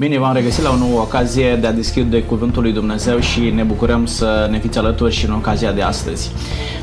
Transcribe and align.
Bine, 0.00 0.18
v-am 0.18 0.34
regăsit 0.34 0.62
la 0.62 0.70
o 0.70 0.76
nouă 0.76 1.00
ocazie 1.00 1.56
de 1.56 1.66
a 1.66 1.72
deschide 1.72 2.22
Cuvântul 2.22 2.62
lui 2.62 2.72
Dumnezeu 2.72 3.18
și 3.18 3.40
ne 3.40 3.62
bucurăm 3.62 4.06
să 4.06 4.48
ne 4.50 4.58
fiți 4.58 4.78
alături 4.78 5.14
și 5.14 5.24
în 5.24 5.32
ocazia 5.32 5.72
de 5.72 5.82
astăzi. 5.82 6.30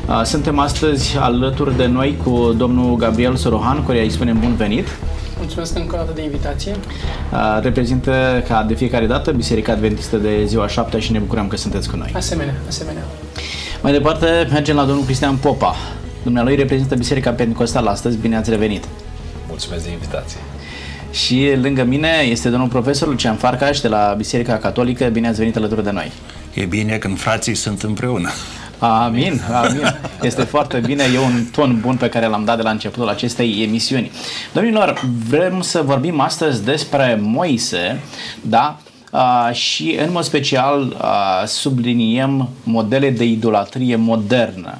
Uh, 0.08 0.22
suntem 0.24 0.58
astăzi 0.58 1.16
alături 1.16 1.76
de 1.76 1.86
noi 1.86 2.16
cu 2.24 2.54
domnul 2.56 2.96
Gabriel 2.96 3.36
Sorohan, 3.36 3.86
care 3.86 4.02
îi 4.02 4.10
spunem 4.10 4.38
bun 4.40 4.54
venit. 4.54 4.86
Mulțumesc 5.38 5.76
încă 5.76 5.94
o 5.94 5.98
dată 5.98 6.12
de 6.14 6.22
invitație. 6.22 6.72
Uh, 7.32 7.58
reprezintă 7.62 8.42
ca 8.48 8.62
de 8.62 8.74
fiecare 8.74 9.06
dată 9.06 9.30
Biserica 9.30 9.72
Adventistă 9.72 10.16
de 10.16 10.44
ziua 10.44 10.68
7 10.68 10.98
și 10.98 11.12
ne 11.12 11.18
bucurăm 11.18 11.48
că 11.48 11.56
sunteți 11.56 11.90
cu 11.90 11.96
noi. 11.96 12.12
Asemenea, 12.14 12.54
asemenea. 12.68 13.02
Mai 13.82 13.92
departe 13.92 14.48
mergem 14.50 14.76
la 14.76 14.84
domnul 14.84 15.04
Cristian 15.04 15.36
Popa. 15.36 15.74
Dumnealui 16.22 16.56
reprezintă 16.56 16.94
Biserica 16.94 17.30
Pentecostală 17.30 17.90
astăzi. 17.90 18.16
Bine 18.16 18.36
ați 18.36 18.50
revenit! 18.50 18.84
Mulțumesc 19.48 19.84
de 19.84 19.90
invitație! 19.90 20.38
Și 21.24 21.52
lângă 21.62 21.84
mine 21.84 22.08
este 22.28 22.48
domnul 22.48 22.68
profesor 22.68 23.08
Lucian 23.08 23.36
Farcaș 23.36 23.80
de 23.80 23.88
la 23.88 24.14
Biserica 24.16 24.56
Catolică. 24.58 25.04
Bine 25.04 25.28
ați 25.28 25.38
venit 25.38 25.56
alături 25.56 25.84
de 25.84 25.90
noi! 25.90 26.12
E 26.54 26.64
bine 26.64 26.96
când 26.96 27.18
frații 27.18 27.54
sunt 27.54 27.82
împreună. 27.82 28.30
Amin, 28.78 29.40
amin. 29.52 29.98
Este 30.22 30.42
foarte 30.42 30.78
bine, 30.78 31.04
e 31.14 31.18
un 31.18 31.44
ton 31.52 31.78
bun 31.80 31.96
pe 31.96 32.08
care 32.08 32.26
l-am 32.26 32.44
dat 32.44 32.56
de 32.56 32.62
la 32.62 32.70
începutul 32.70 33.08
acestei 33.08 33.62
emisiuni. 33.62 34.10
Domnilor, 34.52 35.00
vrem 35.28 35.60
să 35.60 35.82
vorbim 35.82 36.20
astăzi 36.20 36.64
despre 36.64 37.18
Moise, 37.22 38.00
da? 38.40 38.78
Uh, 39.12 39.48
și 39.52 39.98
în 40.04 40.12
mod 40.12 40.22
special 40.22 40.80
uh, 40.80 41.46
subliniem 41.46 42.48
modele 42.62 43.10
de 43.10 43.24
idolatrie 43.24 43.96
modernă. 43.96 44.78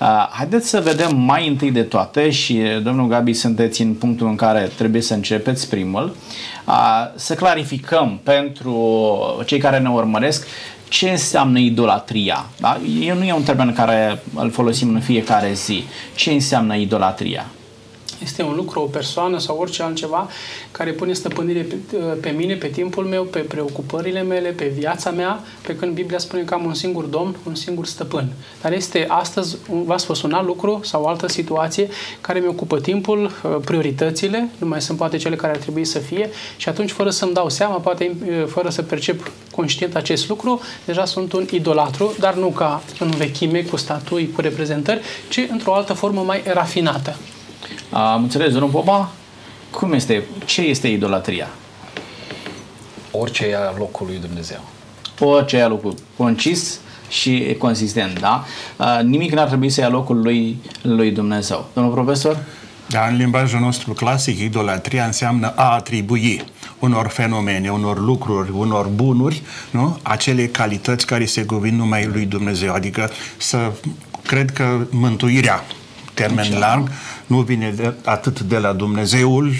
Uh, 0.00 0.28
haideți 0.30 0.68
să 0.68 0.80
vedem 0.80 1.16
mai 1.16 1.48
întâi 1.48 1.70
de 1.70 1.82
toate 1.82 2.30
și 2.30 2.60
domnul 2.82 3.08
Gabi 3.08 3.32
sunteți 3.32 3.82
în 3.82 3.94
punctul 3.94 4.26
în 4.26 4.34
care 4.34 4.70
trebuie 4.76 5.02
să 5.02 5.14
începeți 5.14 5.68
primul, 5.68 6.16
uh, 6.66 6.74
să 7.14 7.34
clarificăm 7.34 8.20
pentru 8.22 9.04
cei 9.46 9.58
care 9.58 9.78
ne 9.78 9.90
urmăresc 9.90 10.46
ce 10.88 11.10
înseamnă 11.10 11.58
idolatria. 11.58 12.46
Da? 12.60 12.80
Eu 13.00 13.16
nu 13.16 13.24
e 13.24 13.32
un 13.32 13.42
termen 13.42 13.72
care 13.72 14.22
îl 14.34 14.50
folosim 14.50 14.94
în 14.94 15.00
fiecare 15.00 15.52
zi. 15.52 15.84
Ce 16.14 16.30
înseamnă 16.30 16.76
idolatria? 16.76 17.46
Este 18.22 18.42
un 18.42 18.54
lucru, 18.54 18.80
o 18.80 18.84
persoană 18.84 19.38
sau 19.38 19.56
orice 19.56 19.82
altceva 19.82 20.28
care 20.70 20.90
pune 20.90 21.12
stăpânire 21.12 21.60
pe, 21.60 21.96
pe 22.20 22.30
mine, 22.30 22.54
pe 22.54 22.66
timpul 22.66 23.04
meu, 23.04 23.22
pe 23.22 23.38
preocupările 23.38 24.22
mele, 24.22 24.48
pe 24.48 24.72
viața 24.78 25.10
mea, 25.10 25.40
pe 25.66 25.76
când 25.76 25.94
Biblia 25.94 26.18
spune 26.18 26.42
că 26.42 26.54
am 26.54 26.64
un 26.64 26.74
singur 26.74 27.04
domn, 27.04 27.36
un 27.46 27.54
singur 27.54 27.86
stăpân. 27.86 28.32
Dar 28.62 28.72
este 28.72 29.06
astăzi, 29.08 29.56
v-a 29.84 29.96
spus 29.96 30.22
un 30.22 30.32
alt 30.32 30.46
lucru 30.46 30.80
sau 30.84 31.02
o 31.02 31.08
altă 31.08 31.28
situație 31.28 31.88
care 32.20 32.38
mi 32.38 32.46
ocupă 32.46 32.80
timpul, 32.80 33.24
uh, 33.24 33.56
prioritățile, 33.64 34.48
nu 34.58 34.66
mai 34.66 34.82
sunt 34.82 34.98
poate 34.98 35.16
cele 35.16 35.36
care 35.36 35.52
ar 35.52 35.58
trebui 35.58 35.84
să 35.84 35.98
fie 35.98 36.30
și 36.56 36.68
atunci, 36.68 36.90
fără 36.90 37.10
să-mi 37.10 37.32
dau 37.32 37.48
seama, 37.48 37.76
poate 37.76 38.16
uh, 38.28 38.46
fără 38.46 38.68
să 38.68 38.82
percep 38.82 39.30
conștient 39.50 39.96
acest 39.96 40.28
lucru, 40.28 40.60
deja 40.84 41.04
sunt 41.04 41.32
un 41.32 41.46
idolatru, 41.50 42.14
dar 42.18 42.34
nu 42.34 42.48
ca 42.48 42.82
în 42.98 43.10
vechime, 43.10 43.62
cu 43.62 43.76
statui, 43.76 44.30
cu 44.34 44.40
reprezentări, 44.40 45.00
ci 45.28 45.46
într-o 45.50 45.74
altă 45.74 45.92
formă 45.92 46.22
mai 46.22 46.42
rafinată. 46.52 47.16
Am 47.90 48.22
înțeles, 48.22 48.52
domnul 48.52 48.70
Popa? 48.70 49.10
Cum 49.70 49.92
este, 49.92 50.22
ce 50.44 50.60
este 50.62 50.88
idolatria? 50.88 51.48
Orice 53.10 53.48
ia 53.48 53.74
locul 53.78 54.06
lui 54.06 54.18
Dumnezeu. 54.18 54.60
Orice 55.18 55.56
ia 55.56 55.68
locul 55.68 55.94
concis 56.16 56.80
și 57.08 57.56
consistent, 57.58 58.20
da? 58.20 58.44
Nimic 59.02 59.32
n-ar 59.32 59.46
trebui 59.46 59.70
să 59.70 59.80
ia 59.80 59.88
locul 59.88 60.22
lui, 60.22 60.56
lui 60.82 61.10
Dumnezeu. 61.10 61.68
Domnul 61.74 61.92
profesor? 61.92 62.44
Da, 62.86 63.06
în 63.06 63.16
limbajul 63.16 63.60
nostru 63.60 63.92
clasic, 63.92 64.38
idolatria 64.38 65.04
înseamnă 65.04 65.52
a 65.56 65.74
atribui 65.74 66.44
unor 66.78 67.08
fenomene, 67.08 67.70
unor 67.70 67.98
lucruri, 67.98 68.50
unor 68.50 68.86
bunuri, 68.86 69.42
nu? 69.70 69.98
acele 70.02 70.46
calități 70.46 71.06
care 71.06 71.24
se 71.24 71.44
cuvin 71.44 71.76
numai 71.76 72.06
lui 72.06 72.24
Dumnezeu. 72.24 72.72
Adică 72.72 73.10
să 73.36 73.72
cred 74.26 74.50
că 74.50 74.86
mântuirea 74.90 75.64
termen 76.14 76.58
larg, 76.58 76.90
nu 77.30 77.40
vine 77.40 77.72
de, 77.76 77.92
atât 78.04 78.40
de 78.40 78.58
la 78.58 78.72
Dumnezeul 78.72 79.52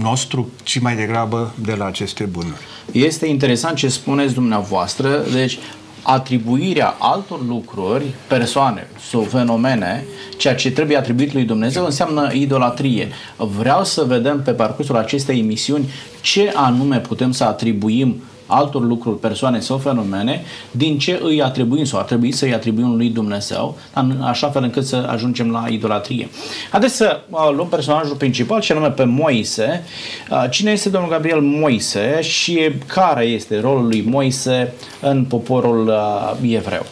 nostru, 0.00 0.50
ci 0.62 0.80
mai 0.80 0.96
degrabă 0.96 1.54
de 1.64 1.74
la 1.74 1.84
aceste 1.84 2.24
bunuri. 2.24 2.58
Este 2.92 3.26
interesant 3.26 3.76
ce 3.76 3.88
spuneți 3.88 4.34
dumneavoastră, 4.34 5.24
deci 5.32 5.58
atribuirea 6.02 6.94
altor 6.98 7.46
lucruri, 7.46 8.04
persoane 8.28 8.86
sau 9.10 9.22
fenomene, 9.22 10.04
ceea 10.36 10.54
ce 10.54 10.70
trebuie 10.70 10.96
atribuit 10.96 11.32
lui 11.32 11.44
Dumnezeu 11.44 11.84
înseamnă 11.84 12.30
idolatrie. 12.32 13.08
Vreau 13.36 13.84
să 13.84 14.04
vedem 14.04 14.42
pe 14.42 14.50
parcursul 14.50 14.96
acestei 14.96 15.38
emisiuni 15.38 15.90
ce 16.20 16.52
anume 16.54 16.98
putem 16.98 17.32
să 17.32 17.44
atribuim 17.44 18.22
altor 18.48 18.82
lucruri, 18.82 19.18
persoane 19.18 19.60
sau 19.60 19.78
fenomene, 19.78 20.44
din 20.70 20.98
ce 20.98 21.20
îi 21.22 21.42
atribuim 21.42 21.84
sau 21.84 21.98
ar 21.98 22.04
trebui 22.04 22.32
să 22.32 22.44
îi 22.44 22.54
atribuim 22.54 22.96
lui 22.96 23.08
Dumnezeu, 23.08 23.78
în 23.94 24.20
așa 24.22 24.50
fel 24.50 24.62
încât 24.62 24.86
să 24.86 25.08
ajungem 25.10 25.50
la 25.50 25.66
idolatrie. 25.68 26.28
Haideți 26.70 26.96
să 26.96 27.20
uh, 27.30 27.50
luăm 27.54 27.68
personajul 27.68 28.16
principal, 28.16 28.60
și 28.60 28.72
anume 28.72 28.90
pe 28.90 29.04
Moise. 29.04 29.84
Uh, 30.30 30.44
cine 30.50 30.70
este 30.70 30.88
domnul 30.88 31.10
Gabriel 31.10 31.40
Moise 31.40 32.20
și 32.20 32.70
care 32.86 33.24
este 33.24 33.60
rolul 33.60 33.86
lui 33.86 34.02
Moise 34.02 34.72
în 35.00 35.24
poporul 35.24 35.86
uh, 35.86 36.54
evreu? 36.54 36.86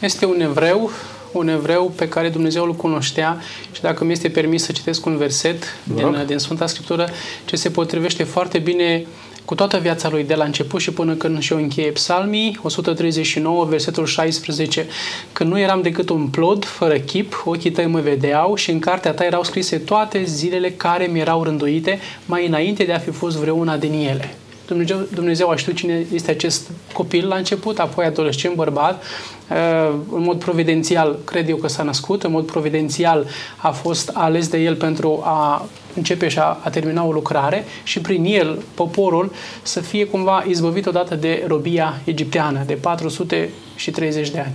Este 0.00 0.26
un 0.26 0.40
evreu 0.40 0.90
un 1.32 1.48
evreu 1.48 1.92
pe 1.96 2.08
care 2.08 2.28
Dumnezeu 2.28 2.64
îl 2.64 2.74
cunoștea 2.74 3.40
și 3.72 3.80
dacă 3.80 4.04
mi 4.04 4.12
este 4.12 4.28
permis 4.28 4.64
să 4.64 4.72
citesc 4.72 5.06
un 5.06 5.16
verset 5.16 5.64
din, 5.82 6.24
din 6.26 6.38
Sfânta 6.38 6.66
Scriptură 6.66 7.08
ce 7.44 7.56
se 7.56 7.70
potrivește 7.70 8.24
foarte 8.24 8.58
bine 8.58 9.06
cu 9.48 9.54
toată 9.54 9.78
viața 9.78 10.08
lui 10.08 10.24
de 10.24 10.34
la 10.34 10.44
început 10.44 10.80
și 10.80 10.92
până 10.92 11.14
când 11.14 11.40
și-o 11.40 11.56
încheie 11.56 11.90
psalmii, 11.90 12.58
139, 12.62 13.64
versetul 13.64 14.06
16, 14.06 14.86
când 15.32 15.50
nu 15.50 15.58
eram 15.58 15.82
decât 15.82 16.08
un 16.08 16.26
plod 16.26 16.64
fără 16.64 16.98
chip, 16.98 17.42
ochii 17.44 17.70
tăi 17.70 17.86
mă 17.86 18.00
vedeau 18.00 18.54
și 18.54 18.70
în 18.70 18.78
cartea 18.78 19.12
ta 19.12 19.24
erau 19.24 19.42
scrise 19.42 19.78
toate 19.78 20.22
zilele 20.24 20.70
care 20.70 21.06
mi 21.06 21.20
erau 21.20 21.42
rânduite 21.42 21.98
mai 22.26 22.46
înainte 22.46 22.84
de 22.84 22.92
a 22.92 22.98
fi 22.98 23.10
fost 23.10 23.36
vreuna 23.36 23.76
din 23.76 23.92
ele. 23.92 24.34
Dumnezeu, 24.68 25.06
Dumnezeu 25.14 25.48
a 25.48 25.56
știut 25.56 25.76
cine 25.76 26.06
este 26.12 26.30
acest 26.30 26.70
copil 26.92 27.28
la 27.28 27.36
început, 27.36 27.78
apoi 27.78 28.04
adolescent, 28.04 28.54
bărbat, 28.54 29.02
uh, 29.02 29.94
în 30.12 30.22
mod 30.22 30.38
providențial, 30.38 31.18
cred 31.24 31.48
eu 31.48 31.56
că 31.56 31.68
s-a 31.68 31.82
născut, 31.82 32.22
în 32.22 32.30
mod 32.30 32.46
providențial 32.46 33.26
a 33.56 33.70
fost 33.70 34.10
ales 34.14 34.48
de 34.48 34.58
el 34.58 34.74
pentru 34.74 35.20
a 35.24 35.68
începe 35.94 36.28
și 36.28 36.38
a, 36.38 36.58
a 36.62 36.70
termina 36.70 37.04
o 37.04 37.12
lucrare 37.12 37.64
și 37.82 38.00
prin 38.00 38.24
el 38.24 38.62
poporul 38.74 39.32
să 39.62 39.80
fie 39.80 40.06
cumva 40.06 40.44
izbăvit 40.48 40.86
odată 40.86 41.14
de 41.14 41.44
robia 41.46 42.00
egipteană 42.04 42.62
de 42.66 42.74
430 42.74 44.30
de 44.30 44.38
ani. 44.38 44.52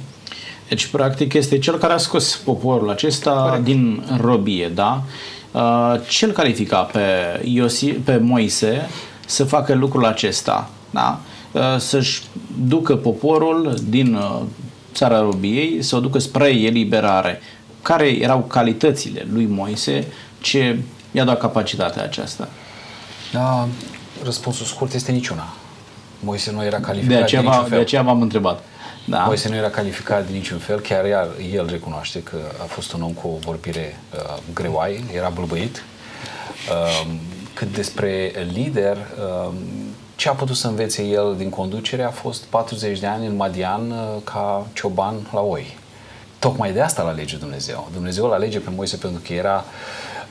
Deci, 0.67 0.85
practic, 0.85 1.33
este 1.33 1.57
cel 1.57 1.77
care 1.77 1.93
a 1.93 1.97
scos 1.97 2.35
poporul 2.35 2.89
acesta 2.89 3.31
Corect. 3.31 3.63
din 3.63 4.03
robie, 4.21 4.71
da? 4.75 5.03
Uh, 5.51 5.95
cel 6.07 6.31
califica 6.31 6.77
pe, 6.81 6.99
Iosi, 7.43 7.85
pe 7.85 8.17
Moise 8.17 8.89
să 9.25 9.43
facă 9.43 9.73
lucrul 9.73 10.05
acesta, 10.05 10.69
da? 10.89 11.19
Uh, 11.51 11.61
să-și 11.77 12.21
ducă 12.67 12.95
poporul 12.95 13.77
din 13.87 14.15
uh, 14.15 14.41
țara 14.93 15.19
robiei, 15.19 15.81
să 15.81 15.95
o 15.95 15.99
ducă 15.99 16.19
spre 16.19 16.49
eliberare. 16.49 17.41
Care 17.81 18.07
erau 18.07 18.39
calitățile 18.39 19.27
lui 19.31 19.45
Moise 19.45 20.07
ce 20.39 20.79
i-a 21.11 21.23
dat 21.23 21.39
capacitatea 21.39 22.03
aceasta? 22.03 22.47
Da, 23.31 23.67
răspunsul 24.23 24.65
scurt 24.65 24.93
este 24.93 25.11
niciuna. 25.11 25.53
Moise 26.19 26.51
nu 26.51 26.63
era 26.63 26.79
calificat 26.79 27.17
de 27.17 27.23
aceea, 27.23 27.41
de 27.41 27.47
niciun 27.47 27.63
fel. 27.63 27.77
De 27.77 27.83
aceea 27.83 28.01
v-am 28.01 28.21
întrebat. 28.21 28.63
Da. 29.05 29.23
Moise 29.23 29.49
nu 29.49 29.55
era 29.55 29.69
calificat 29.69 30.27
de 30.27 30.33
niciun 30.33 30.57
fel, 30.57 30.79
chiar 30.79 31.05
iar 31.05 31.27
el 31.53 31.67
recunoaște 31.69 32.23
că 32.23 32.37
a 32.61 32.63
fost 32.63 32.93
un 32.93 33.01
om 33.01 33.11
cu 33.11 33.27
o 33.27 33.37
vorbire 33.45 33.99
uh, 34.13 34.37
greoaie, 34.53 35.03
era 35.15 35.29
bâlbăit. 35.29 35.83
Uh, 36.69 37.11
cât 37.53 37.73
despre 37.73 38.31
lider, 38.53 38.97
uh, 38.97 39.53
ce 40.15 40.29
a 40.29 40.33
putut 40.33 40.55
să 40.55 40.67
învețe 40.67 41.03
el 41.03 41.35
din 41.37 41.49
conducere 41.49 42.03
a 42.03 42.09
fost 42.09 42.43
40 42.43 42.99
de 42.99 43.07
ani 43.07 43.25
în 43.25 43.35
Madian 43.35 43.91
uh, 43.91 44.21
ca 44.23 44.67
cioban 44.73 45.15
la 45.31 45.41
oi. 45.41 45.77
Tocmai 46.39 46.73
de 46.73 46.81
asta 46.81 47.03
l 47.03 47.07
alege 47.07 47.37
Dumnezeu. 47.37 47.89
Dumnezeu 47.93 48.25
îl 48.25 48.33
alege 48.33 48.59
pe 48.59 48.69
Moise 48.69 48.97
pentru 48.97 49.21
că 49.25 49.33
era 49.33 49.65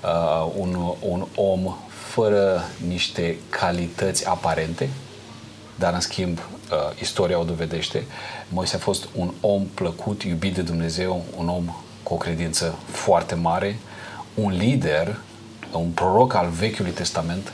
uh, 0.05 0.53
un, 0.57 0.95
un 1.01 1.27
om 1.35 1.75
fără 1.89 2.63
niște 2.87 3.37
calități 3.49 4.29
aparente, 4.29 4.89
dar 5.79 5.95
în 5.95 6.01
schimb 6.01 6.39
uh, 6.39 7.01
istoria 7.01 7.39
o 7.39 7.45
dovedește. 7.45 8.05
Moise 8.49 8.77
a 8.77 8.79
fost 8.79 9.09
un 9.15 9.33
om 9.41 9.63
plăcut, 9.75 10.23
iubit 10.23 10.55
de 10.55 10.63
Dumnezeu, 10.63 11.25
un 11.37 11.49
om 11.49 11.65
cu 12.03 12.15
o 12.15 12.17
credință 12.17 12.75
foarte 12.87 13.35
mare, 13.35 13.79
un 14.35 14.51
lider, 14.51 15.17
un 15.73 15.91
proroc 15.91 16.35
al 16.35 16.49
Vechiului 16.49 16.93
Testament, 16.93 17.53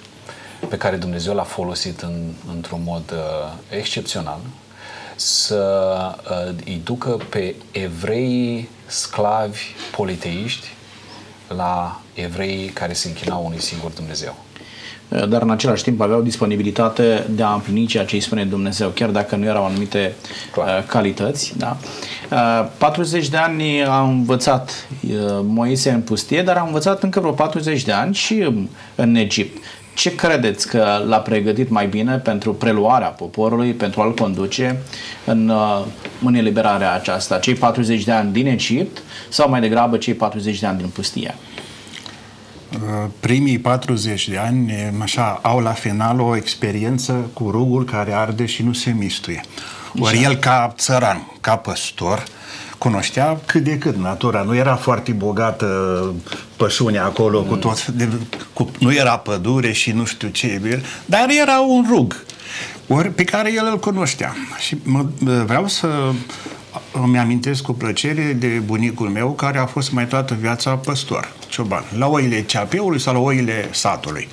pe 0.69 0.76
care 0.76 0.97
Dumnezeu 0.97 1.35
l-a 1.35 1.43
folosit 1.43 2.00
în, 2.00 2.32
într-un 2.55 2.81
mod 2.85 3.11
uh, 3.12 3.76
excepțional, 3.79 4.41
să 5.17 6.15
uh, 6.31 6.55
îi 6.65 6.81
ducă 6.85 7.19
pe 7.29 7.55
evrei 7.70 8.69
sclavi 8.87 9.62
politeiști 9.97 10.67
la 11.49 12.00
evrei 12.15 12.67
care 12.67 12.93
se 12.93 13.09
închinau 13.09 13.44
unui 13.44 13.61
singur 13.61 13.91
Dumnezeu. 13.91 14.37
Eh, 15.08 15.28
dar 15.28 15.43
în 15.43 15.50
același 15.50 15.82
timp 15.82 16.00
aveau 16.00 16.20
disponibilitate 16.20 17.25
de 17.31 17.43
a 17.43 17.52
împlini 17.52 17.87
ceea 17.87 18.05
ce 18.05 18.14
îi 18.14 18.20
spune 18.20 18.44
Dumnezeu, 18.44 18.88
chiar 18.88 19.10
dacă 19.10 19.37
nu 19.37 19.44
erau 19.44 19.64
anumite 19.64 20.14
Clar. 20.52 20.69
Eh, 20.69 20.84
calități. 20.87 21.55
Da? 21.56 21.76
40 22.78 23.25
eh, 23.25 23.31
de 23.31 23.37
ani 23.37 23.84
a 23.84 24.00
învățat 24.00 24.88
Moise 25.43 25.90
în 25.90 26.00
pustie, 26.00 26.43
dar 26.43 26.56
a 26.56 26.64
învățat 26.66 27.02
încă 27.02 27.20
vreo 27.20 27.32
40 27.32 27.82
de 27.82 27.93
ani 27.93 28.14
și 28.14 28.49
în 28.94 29.14
Egipt. 29.14 29.64
Ce 29.94 30.14
credeți 30.14 30.69
că 30.69 31.02
l-a 31.06 31.19
pregătit 31.19 31.69
mai 31.69 31.87
bine 31.87 32.16
pentru 32.16 32.55
preluarea 32.55 33.08
poporului, 33.08 33.72
pentru 33.72 34.00
a-l 34.00 34.14
conduce 34.14 34.82
în, 35.25 35.52
în 36.25 36.34
eliberarea 36.34 36.93
aceasta? 36.93 37.38
Cei 37.38 37.55
40 37.55 38.05
de 38.05 38.12
ani 38.12 38.32
din 38.32 38.46
Egipt 38.46 39.02
sau 39.28 39.49
mai 39.49 39.60
degrabă 39.60 39.96
cei 39.96 40.14
40 40.14 40.58
de 40.58 40.66
ani 40.66 40.78
din 40.78 40.88
pustie? 40.88 41.34
Primii 43.20 43.59
40 43.59 44.29
de 44.29 44.38
ani 44.38 44.73
așa, 45.03 45.38
au 45.43 45.61
la 45.61 45.73
final 45.73 46.20
o 46.20 46.37
experiență 46.37 47.31
cu 47.32 47.50
rugul 47.50 47.85
care 47.85 48.12
arde 48.15 48.47
și 48.47 48.62
nu 48.62 48.73
se 48.73 48.91
mistuie. 48.91 49.41
Ori 49.99 50.23
el 50.23 50.35
ca 50.35 50.75
țăran, 50.76 51.32
ca 51.41 51.56
păstor, 51.56 52.25
cunoștea 52.79 53.41
cât 53.47 53.65
de 53.65 53.79
cât 53.79 53.97
natura. 53.97 54.43
Nu 54.43 54.56
era 54.56 54.76
foarte 54.76 55.12
bogată 55.12 55.67
pășunea 56.56 57.05
acolo, 57.05 57.41
mm. 57.41 57.47
cu 57.47 57.56
tot, 57.56 57.87
de, 57.87 58.09
cu, 58.53 58.70
nu 58.79 58.93
era 58.93 59.17
pădure 59.17 59.73
și 59.73 59.91
nu 59.91 60.05
știu 60.05 60.29
ce, 60.29 60.81
dar 61.05 61.26
era 61.41 61.61
un 61.61 61.87
rug 61.88 62.25
ori 62.88 63.09
pe 63.09 63.25
care 63.25 63.53
el 63.53 63.69
îl 63.70 63.79
cunoștea. 63.79 64.35
Și 64.59 64.76
mă, 64.82 65.06
vreau 65.44 65.69
să 65.69 65.88
îmi 66.93 67.19
amintesc 67.19 67.62
cu 67.62 67.73
plăcere 67.73 68.37
de 68.38 68.47
bunicul 68.47 69.09
meu 69.09 69.32
care 69.32 69.59
a 69.59 69.67
fost 69.67 69.93
mai 69.93 70.06
toată 70.06 70.37
viața 70.41 70.70
păstor, 70.70 71.32
cioban, 71.48 71.84
la 71.96 72.06
oile 72.06 72.42
ceapeului 72.42 73.00
sau 73.00 73.12
la 73.14 73.20
oile 73.20 73.68
satului. 73.70 74.28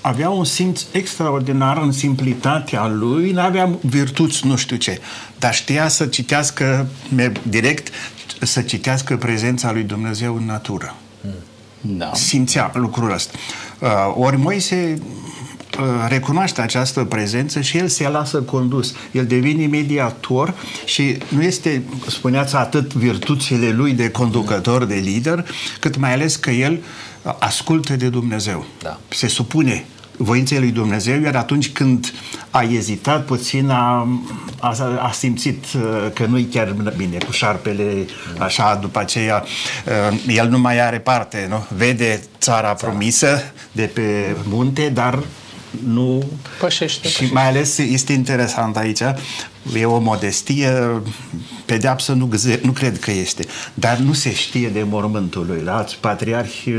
Avea 0.00 0.30
un 0.30 0.44
simț 0.44 0.82
extraordinar 0.92 1.76
în 1.76 1.92
simplitatea 1.92 2.86
lui, 2.86 3.30
nu 3.30 3.40
avea 3.40 3.70
virtuți 3.80 4.46
nu 4.46 4.56
știu 4.56 4.76
ce, 4.76 5.00
dar 5.38 5.54
știa 5.54 5.88
să 5.88 6.06
citească 6.06 6.86
direct, 7.42 7.88
să 8.40 8.62
citească 8.62 9.16
prezența 9.16 9.72
lui 9.72 9.82
Dumnezeu 9.82 10.36
în 10.36 10.44
natură. 10.44 10.94
Da. 11.80 12.10
Simțea 12.14 12.70
lucrul 12.74 13.12
ăsta. 13.12 13.38
Uh, 13.78 14.14
ori 14.16 14.36
Moise 14.36 14.98
Uh, 14.98 15.23
recunoaște 16.08 16.60
această 16.60 17.04
prezență 17.04 17.60
și 17.60 17.76
el 17.76 17.88
se 17.88 18.08
lasă 18.08 18.42
condus. 18.42 18.94
El 19.10 19.26
devine 19.26 19.66
mediator 19.66 20.54
și 20.84 21.18
nu 21.28 21.42
este, 21.42 21.82
spuneați, 22.06 22.56
atât 22.56 22.94
virtuțile 22.94 23.70
lui 23.70 23.92
de 23.92 24.10
conducător, 24.10 24.84
de 24.84 24.94
lider, 24.94 25.46
cât 25.80 25.96
mai 25.96 26.12
ales 26.12 26.36
că 26.36 26.50
el 26.50 26.82
ascultă 27.38 27.96
de 27.96 28.08
Dumnezeu. 28.08 28.66
Da. 28.82 29.00
Se 29.08 29.26
supune 29.26 29.84
voinței 30.16 30.58
lui 30.58 30.70
Dumnezeu, 30.70 31.20
iar 31.20 31.34
atunci 31.34 31.72
când 31.72 32.12
a 32.50 32.62
ezitat 32.62 33.24
puțin, 33.24 33.68
a, 33.68 34.08
a, 34.60 34.76
a 35.00 35.10
simțit 35.12 35.64
uh, 35.74 35.82
că 36.14 36.26
nu-i 36.26 36.44
chiar 36.44 36.74
bine 36.96 37.18
cu 37.26 37.32
șarpele, 37.32 38.06
așa, 38.38 38.78
după 38.80 38.98
aceea, 38.98 39.44
uh, 40.10 40.20
el 40.26 40.48
nu 40.48 40.58
mai 40.58 40.80
are 40.80 40.98
parte, 40.98 41.46
nu? 41.48 41.66
Vede 41.76 42.22
țara 42.38 42.72
promisă 42.72 43.42
de 43.72 43.82
pe 43.82 44.36
munte, 44.48 44.88
dar 44.88 45.18
nu... 45.86 46.24
Pășește. 46.60 47.08
Și 47.08 47.24
mai 47.32 47.48
ales 47.48 47.78
este 47.78 48.12
interesant 48.12 48.76
aici, 48.76 49.00
e 49.76 49.84
o 49.84 49.98
modestie, 49.98 51.02
pedeapsă 51.64 52.12
nu, 52.12 52.28
nu 52.62 52.70
cred 52.70 52.98
că 52.98 53.10
este, 53.10 53.44
dar 53.74 53.96
nu 53.96 54.12
se 54.12 54.34
știe 54.34 54.68
de 54.68 54.82
mormântul 54.82 55.46
lui, 55.48 55.60
da? 55.64 55.84
Patriarhi 56.00 56.72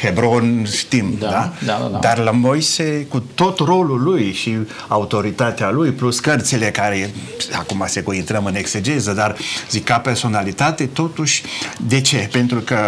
Hebron 0.00 0.66
știm, 0.76 1.16
da? 1.18 1.28
Da? 1.28 1.52
Da, 1.64 1.78
da, 1.82 1.88
da? 1.88 1.98
Dar 1.98 2.18
la 2.18 2.30
Moise, 2.30 3.06
cu 3.08 3.24
tot 3.34 3.58
rolul 3.58 4.02
lui 4.02 4.32
și 4.32 4.56
autoritatea 4.88 5.70
lui, 5.70 5.90
plus 5.90 6.20
cărțile 6.20 6.70
care, 6.70 7.14
acum 7.52 7.84
se 7.86 8.04
intrăm 8.12 8.44
în 8.44 8.54
exegeză, 8.54 9.12
dar 9.12 9.36
zic 9.70 9.84
ca 9.84 9.98
personalitate, 9.98 10.86
totuși, 10.86 11.42
de 11.86 12.00
ce? 12.00 12.28
Pentru 12.32 12.60
că 12.60 12.78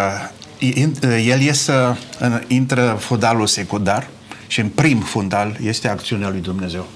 el 1.27 1.41
iese, 1.41 1.99
intră 2.47 2.97
fodalul 3.01 3.47
secundar, 3.47 4.09
și 4.47 4.61
în 4.61 4.69
prim 4.69 5.01
fundal 5.01 5.57
este 5.63 5.89
acțiunea 5.89 6.29
lui 6.29 6.41
Dumnezeu. 6.41 6.87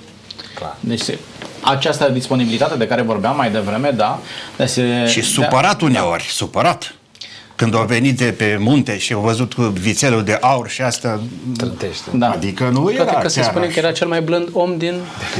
Clar. 0.55 0.77
Deci 0.81 1.01
se, 1.01 1.19
această 1.61 2.09
disponibilitate 2.09 2.77
de 2.77 2.87
care 2.87 3.03
vorbeam 3.03 3.37
mai 3.37 3.51
devreme, 3.51 3.91
da. 3.91 4.21
De 4.57 4.67
se, 4.67 5.07
și 5.07 5.23
supărat 5.23 5.79
de, 5.79 5.85
uneori, 5.85 6.23
da. 6.23 6.29
supărat. 6.31 6.95
Când 7.61 7.75
au 7.75 7.85
venit 7.85 8.17
de 8.17 8.25
pe 8.25 8.57
munte 8.61 8.99
și 8.99 9.13
au 9.13 9.21
văzut 9.21 9.55
vițelul 9.55 10.25
de 10.25 10.39
aur 10.41 10.69
și 10.69 10.83
asta... 10.83 11.21
Trântește. 11.57 12.11
Da. 12.13 12.31
Adică 12.31 12.69
nu 12.73 12.91
era 12.93 13.05
Toate 13.05 13.23
că 13.23 13.29
se 13.29 13.43
spune 13.43 13.67
că 13.67 13.79
era 13.79 13.93
cel 13.93 14.09
mai 14.09 14.21
blând 14.21 14.49
om 14.53 14.79
din 14.79 14.95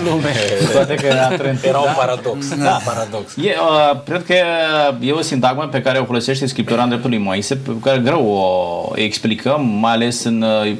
lume. 0.05 0.35
Toate 0.73 0.95
că 0.95 1.07
era 1.07 1.29
trântit. 1.29 1.65
Era 1.65 1.79
un 1.79 1.85
da? 1.85 1.91
paradox. 1.91 2.49
Da. 2.49 2.65
da. 2.65 2.81
paradox. 2.85 3.37
E, 3.37 3.41
uh, 3.41 4.03
cred 4.05 4.25
că 4.25 4.35
e 5.01 5.13
o 5.13 5.21
sintagmă 5.21 5.67
pe 5.67 5.83
care 5.83 5.99
o 5.99 6.05
folosește 6.05 6.47
Scriptura 6.47 6.83
în 6.83 6.89
dreptul 6.89 7.11
lui 7.11 7.19
Moise, 7.19 7.57
pe 7.57 7.71
care 7.83 7.99
greu 7.99 8.27
o 8.27 8.93
explicăm, 8.95 9.65
mai 9.65 9.93
ales 9.93 10.25
în 10.25 10.43
uh, 10.43 10.77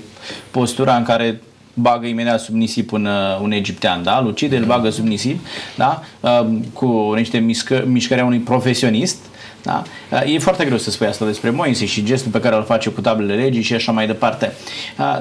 postura 0.51 0.97
în 0.97 1.03
care 1.03 1.41
bagă 1.75 2.07
imediat 2.07 2.41
sub 2.41 2.55
nisip 2.55 2.93
un, 2.93 3.05
uh, 3.05 3.41
un 3.43 3.53
egiptean, 3.53 4.03
da? 4.03 4.21
Lucide 4.21 4.57
îl 4.57 4.65
bagă 4.65 4.91
sub 4.91 5.07
nisip, 5.07 5.47
da? 5.77 6.03
Uh, 6.21 6.47
cu 6.73 7.13
niște 7.17 7.39
mișcă, 7.39 7.85
mișcări 7.87 8.21
a 8.21 8.25
unui 8.25 8.39
profesionist, 8.39 9.19
da? 9.63 9.83
Uh, 10.11 10.35
e 10.35 10.39
foarte 10.39 10.65
greu 10.65 10.79
să 10.79 10.91
spui 10.91 11.07
asta 11.07 11.25
despre 11.25 11.51
Moise 11.51 11.87
și 11.87 12.05
gestul 12.05 12.31
pe 12.31 12.41
care 12.41 12.57
îl 12.57 12.65
face 12.65 12.91
cu 12.91 13.01
tablele 13.01 13.43
legii 13.43 13.63
și 13.63 13.75
așa 13.75 13.93
mai 13.93 14.07
departe. 14.07 14.53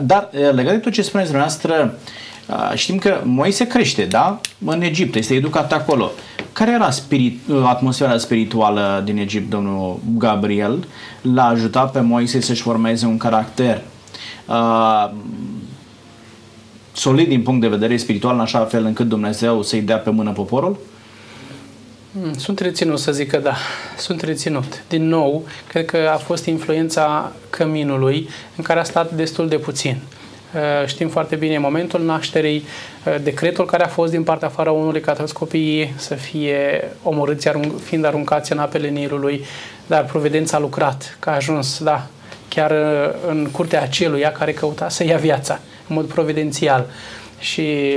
Dar 0.01 0.29
legat 0.31 0.73
de 0.73 0.79
tot 0.79 0.91
ce 0.91 1.01
spuneți 1.01 1.29
dumneavoastră, 1.29 1.97
știm 2.75 2.97
că 2.97 3.21
Moise 3.23 3.67
crește, 3.67 4.05
da? 4.05 4.39
În 4.65 4.81
Egipt, 4.81 5.15
este 5.15 5.33
educat 5.33 5.73
acolo. 5.73 6.11
Care 6.53 6.71
era 6.71 6.89
spirit, 6.91 7.39
atmosfera 7.65 8.17
spirituală 8.17 9.01
din 9.05 9.17
Egipt, 9.17 9.49
domnul 9.49 9.99
Gabriel? 10.17 10.87
L-a 11.21 11.47
ajutat 11.47 11.91
pe 11.91 11.99
Moise 11.99 12.41
să-și 12.41 12.61
formeze 12.61 13.05
un 13.05 13.17
caracter 13.17 13.81
uh, 14.47 15.11
solid 16.91 17.27
din 17.27 17.41
punct 17.41 17.61
de 17.61 17.67
vedere 17.67 17.97
spiritual, 17.97 18.33
în 18.33 18.39
așa 18.39 18.59
fel 18.59 18.85
încât 18.85 19.07
Dumnezeu 19.07 19.61
să-i 19.61 19.81
dea 19.81 19.97
pe 19.97 20.09
mână 20.09 20.31
poporul? 20.31 20.77
Hmm, 22.13 22.33
sunt 22.33 22.59
reținut 22.59 22.99
să 22.99 23.11
zic 23.11 23.29
că 23.29 23.37
da, 23.37 23.55
sunt 23.97 24.21
reținut. 24.21 24.83
Din 24.87 25.07
nou, 25.07 25.43
cred 25.67 25.85
că 25.85 26.09
a 26.13 26.17
fost 26.17 26.45
influența 26.45 27.31
căminului 27.49 28.29
în 28.55 28.63
care 28.63 28.79
a 28.79 28.83
stat 28.83 29.11
destul 29.11 29.47
de 29.47 29.57
puțin. 29.57 29.97
Uh, 30.53 30.87
știm 30.87 31.09
foarte 31.09 31.35
bine 31.35 31.57
momentul 31.57 32.03
nașterii, 32.03 32.63
uh, 33.05 33.15
decretul 33.23 33.65
care 33.65 33.83
a 33.83 33.87
fost 33.87 34.11
din 34.11 34.23
partea 34.23 34.47
faraonului 34.47 35.01
ca 35.01 35.13
toți 35.13 35.33
copiii 35.33 35.93
să 35.97 36.15
fie 36.15 36.91
omorâți 37.03 37.49
fiind 37.83 38.05
aruncați 38.05 38.51
în 38.51 38.59
apele 38.59 38.87
Nilului, 38.87 39.45
dar 39.87 40.05
providența 40.05 40.57
a 40.57 40.59
lucrat, 40.59 41.17
că 41.19 41.29
a 41.29 41.35
ajuns, 41.35 41.83
da, 41.83 42.07
chiar 42.47 42.71
uh, 42.71 43.13
în 43.27 43.49
curtea 43.51 43.81
aceluia 43.81 44.31
care 44.31 44.53
căuta 44.53 44.89
să 44.89 45.03
ia 45.03 45.17
viața 45.17 45.59
în 45.87 45.95
mod 45.95 46.05
providențial. 46.05 46.85
Și 47.39 47.95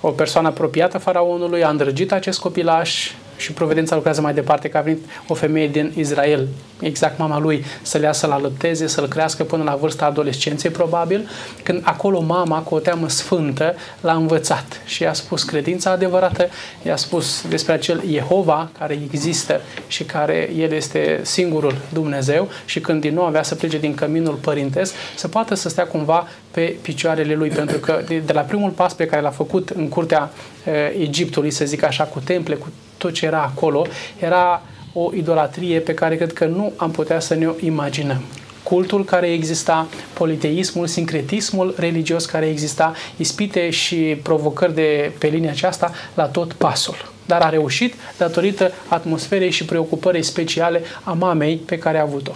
o 0.00 0.10
persoană 0.10 0.48
apropiată 0.48 0.98
faraonului 0.98 1.64
a 1.64 1.68
îndrăgit 1.68 2.12
acest 2.12 2.38
copilaș 2.38 3.10
și 3.38 3.52
Providența 3.52 3.94
lucrează 3.94 4.20
mai 4.20 4.34
departe, 4.34 4.68
că 4.68 4.78
a 4.78 4.80
venit 4.80 5.04
o 5.28 5.34
femeie 5.34 5.68
din 5.68 5.92
Israel, 5.96 6.48
exact 6.80 7.18
mama 7.18 7.38
lui, 7.38 7.64
să-l 7.82 8.02
ia 8.02 8.12
să-l 8.12 8.30
alăpteze, 8.30 8.86
să-l 8.86 9.08
crească 9.08 9.44
până 9.44 9.62
la 9.62 9.74
vârsta 9.74 10.04
adolescenței, 10.04 10.70
probabil, 10.70 11.28
când 11.62 11.80
acolo 11.84 12.20
mama, 12.20 12.60
cu 12.60 12.74
o 12.74 12.78
teamă 12.78 13.08
sfântă, 13.08 13.74
l-a 14.00 14.14
învățat. 14.14 14.80
Și 14.84 15.02
i-a 15.02 15.12
spus 15.12 15.42
credința 15.42 15.90
adevărată, 15.90 16.48
i-a 16.82 16.96
spus 16.96 17.44
despre 17.48 17.72
acel 17.72 18.02
Jehova 18.10 18.68
care 18.78 18.98
există 19.04 19.60
și 19.86 20.04
care 20.04 20.50
El 20.56 20.72
este 20.72 21.20
singurul 21.22 21.74
Dumnezeu 21.92 22.48
și 22.64 22.80
când 22.80 23.00
din 23.00 23.14
nou 23.14 23.24
avea 23.24 23.42
să 23.42 23.54
plece 23.54 23.78
din 23.78 23.94
căminul 23.94 24.34
părintesc, 24.34 24.94
să 25.16 25.28
poată 25.28 25.54
să 25.54 25.68
stea 25.68 25.86
cumva 25.86 26.28
pe 26.50 26.76
picioarele 26.82 27.34
lui, 27.34 27.48
pentru 27.48 27.78
că 27.78 28.02
de, 28.06 28.18
de 28.18 28.32
la 28.32 28.40
primul 28.40 28.70
pas 28.70 28.94
pe 28.94 29.06
care 29.06 29.22
l-a 29.22 29.30
făcut 29.30 29.68
în 29.68 29.88
curtea 29.88 30.30
e, 30.64 31.00
Egiptului, 31.00 31.50
să 31.50 31.64
zic 31.64 31.82
așa, 31.82 32.04
cu 32.04 32.20
temple, 32.20 32.54
cu 32.54 32.66
tot 32.98 33.12
ce 33.12 33.26
era 33.26 33.42
acolo, 33.42 33.86
era 34.18 34.62
o 34.92 35.10
idolatrie 35.14 35.78
pe 35.78 35.94
care 35.94 36.16
cred 36.16 36.32
că 36.32 36.44
nu 36.44 36.72
am 36.76 36.90
putea 36.90 37.20
să 37.20 37.34
ne-o 37.34 37.52
imaginăm 37.60 38.22
cultul 38.68 39.04
care 39.04 39.32
exista, 39.32 39.86
politeismul, 40.12 40.86
sincretismul 40.86 41.74
religios 41.76 42.24
care 42.24 42.46
exista, 42.46 42.92
ispite 43.16 43.70
și 43.70 43.96
provocări 44.22 44.74
de 44.74 45.12
pe 45.18 45.26
linia 45.26 45.50
aceasta 45.50 45.92
la 46.14 46.26
tot 46.26 46.52
pasul. 46.52 47.12
Dar 47.26 47.40
a 47.40 47.48
reușit 47.48 47.94
datorită 48.18 48.72
atmosferei 48.88 49.50
și 49.50 49.64
preocupării 49.64 50.22
speciale 50.22 50.82
a 51.02 51.12
mamei 51.12 51.56
pe 51.56 51.78
care 51.78 51.98
a 51.98 52.02
avut-o. 52.02 52.32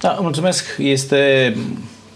Da, 0.00 0.18
mulțumesc. 0.20 0.76
Este 0.78 1.54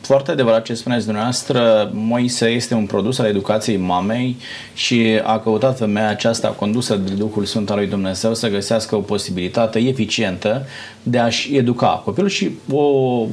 foarte 0.06 0.30
adevărat 0.30 0.64
ce 0.64 0.74
spuneți 0.74 1.04
dumneavoastră. 1.04 1.90
Moise 1.92 2.46
este 2.46 2.74
un 2.74 2.86
produs 2.86 3.18
al 3.18 3.26
educației 3.26 3.76
mamei 3.76 4.36
și 4.74 5.20
a 5.24 5.38
căutat 5.38 5.78
femeia 5.78 6.08
aceasta 6.08 6.48
condusă 6.48 6.96
de 6.96 7.12
Duhul 7.12 7.44
Sfânt 7.44 7.70
al 7.70 7.76
lui 7.76 7.86
Dumnezeu 7.86 8.34
să 8.34 8.48
găsească 8.48 8.96
o 8.96 9.00
posibilitate 9.00 9.78
eficientă 9.78 10.66
de 11.02 11.18
a-și 11.18 11.56
educa 11.56 12.02
copilul 12.04 12.28
și 12.28 12.50
o 12.70 12.82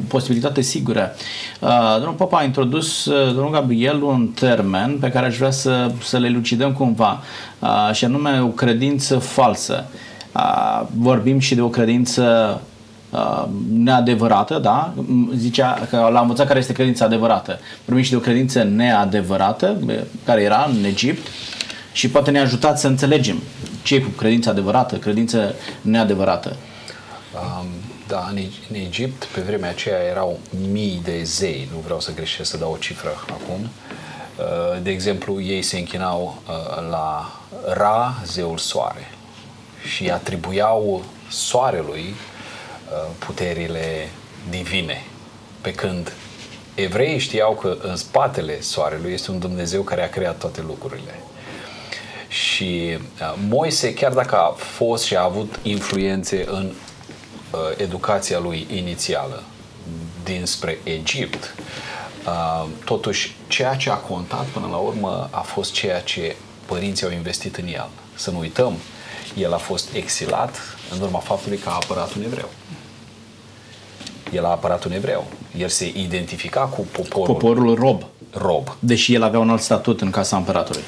posibilitate 0.08 0.62
sigură. 0.62 1.16
Uh, 1.60 1.94
domnul 1.96 2.14
Papa 2.14 2.38
a 2.38 2.44
introdus, 2.44 3.06
uh, 3.06 3.34
domnul 3.34 3.52
Gabriel, 3.52 4.02
un 4.02 4.28
termen 4.28 4.98
pe 5.00 5.10
care 5.10 5.26
aș 5.26 5.38
vrea 5.38 5.52
să, 5.52 5.92
să 6.02 6.18
le 6.18 6.30
lucidăm 6.30 6.74
cumva, 6.74 7.24
uh, 7.60 7.90
și 7.94 8.06
anume 8.06 8.42
o 8.42 8.48
credință 8.48 9.18
falsă. 9.18 9.86
Vorbim 10.98 11.40
și 11.40 11.56
de 11.56 11.62
o 11.62 11.70
credință 11.70 12.62
uh, 13.14 13.46
neadevărată, 13.74 14.60
da? 14.60 14.94
Zicea 15.36 15.88
că 15.90 16.10
l-a 16.12 16.22
învățat 16.22 16.48
care 16.48 16.60
este 16.60 16.74
credința 16.74 17.06
adevărată. 17.06 17.60
Vorbim 17.86 18.04
și 18.04 18.10
de 18.10 18.16
o 18.16 18.20
credință 18.20 18.64
neadevărată, 18.64 19.78
care 20.26 20.42
era 20.42 20.70
în 20.70 20.84
Egipt 20.84 21.28
și 21.92 22.10
poate 22.10 22.32
ne 22.32 22.40
ajuta 22.40 22.76
să 22.76 22.88
înțelegem 22.88 23.42
ce 23.84 23.96
e 23.96 24.00
cu 24.00 24.10
credința 24.10 24.50
adevărată, 24.50 24.96
credință 24.96 25.56
neadevărată. 25.82 26.56
Um, 27.34 27.68
da, 28.08 28.28
în, 28.30 28.38
în 28.70 28.76
Egipt, 28.76 29.26
pe 29.26 29.42
vremea 29.42 29.70
aceea, 29.70 29.98
erau 30.12 30.40
mii 30.72 31.02
de 31.04 31.24
zei, 31.24 31.68
nu 31.72 31.80
vreau 31.84 32.00
să 32.00 32.14
greșesc 32.14 32.50
să 32.50 32.58
dau 32.58 32.72
o 32.72 32.78
cifră 32.78 33.10
acum. 33.30 33.62
Uh, 33.62 34.82
de 34.82 34.90
exemplu, 34.90 35.42
ei 35.42 35.62
se 35.62 35.78
închinau 35.78 36.42
uh, 36.48 36.90
la 36.90 37.40
Ra, 37.74 38.22
zeul 38.26 38.58
soare, 38.58 39.10
și 39.96 40.10
atribuiau 40.10 41.04
soarelui 41.30 42.06
Uh, 42.06 42.33
puterile 43.18 44.10
divine. 44.50 45.04
Pe 45.62 45.74
când 45.74 46.14
evreii 46.76 47.20
știau 47.20 47.54
că 47.54 47.78
în 47.82 47.96
spatele 47.96 48.62
soarelui 48.62 49.14
este 49.14 49.32
un 49.32 49.40
Dumnezeu 49.40 49.82
care 49.82 50.04
a 50.04 50.10
creat 50.10 50.38
toate 50.38 50.62
lucrurile. 50.62 51.20
Și 52.28 52.98
uh, 52.98 53.36
Moise, 53.48 53.94
chiar 53.94 54.14
dacă 54.14 54.36
a 54.36 54.56
fost 54.58 55.04
și 55.04 55.16
a 55.16 55.24
avut 55.24 55.60
influențe 55.62 56.46
în 56.48 56.72
uh, 57.52 57.60
educația 57.78 58.40
lui 58.40 58.68
inițială 58.72 59.44
dinspre 60.24 60.78
Egipt, 60.84 61.56
totuși 62.86 63.36
ceea 63.48 63.76
ce 63.76 63.90
a 63.90 63.96
contat 63.96 64.46
până 64.46 64.68
la 64.72 64.76
urmă 64.76 65.30
a 65.32 65.40
fost 65.40 65.72
ceea 65.72 66.00
ce 66.02 66.36
părinții 66.66 67.06
au 67.06 67.12
investit 67.12 67.56
în 67.56 67.68
el. 67.68 67.88
Să 68.16 68.32
nu 68.32 68.40
uităm, 68.40 68.78
el 69.38 69.54
a 69.54 69.58
fost 69.58 69.94
exilat 69.94 70.56
în 70.92 71.02
urma 71.02 71.20
faptului 71.20 71.58
că 71.58 71.70
a 71.70 71.74
apărat 71.84 72.14
un 72.14 72.24
evreu 72.24 72.50
el 74.34 74.46
a 74.46 74.50
apărat 74.50 74.84
un 74.84 74.92
evreu. 74.92 75.26
El 75.58 75.68
se 75.68 75.92
identifica 75.96 76.60
cu 76.60 76.88
poporul. 76.92 77.34
Poporul 77.34 77.76
rob. 77.76 78.04
Rob. 78.32 78.76
Deși 78.80 79.14
el 79.14 79.24
avea 79.24 79.40
un 79.40 79.50
alt 79.50 79.62
statut 79.62 80.02
în 80.02 80.10
casa 80.10 80.38
împăratului. 80.38 80.82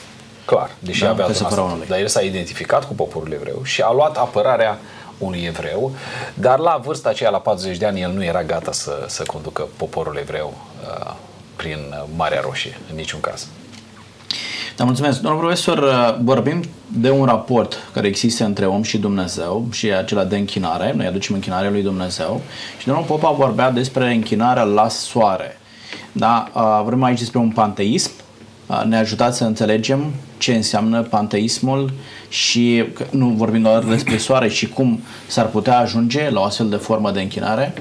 Clar, 0.45 0.71
deși 0.79 1.01
da, 1.01 1.09
avea 1.09 1.25
un 1.25 1.31
alt 1.31 1.39
statut. 1.39 1.87
Dar 1.87 1.99
el 1.99 2.07
s-a 2.07 2.21
identificat 2.21 2.87
cu 2.87 2.93
poporul 2.93 3.31
evreu 3.31 3.61
și 3.63 3.81
a 3.81 3.91
luat 3.91 4.17
apărarea 4.17 4.79
unui 5.17 5.43
evreu, 5.43 5.91
dar 6.33 6.59
la 6.59 6.81
vârsta 6.83 7.09
aceea, 7.09 7.29
la 7.29 7.39
40 7.39 7.77
de 7.77 7.85
ani, 7.85 8.01
el 8.01 8.11
nu 8.11 8.23
era 8.23 8.43
gata 8.43 8.71
să, 8.71 9.05
să 9.07 9.23
conducă 9.23 9.67
poporul 9.77 10.17
evreu 10.17 10.53
uh, 10.81 11.13
prin 11.55 11.93
Marea 12.15 12.41
Roșie, 12.41 12.77
în 12.89 12.95
niciun 12.95 13.19
caz. 13.19 13.47
Da, 14.75 14.83
mulțumesc. 14.83 15.21
Domnul 15.21 15.39
profesor, 15.39 15.77
uh, 15.77 16.15
vorbim 16.23 16.63
de 16.87 17.09
un 17.09 17.25
raport 17.25 17.77
care 17.93 18.07
există 18.07 18.45
între 18.45 18.65
om 18.65 18.81
și 18.81 18.97
Dumnezeu 18.97 19.67
și 19.71 19.91
acela 19.91 20.23
de 20.23 20.37
închinare. 20.37 20.93
Noi 20.95 21.05
aducem 21.05 21.35
închinarea 21.35 21.69
lui 21.69 21.81
Dumnezeu 21.81 22.41
și 22.79 22.85
domnul 22.85 23.03
Popa 23.03 23.31
vorbea 23.31 23.71
despre 23.71 24.13
închinarea 24.13 24.63
la 24.63 24.89
soare. 24.89 25.59
Da, 26.11 26.51
uh, 26.53 26.81
vorbim 26.83 27.03
aici 27.03 27.19
despre 27.19 27.39
un 27.39 27.49
panteism. 27.49 28.11
Uh, 28.65 28.83
ne 28.85 28.97
ajutați 28.97 29.37
să 29.37 29.43
înțelegem 29.43 30.13
ce 30.37 30.55
înseamnă 30.55 31.01
panteismul 31.01 31.93
și 32.29 32.85
nu 33.09 33.27
vorbim 33.27 33.61
doar 33.61 33.83
despre 33.83 34.17
soare 34.17 34.49
și 34.49 34.69
cum 34.69 35.01
s-ar 35.27 35.45
putea 35.45 35.79
ajunge 35.79 36.29
la 36.29 36.39
o 36.39 36.43
astfel 36.43 36.69
de 36.69 36.75
formă 36.75 37.11
de 37.11 37.21
închinare? 37.21 37.73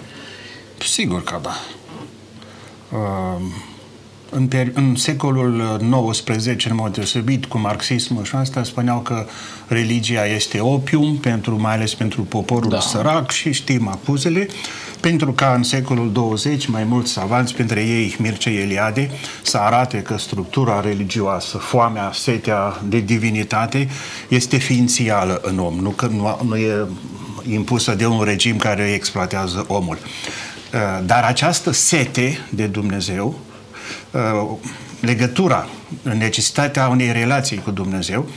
Sigur 0.78 1.22
că 1.22 1.38
da. 1.42 1.54
Uh 2.96 3.72
în, 4.34 4.46
per- 4.46 4.72
în 4.72 4.94
secolul 4.96 5.80
XIX, 6.10 6.64
în 6.64 6.74
mod 6.74 6.94
deosebit, 6.94 7.44
cu 7.44 7.58
marxismul 7.58 8.24
și 8.24 8.34
asta, 8.34 8.62
spuneau 8.62 8.98
că 8.98 9.26
religia 9.66 10.26
este 10.26 10.60
opium, 10.60 11.16
pentru, 11.16 11.60
mai 11.60 11.74
ales 11.74 11.94
pentru 11.94 12.22
poporul 12.22 12.70
da. 12.70 12.80
sărac 12.80 13.30
și 13.30 13.52
știm 13.52 13.88
apuzele, 13.88 14.48
pentru 15.00 15.32
ca 15.32 15.54
în 15.56 15.62
secolul 15.62 16.12
20 16.12 16.66
mai 16.66 16.84
mulți 16.84 17.12
savanți, 17.12 17.54
printre 17.54 17.80
ei 17.80 18.16
Mircea 18.18 18.50
Eliade, 18.50 19.10
să 19.42 19.58
arate 19.58 20.02
că 20.02 20.18
structura 20.18 20.80
religioasă, 20.80 21.56
foamea, 21.56 22.10
setea 22.12 22.80
de 22.88 23.00
divinitate, 23.00 23.88
este 24.28 24.56
ființială 24.56 25.40
în 25.42 25.58
om, 25.58 25.74
nu 25.74 25.90
că 25.90 26.06
nu, 26.06 26.40
nu 26.46 26.56
e 26.56 26.86
impusă 27.50 27.94
de 27.94 28.06
un 28.06 28.22
regim 28.22 28.56
care 28.56 28.92
exploatează 28.92 29.64
omul. 29.68 29.98
Dar 31.04 31.24
această 31.24 31.72
sete 31.72 32.38
de 32.50 32.66
Dumnezeu, 32.66 33.38
Uh, 34.10 34.58
legătura, 35.00 35.68
necesitatea 36.02 36.88
unei 36.88 37.12
relații 37.12 37.58
cu 37.58 37.70
Dumnezeu, 37.70 38.28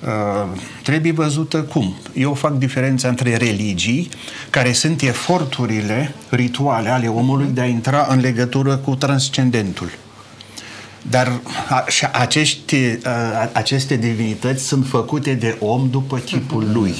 uh, 0.00 0.58
trebuie 0.82 1.12
văzută 1.12 1.62
cum. 1.62 1.96
Eu 2.14 2.34
fac 2.34 2.52
diferența 2.52 3.08
între 3.08 3.36
religii, 3.36 4.08
care 4.50 4.72
sunt 4.72 5.02
eforturile 5.02 6.14
rituale 6.28 6.88
ale 6.88 7.08
omului 7.08 7.46
de 7.46 7.60
a 7.60 7.66
intra 7.66 8.06
în 8.10 8.20
legătură 8.20 8.76
cu 8.76 8.94
transcendentul. 8.94 9.90
Dar 11.02 11.40
acești, 12.12 12.74
uh, 12.74 13.00
aceste 13.52 13.96
divinități 13.96 14.64
sunt 14.64 14.86
făcute 14.86 15.34
de 15.34 15.56
om 15.60 15.88
după 15.90 16.18
chipul 16.18 16.62
mhm. 16.62 16.72
lui. 16.72 16.94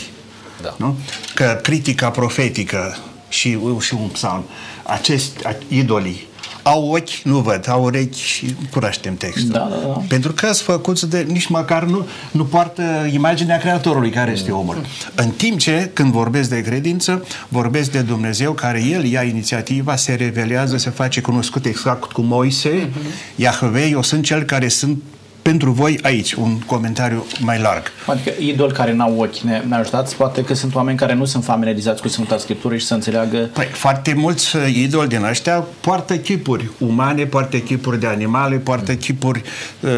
Da. 0.63 0.75
Nu? 0.79 0.97
Că 1.35 1.59
critica 1.63 2.11
profetică 2.11 2.97
și, 3.29 3.59
și 3.81 3.95
un 3.95 4.09
psalm, 4.09 4.45
acești 4.83 5.33
idolii 5.69 6.31
au 6.63 6.91
ochi, 6.91 7.23
nu 7.25 7.39
văd, 7.39 7.69
au 7.69 7.83
urechi 7.83 8.21
și 8.21 8.57
cunoaștem 8.71 9.17
textul. 9.17 9.49
Da, 9.49 9.69
da, 9.71 9.77
da. 9.87 10.03
Pentru 10.09 10.33
că 10.33 10.47
sunt 10.47 10.57
făcuți 10.59 11.11
de, 11.11 11.27
nici 11.29 11.47
măcar 11.47 11.85
nu, 11.85 12.07
nu 12.31 12.45
poartă 12.45 12.83
imaginea 13.13 13.59
Creatorului 13.59 14.11
care 14.11 14.31
este 14.31 14.51
omul. 14.51 14.87
În 15.15 15.31
timp 15.31 15.59
ce, 15.59 15.91
când 15.93 16.13
vorbesc 16.13 16.49
de 16.49 16.61
credință, 16.61 17.27
vorbesc 17.49 17.91
de 17.91 18.01
Dumnezeu 18.01 18.53
care 18.53 18.85
El 18.85 19.05
ia 19.05 19.23
inițiativa, 19.23 19.97
se 19.97 20.15
revelează, 20.15 20.77
se 20.77 20.91
face 20.91 21.21
cunoscut 21.21 21.65
exact 21.65 22.13
cu 22.13 22.21
Moise, 22.21 22.89
uh-huh. 22.89 23.37
Iahve, 23.37 23.87
eu 23.87 24.03
sunt 24.03 24.25
cel 24.25 24.43
care 24.43 24.69
sunt 24.69 25.03
pentru 25.43 25.71
voi 25.71 25.99
aici, 26.03 26.33
un 26.33 26.59
comentariu 26.59 27.27
mai 27.41 27.61
larg. 27.61 27.83
Adică 28.07 28.31
idol 28.39 28.73
care 28.73 28.93
n-au 28.93 29.21
ochi, 29.21 29.37
ne, 29.37 29.63
ne 29.69 29.75
ajutați? 29.75 30.17
Poate 30.17 30.45
că 30.45 30.55
sunt 30.55 30.75
oameni 30.75 30.99
care 30.99 31.15
nu 31.15 31.25
sunt 31.25 31.45
familiarizați 31.45 32.03
cu 32.03 32.09
Sfânta 32.09 32.39
Scriptură 32.39 32.77
și 32.77 32.87
să 32.87 32.95
înțeleagă... 32.95 33.39
Păi, 33.39 33.67
foarte 33.73 34.15
mulți 34.15 34.57
uh, 34.57 34.75
idoli 34.75 35.09
din 35.09 35.25
ăștia 35.25 35.65
poartă 35.81 36.17
chipuri 36.17 36.71
umane, 36.79 37.25
poartă 37.25 37.59
chipuri 37.59 38.01
de 38.01 38.07
animale, 38.07 38.57
poartă 38.57 38.95
chipuri, 38.95 39.43
uh, 39.81 39.91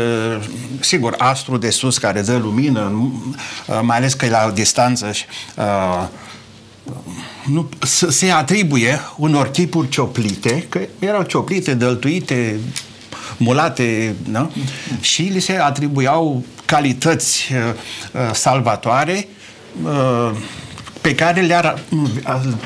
sigur, 0.80 1.14
astru 1.18 1.56
de 1.56 1.70
sus 1.70 1.98
care 1.98 2.20
dă 2.20 2.36
lumină, 2.36 3.10
uh, 3.66 3.80
mai 3.82 3.96
ales 3.96 4.14
că 4.14 4.24
e 4.24 4.30
la 4.30 4.50
distanță 4.54 5.12
și... 5.12 5.24
Uh, 5.56 6.08
nu, 7.44 7.68
se 8.08 8.30
atribuie 8.30 9.00
unor 9.16 9.50
chipuri 9.50 9.88
cioplite, 9.88 10.66
că 10.68 10.80
erau 10.98 11.22
cioplite, 11.22 11.74
dăltuite, 11.74 12.60
mulate, 13.36 14.14
da? 14.28 14.50
și 15.00 15.22
li 15.22 15.40
se 15.40 15.52
atribuiau 15.52 16.44
calități 16.64 17.52
uh, 17.52 17.58
uh, 18.12 18.34
salvatoare 18.34 19.28
uh, 19.82 20.30
pe 21.00 21.14
care 21.14 21.40
le 21.40 21.54
are, 21.54 21.74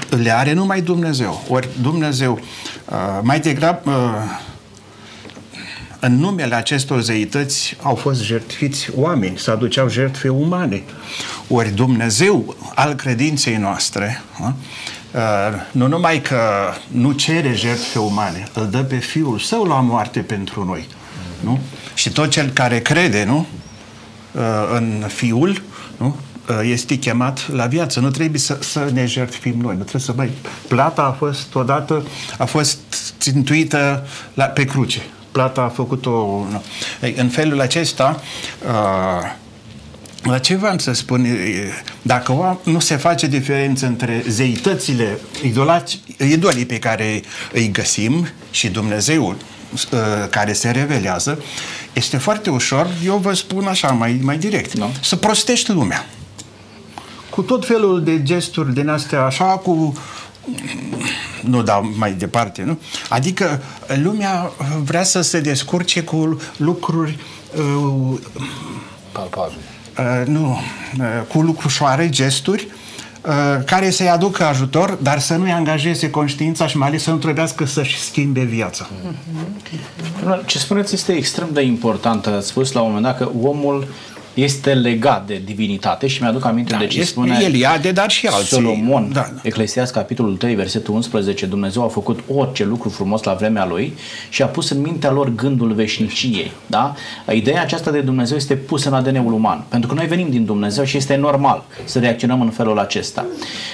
le 0.09 0.35
are 0.35 0.53
numai 0.53 0.81
Dumnezeu. 0.81 1.45
Ori 1.49 1.69
Dumnezeu, 1.81 2.41
uh, 2.89 3.21
mai 3.23 3.41
degrabă, 3.41 3.91
uh, 3.91 4.47
în 6.01 6.15
numele 6.17 6.55
acestor 6.55 7.01
zeități 7.01 7.77
au 7.83 7.95
fost 7.95 8.23
jertfiți 8.23 8.89
oameni, 8.95 9.39
se 9.39 9.51
aduceau 9.51 9.89
jertfe 9.89 10.29
umane. 10.29 10.83
Ori 11.49 11.71
Dumnezeu 11.71 12.57
al 12.75 12.95
credinței 12.95 13.57
noastre, 13.57 14.23
uh, 14.41 14.49
Uh, 14.49 14.55
nu 15.71 15.87
numai 15.87 16.21
că 16.21 16.38
nu 16.88 17.12
cere 17.12 17.53
jertfe 17.55 17.99
umane, 17.99 18.49
îl 18.55 18.69
dă 18.71 18.83
pe 18.83 18.97
Fiul 18.97 19.38
Său 19.38 19.65
la 19.65 19.81
moarte 19.81 20.21
pentru 20.21 20.65
noi. 20.65 20.88
Nu? 21.41 21.59
Și 21.95 22.11
tot 22.11 22.31
cel 22.31 22.49
care 22.49 22.81
crede 22.81 23.25
nu? 23.25 23.47
Uh, 24.33 24.43
în 24.75 25.05
Fiul 25.07 25.62
nu? 25.97 26.17
Uh, 26.49 26.61
este 26.62 26.99
chemat 26.99 27.49
la 27.53 27.67
viață. 27.67 28.00
Nu 28.00 28.11
trebuie 28.11 28.41
să, 28.41 28.59
să 28.61 28.91
ne 28.93 29.07
jertfim 29.07 29.55
noi. 29.61 29.75
Nu 29.77 29.83
trebuie 29.83 30.03
să 30.03 30.12
mai... 30.17 30.31
Plata 30.69 31.03
a 31.03 31.11
fost 31.11 31.55
odată, 31.55 32.03
a 32.38 32.45
fost 32.45 32.79
țintuită 33.21 34.07
la, 34.35 34.45
pe 34.45 34.65
cruce. 34.65 35.03
Plata 35.33 35.61
a 35.61 35.69
făcut-o... 35.69 36.11
Nu. 36.50 36.62
În 37.17 37.29
felul 37.29 37.61
acesta, 37.61 38.21
uh, 38.67 39.33
La 40.23 40.39
ce 40.39 40.57
v-am 40.57 40.79
să 40.79 40.93
spun? 40.93 41.27
Dacă 42.03 42.59
nu 42.63 42.79
se 42.79 42.97
face 42.97 43.27
diferență 43.27 43.87
între 43.87 44.25
zeitățile, 44.29 45.19
idolați, 45.43 46.01
idolii 46.19 46.67
pe 46.67 46.79
care 46.79 47.23
îi 47.53 47.71
găsim 47.71 48.29
și 48.51 48.69
Dumnezeul 48.69 49.37
care 50.31 50.53
se 50.53 50.71
revelează, 50.71 51.43
este 51.93 52.17
foarte 52.17 52.51
ușor, 52.51 52.89
eu 53.05 53.17
vă 53.17 53.33
spun 53.33 53.67
așa 53.67 53.89
mai, 53.89 54.21
mai 54.23 54.39
direct, 54.39 54.77
no. 54.77 54.87
să 55.01 55.17
prostești 55.17 55.73
lumea. 55.73 56.07
Cu 57.31 57.43
tot 57.43 57.67
felul 57.67 58.05
de 58.05 58.23
gesturi 58.23 58.75
din 58.75 58.89
astea, 58.89 59.25
așa, 59.25 59.45
cu 59.45 59.99
nu 61.41 61.63
dau 61.63 61.93
mai 61.97 62.13
departe, 62.13 62.63
nu? 62.63 62.79
Adică 63.09 63.63
lumea 64.03 64.51
vrea 64.83 65.03
să 65.03 65.21
se 65.21 65.41
descurce 65.41 66.03
cu 66.03 66.41
lucruri 66.57 67.19
uh, 67.57 68.19
palpabile. 69.13 69.78
Uh, 69.99 70.26
nu, 70.26 70.59
uh, 70.99 71.07
cu 71.28 71.40
lucrușoare, 71.40 72.09
gesturi, 72.09 72.69
uh, 73.26 73.64
care 73.64 73.90
să-i 73.90 74.09
aducă 74.09 74.45
ajutor, 74.45 74.99
dar 75.02 75.19
să 75.19 75.35
nu-i 75.35 75.50
angajeze 75.50 76.11
conștiința 76.11 76.67
și 76.67 76.76
mai 76.76 76.88
ales 76.88 77.02
să 77.02 77.11
nu 77.11 77.17
trebuiască 77.17 77.64
să-și 77.64 78.00
schimbe 78.00 78.40
viața. 78.40 78.88
Ce 80.47 80.59
spuneți 80.59 80.95
este 80.95 81.12
extrem 81.12 81.49
de 81.52 81.62
important. 81.62 82.26
Ați 82.26 82.47
spus 82.47 82.73
la 82.73 82.81
un 82.81 82.87
moment 82.87 83.05
dat 83.05 83.17
că 83.17 83.31
omul 83.43 83.88
este 84.42 84.75
legat 84.75 85.26
de 85.26 85.40
divinitate 85.45 86.07
și 86.07 86.23
mi-aduc 86.23 86.45
aminte 86.45 86.73
da, 86.73 86.78
de 86.78 86.87
ce 86.87 87.04
spune 87.04 87.38
Eliade, 87.42 87.92
dar 87.92 88.11
și 88.11 88.26
alții. 88.26 88.47
Solomon, 88.47 89.11
da, 89.12 89.21
da. 89.21 89.40
Eclesiast, 89.42 89.92
capitolul 89.92 90.37
3, 90.37 90.54
versetul 90.54 90.95
11, 90.95 91.47
Dumnezeu 91.47 91.85
a 91.85 91.88
făcut 91.88 92.21
orice 92.35 92.64
lucru 92.64 92.88
frumos 92.88 93.23
la 93.23 93.33
vremea 93.35 93.66
Lui 93.66 93.97
și 94.28 94.42
a 94.42 94.47
pus 94.47 94.71
în 94.71 94.80
mintea 94.80 95.11
lor 95.11 95.35
gândul 95.35 95.73
veșniciei. 95.73 96.52
Da? 96.66 96.95
Ideea 97.33 97.62
aceasta 97.62 97.90
de 97.90 98.00
Dumnezeu 98.00 98.37
este 98.37 98.54
pusă 98.54 98.88
în 98.88 98.95
ADN-ul 98.95 99.33
uman, 99.33 99.64
pentru 99.68 99.88
că 99.88 99.95
noi 99.95 100.07
venim 100.07 100.30
din 100.30 100.45
Dumnezeu 100.45 100.85
și 100.85 100.97
este 100.97 101.16
normal 101.16 101.64
să 101.85 101.99
reacționăm 101.99 102.40
în 102.40 102.50
felul 102.50 102.78
acesta. 102.78 103.26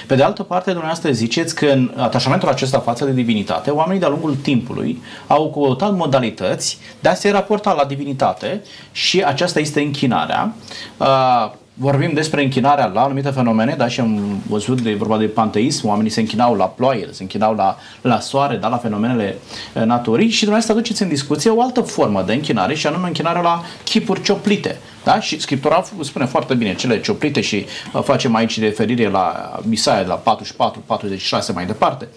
Pe 0.07 0.15
de 0.15 0.23
altă 0.23 0.43
parte, 0.43 0.69
dumneavoastră 0.69 1.11
ziceți 1.11 1.55
că 1.55 1.65
în 1.65 1.91
atașamentul 1.97 2.49
acesta 2.49 2.79
față 2.79 3.05
de 3.05 3.11
divinitate, 3.11 3.69
oamenii 3.69 3.99
de-a 3.99 4.09
lungul 4.09 4.35
timpului 4.35 5.01
au 5.27 5.49
căutat 5.49 5.95
modalități 5.95 6.77
de 6.99 7.09
a 7.09 7.13
se 7.13 7.31
raporta 7.31 7.73
la 7.73 7.85
divinitate 7.85 8.61
și 8.91 9.23
aceasta 9.23 9.59
este 9.59 9.81
închinarea 9.81 10.54
Uh, 10.54 10.54
vorbim 11.77 12.13
despre 12.13 12.43
închinarea 12.43 12.85
la 12.85 13.03
anumite 13.03 13.29
fenomene, 13.29 13.75
da, 13.77 13.87
și 13.87 13.99
am 13.99 14.41
văzut 14.47 14.81
de 14.81 14.93
vorba 14.93 15.17
de 15.17 15.25
panteism, 15.25 15.87
oamenii 15.87 16.11
se 16.11 16.19
închinau 16.19 16.55
la 16.55 16.65
ploaie, 16.65 17.07
se 17.11 17.21
închinau 17.21 17.55
la, 17.55 17.77
la 18.01 18.19
soare, 18.19 18.55
da, 18.55 18.67
la 18.67 18.77
fenomenele 18.77 19.37
uh, 19.73 19.83
naturii 19.83 20.29
și 20.29 20.39
dumneavoastră 20.39 20.73
aduceți 20.73 21.01
în 21.01 21.07
discuție 21.07 21.49
o 21.49 21.61
altă 21.61 21.81
formă 21.81 22.21
de 22.21 22.33
închinare 22.33 22.75
și 22.75 22.87
anume 22.87 23.07
închinarea 23.07 23.41
la 23.41 23.63
chipuri 23.83 24.21
cioplite. 24.21 24.79
Da? 25.03 25.19
Și 25.19 25.39
Scriptura 25.39 25.83
spune 26.01 26.25
foarte 26.25 26.53
bine 26.53 26.75
cele 26.75 27.01
cioplite 27.01 27.41
și 27.41 27.65
uh, 27.93 28.03
facem 28.03 28.35
aici 28.35 28.59
referire 28.59 29.09
la 29.09 29.59
Isaia 29.69 30.01
la 30.01 30.15
44, 30.15 30.83
46 30.85 31.51
mai 31.51 31.65
departe. 31.65 32.07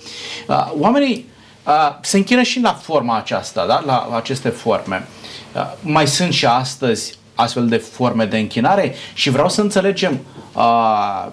Uh, 0.48 0.72
oamenii 0.78 1.26
uh, 1.66 1.72
se 2.00 2.16
închină 2.16 2.42
și 2.42 2.60
la 2.60 2.72
forma 2.72 3.16
aceasta, 3.16 3.66
da? 3.66 3.82
la 3.86 4.08
aceste 4.16 4.48
forme. 4.48 5.06
Uh, 5.54 5.62
mai 5.82 6.06
sunt 6.06 6.32
și 6.32 6.46
astăzi 6.46 7.17
astfel 7.38 7.66
de 7.66 7.76
forme 7.76 8.24
de 8.24 8.38
închinare 8.38 8.94
și 9.14 9.30
vreau 9.30 9.48
să 9.48 9.60
înțelegem 9.60 10.18
uh, 10.54 10.62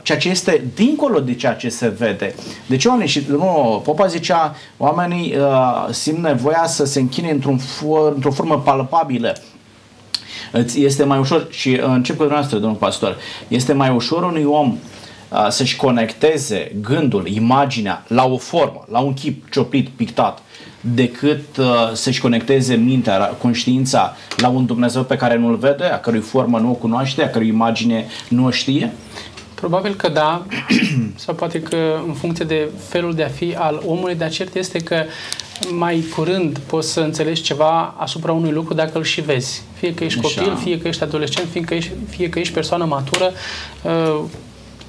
ceea 0.04 0.18
ce 0.18 0.30
este 0.30 0.64
dincolo 0.76 1.20
de 1.20 1.34
ceea 1.34 1.54
ce 1.54 1.70
se 1.70 1.88
vede. 1.88 2.36
Deci 2.66 2.86
oamenii, 2.86 3.12
și 3.12 3.26
nu, 3.28 3.82
Popa 3.84 4.06
zicea, 4.06 4.56
oamenii 4.78 5.36
uh, 5.38 5.88
simt 5.90 6.18
nevoia 6.18 6.64
să 6.68 6.86
se 6.86 7.00
închine 7.00 7.32
într-un 7.32 7.58
for, 7.58 8.14
într-o 8.14 8.32
formă 8.32 8.60
palpabilă. 8.60 9.36
Este 10.76 11.04
mai 11.04 11.20
ușor, 11.20 11.48
și 11.50 11.70
încep 11.70 12.16
cu 12.16 12.22
dumneavoastră, 12.22 12.58
domnul 12.58 12.78
pastor, 12.78 13.18
este 13.48 13.74
mai 13.74 13.90
ușor 13.90 14.24
unui 14.24 14.44
om 14.44 14.78
uh, 15.30 15.48
să-și 15.50 15.76
conecteze 15.76 16.72
gândul, 16.82 17.28
imaginea 17.28 18.04
la 18.08 18.26
o 18.26 18.38
formă, 18.38 18.86
la 18.92 19.00
un 19.00 19.14
chip 19.14 19.52
cioplit, 19.52 19.90
pictat, 19.90 20.42
decât 20.94 21.58
uh, 21.58 21.66
să-și 21.94 22.22
conecteze 22.22 22.76
mintea, 22.76 23.18
conștiința 23.18 24.16
la 24.38 24.48
un 24.48 24.66
Dumnezeu 24.66 25.04
pe 25.04 25.16
care 25.16 25.38
nu-l 25.38 25.56
vede, 25.56 25.84
a 25.84 26.00
cărui 26.00 26.20
formă 26.20 26.60
nu 26.60 26.70
o 26.70 26.74
cunoaște, 26.74 27.24
a 27.24 27.30
cărui 27.30 27.48
imagine 27.48 28.06
nu 28.30 28.46
o 28.46 28.50
știe? 28.50 28.94
Probabil 29.54 29.94
că 29.96 30.10
da, 30.10 30.46
sau 31.16 31.34
poate 31.34 31.62
că 31.62 32.00
în 32.08 32.14
funcție 32.14 32.46
de 32.46 32.70
felul 32.88 33.14
de 33.14 33.24
a 33.24 33.28
fi 33.28 33.56
al 33.58 33.82
omului, 33.86 34.16
dar 34.16 34.30
cert 34.30 34.56
este 34.56 34.80
că 34.80 35.04
mai 35.78 36.04
curând 36.16 36.58
poți 36.60 36.92
să 36.92 37.00
înțelegi 37.00 37.42
ceva 37.42 37.96
asupra 37.98 38.32
unui 38.32 38.52
lucru 38.52 38.74
dacă 38.74 38.98
îl 38.98 39.04
și 39.04 39.22
vezi. 39.22 39.64
Fie 39.74 39.94
că 39.94 40.04
ești 40.04 40.22
copil, 40.22 40.52
Așa. 40.52 40.56
fie 40.56 40.80
că 40.80 40.88
ești 40.88 41.04
adolescent, 41.04 41.48
fie 41.52 41.62
că 41.62 41.74
ești, 41.74 41.92
fie 42.10 42.30
că 42.30 42.40
ești 42.40 42.54
persoană 42.54 42.86
matură. 42.86 43.32
Uh, 43.82 44.24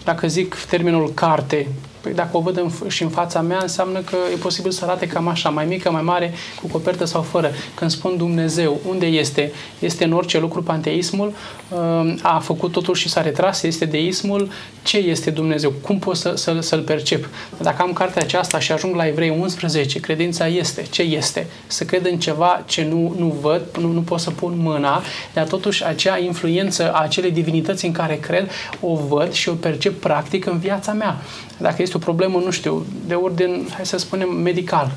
dacă 0.05 0.27
zic 0.27 0.55
termenul 0.55 1.11
carte, 1.15 1.67
Păi 2.07 2.15
dacă 2.15 2.37
o 2.37 2.41
văd 2.41 2.57
în, 2.57 2.89
și 2.89 3.03
în 3.03 3.09
fața 3.09 3.41
mea, 3.41 3.59
înseamnă 3.61 4.01
că 4.01 4.17
e 4.33 4.37
posibil 4.37 4.71
să 4.71 4.85
arate 4.85 5.07
cam 5.07 5.29
așa, 5.29 5.49
mai 5.49 5.65
mică, 5.65 5.91
mai 5.91 6.03
mare, 6.03 6.33
cu 6.61 6.67
copertă 6.67 7.05
sau 7.05 7.23
fără. 7.23 7.51
Când 7.75 7.91
spun 7.91 8.17
Dumnezeu, 8.17 8.81
unde 8.89 9.07
este? 9.07 9.53
Este 9.79 10.05
în 10.05 10.13
orice 10.13 10.39
lucru 10.39 10.63
panteismul, 10.63 11.33
um, 11.69 12.19
a 12.23 12.39
făcut 12.39 12.73
totul 12.73 12.95
și 12.95 13.09
s-a 13.09 13.23
retras, 13.23 13.63
este 13.63 13.85
deismul, 13.85 14.49
ce 14.83 14.97
este 14.97 15.31
Dumnezeu? 15.31 15.71
Cum 15.71 15.99
pot 15.99 16.17
să, 16.17 16.33
să, 16.37 16.59
să-L 16.61 16.81
percep? 16.81 17.29
Dacă 17.63 17.83
am 17.83 17.93
cartea 17.93 18.23
aceasta 18.23 18.59
și 18.59 18.73
ajung 18.73 18.95
la 18.95 19.07
Evrei 19.07 19.37
11, 19.41 20.01
credința 20.01 20.47
este. 20.47 20.83
Ce 20.91 21.03
este? 21.03 21.47
Să 21.67 21.85
cred 21.85 22.07
în 22.07 22.19
ceva 22.19 22.63
ce 22.67 22.85
nu, 22.85 23.15
nu 23.19 23.37
văd, 23.41 23.63
nu, 23.81 23.93
nu 23.93 24.01
pot 24.01 24.21
să 24.21 24.31
pun 24.31 24.53
mâna, 24.57 25.03
dar 25.33 25.47
totuși 25.47 25.85
acea 25.85 26.19
influență 26.19 26.93
a 26.93 27.03
acelei 27.03 27.31
divinități 27.31 27.87
în 27.87 27.93
care 27.93 28.17
cred, 28.17 28.51
o 28.81 28.95
văd 28.95 29.33
și 29.33 29.49
o 29.49 29.53
percep 29.53 30.01
practic 30.01 30.47
în 30.47 30.59
viața 30.59 30.93
mea. 30.93 31.23
Dacă 31.59 31.83
este 31.83 31.96
o 31.97 31.99
problemă, 31.99 32.41
nu 32.45 32.51
știu, 32.51 32.87
de 33.07 33.15
ordin, 33.15 33.69
hai 33.75 33.87
să 33.87 33.99
spunem, 33.99 34.29
medical, 34.35 34.93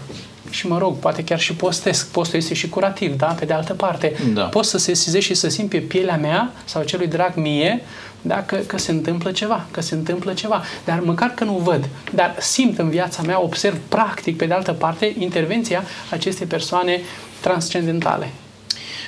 și 0.49 0.67
mă 0.67 0.77
rog, 0.77 0.97
poate 0.97 1.23
chiar 1.23 1.39
și 1.39 1.53
postesc. 1.53 2.07
Postul 2.07 2.39
este 2.39 2.53
și 2.53 2.69
curativ, 2.69 3.17
da? 3.17 3.25
Pe 3.25 3.45
de 3.45 3.53
altă 3.53 3.73
parte, 3.73 4.15
da. 4.33 4.43
pot 4.43 4.65
să 4.65 4.77
se 4.77 4.93
sesizez 4.93 5.21
și 5.21 5.33
să 5.33 5.49
simt 5.49 5.69
pe 5.69 5.77
pielea 5.77 6.17
mea 6.17 6.53
sau 6.65 6.83
celui 6.83 7.07
drag 7.07 7.35
mie 7.35 7.81
da? 8.21 8.43
că, 8.43 8.55
că 8.55 8.77
se 8.77 8.91
întâmplă 8.91 9.31
ceva, 9.31 9.65
că 9.71 9.81
se 9.81 9.95
întâmplă 9.95 10.33
ceva. 10.33 10.63
Dar 10.85 10.99
măcar 10.99 11.29
că 11.35 11.43
nu 11.43 11.53
văd, 11.53 11.89
dar 12.15 12.35
simt 12.39 12.79
în 12.79 12.89
viața 12.89 13.21
mea, 13.21 13.43
observ 13.43 13.77
practic, 13.88 14.38
pe 14.38 14.45
de 14.45 14.53
altă 14.53 14.73
parte, 14.73 15.15
intervenția 15.19 15.83
acestei 16.09 16.45
persoane 16.45 17.01
transcendentale. 17.39 18.29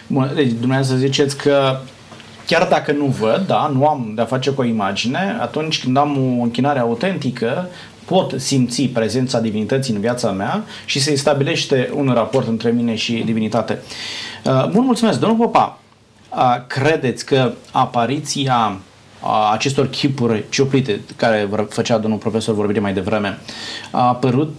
Bun, 0.08 0.32
deci 0.36 0.52
dumneavoastră 0.52 0.98
ziceți 0.98 1.38
că 1.38 1.80
chiar 2.46 2.68
dacă 2.68 2.92
nu 2.92 3.06
văd, 3.06 3.44
da, 3.48 3.72
nu 3.74 3.88
am 3.88 4.12
de-a 4.16 4.26
face 4.26 4.50
cu 4.52 4.62
o 4.62 4.66
imagine, 4.66 5.38
atunci 5.42 5.84
când 5.84 5.98
am 5.98 6.18
o 6.40 6.42
închinare 6.42 6.80
autentică, 6.80 7.68
pot 8.06 8.42
simți 8.42 8.84
prezența 8.84 9.40
divinității 9.40 9.94
în 9.94 10.00
viața 10.00 10.32
mea 10.32 10.64
și 10.86 11.00
se 11.00 11.16
stabilește 11.16 11.92
un 11.96 12.12
raport 12.14 12.48
între 12.48 12.72
mine 12.72 12.96
și 12.96 13.14
divinitate. 13.26 13.80
Uh, 14.46 14.70
bun, 14.70 14.86
mulțumesc. 14.86 15.20
Domnul 15.20 15.38
Popa, 15.38 15.80
uh, 16.30 16.56
credeți 16.68 17.26
că 17.26 17.52
apariția 17.72 18.78
uh, 19.24 19.50
acestor 19.52 19.90
chipuri 19.90 20.44
cioplite, 20.50 21.02
care 21.16 21.50
făcea 21.70 21.98
domnul 21.98 22.20
profesor 22.20 22.56
vorbire 22.56 22.80
mai 22.80 22.94
devreme, 22.94 23.40
a 23.92 24.08
apărut 24.08 24.56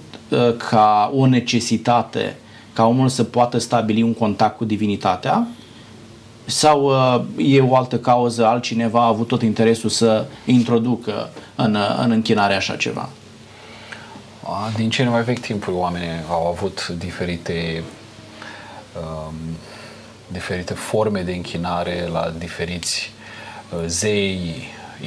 ca 0.71 1.13
o 1.15 1.27
necesitate 1.27 2.37
ca 2.73 2.87
omul 2.87 3.09
să 3.09 3.25
poată 3.25 3.59
stabili 3.59 4.03
un 4.03 4.15
contact 4.15 4.57
cu 4.57 4.65
divinitatea 4.65 5.47
sau 6.53 6.85
uh, 6.85 7.23
e 7.37 7.61
o 7.61 7.77
altă 7.77 7.99
cauză, 7.99 8.47
altcineva 8.47 9.03
a 9.03 9.07
avut 9.07 9.27
tot 9.27 9.43
interesul 9.43 9.91
să 9.91 10.27
introducă 10.45 11.31
în, 11.55 11.75
uh, 11.75 11.99
în 12.03 12.11
închinare 12.11 12.55
așa 12.55 12.77
ceva? 12.77 13.09
Din 14.77 14.91
cele 14.91 15.09
mai 15.09 15.23
vechi 15.23 15.41
timpuri 15.41 15.77
oamenii 15.77 16.09
au 16.29 16.47
avut 16.47 16.89
diferite 16.89 17.83
um, 18.97 19.35
diferite 20.27 20.75
forme 20.75 21.23
de 21.23 21.33
închinare 21.33 22.09
la 22.13 22.33
diferiți 22.39 23.13
uh, 23.71 23.85
zei, 23.87 24.55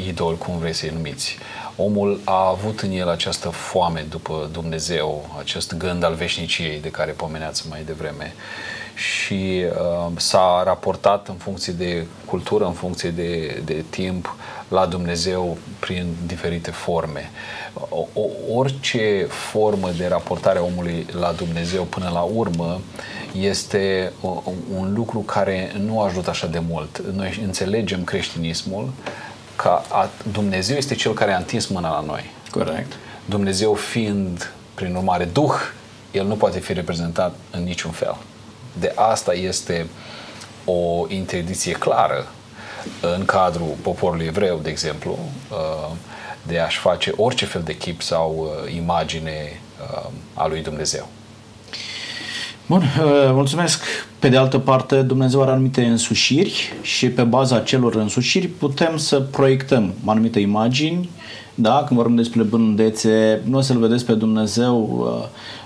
idoli, 0.07 0.37
cum 0.37 0.57
vrei 0.57 0.73
să-i 0.73 0.91
numiți. 0.93 1.37
Omul 1.75 2.19
a 2.23 2.47
avut 2.47 2.79
în 2.79 2.91
el 2.91 3.09
această 3.09 3.49
foame 3.49 4.05
după 4.09 4.49
Dumnezeu, 4.51 5.35
acest 5.39 5.77
gând 5.77 6.03
al 6.03 6.13
veșniciei 6.13 6.79
de 6.81 6.89
care 6.89 7.11
pomeneați 7.11 7.67
mai 7.69 7.83
devreme. 7.85 8.33
Uh, 8.35 8.74
și 8.95 9.65
uh, 9.69 10.11
s-a 10.15 10.61
raportat 10.65 11.27
în 11.27 11.35
funcție 11.35 11.73
de 11.73 12.05
cultură, 12.25 12.65
în 12.65 12.73
funcție 12.73 13.09
de, 13.09 13.61
de 13.65 13.83
timp 13.89 14.35
la 14.67 14.85
Dumnezeu 14.85 15.57
prin 15.79 16.15
diferite 16.25 16.71
forme. 16.71 17.31
O, 17.89 18.07
o, 18.13 18.21
orice 18.53 19.27
formă 19.29 19.89
de 19.97 20.07
raportare 20.07 20.59
a 20.59 20.63
omului 20.63 21.05
la 21.19 21.31
Dumnezeu 21.31 21.83
până 21.83 22.09
la 22.13 22.21
urmă 22.21 22.81
este 23.39 24.11
o, 24.21 24.41
un 24.77 24.93
lucru 24.93 25.19
care 25.19 25.71
nu 25.85 26.01
ajută 26.01 26.29
așa 26.29 26.47
de 26.47 26.61
mult. 26.69 27.01
Noi 27.13 27.39
înțelegem 27.43 28.03
creștinismul 28.03 28.93
că 29.55 29.79
a, 29.89 30.09
Dumnezeu 30.31 30.77
este 30.77 30.95
cel 30.95 31.13
care 31.13 31.33
a 31.33 31.37
întins 31.37 31.67
mâna 31.67 31.89
la 31.89 32.03
noi. 32.05 32.31
Corect. 32.51 32.91
Dumnezeu 33.25 33.73
fiind, 33.73 34.51
prin 34.73 34.95
urmare, 34.95 35.25
Duh, 35.25 35.53
el 36.11 36.25
nu 36.25 36.35
poate 36.35 36.59
fi 36.59 36.73
reprezentat 36.73 37.35
în 37.51 37.63
niciun 37.63 37.91
fel. 37.91 38.17
De 38.79 38.91
asta 38.95 39.33
este 39.33 39.87
o 40.65 41.05
interdicție 41.07 41.71
clară 41.71 42.27
în 43.17 43.25
cadrul 43.25 43.75
poporului 43.81 44.25
evreu, 44.25 44.59
de 44.63 44.69
exemplu, 44.69 45.19
de 46.43 46.59
a-și 46.59 46.77
face 46.77 47.13
orice 47.15 47.45
fel 47.45 47.61
de 47.61 47.77
chip 47.77 48.01
sau 48.01 48.51
imagine 48.75 49.61
a 50.33 50.47
lui 50.47 50.61
Dumnezeu. 50.61 51.07
Bun, 52.67 52.83
mulțumesc. 53.31 53.83
Pe 54.19 54.29
de 54.29 54.37
altă 54.37 54.59
parte, 54.59 55.01
Dumnezeu 55.01 55.41
are 55.41 55.51
anumite 55.51 55.85
însușiri 55.85 56.73
și 56.81 57.09
pe 57.09 57.23
baza 57.23 57.59
celor 57.59 57.95
însușiri 57.95 58.47
putem 58.47 58.97
să 58.97 59.19
proiectăm 59.19 59.93
anumite 60.05 60.39
imagini, 60.39 61.09
da? 61.55 61.83
Când 61.87 61.99
vorbim 61.99 62.15
despre 62.15 62.41
blândețe, 62.41 63.41
nu 63.43 63.57
o 63.57 63.61
să-L 63.61 63.77
vedeți 63.77 64.05
pe 64.05 64.13
Dumnezeu, 64.13 65.05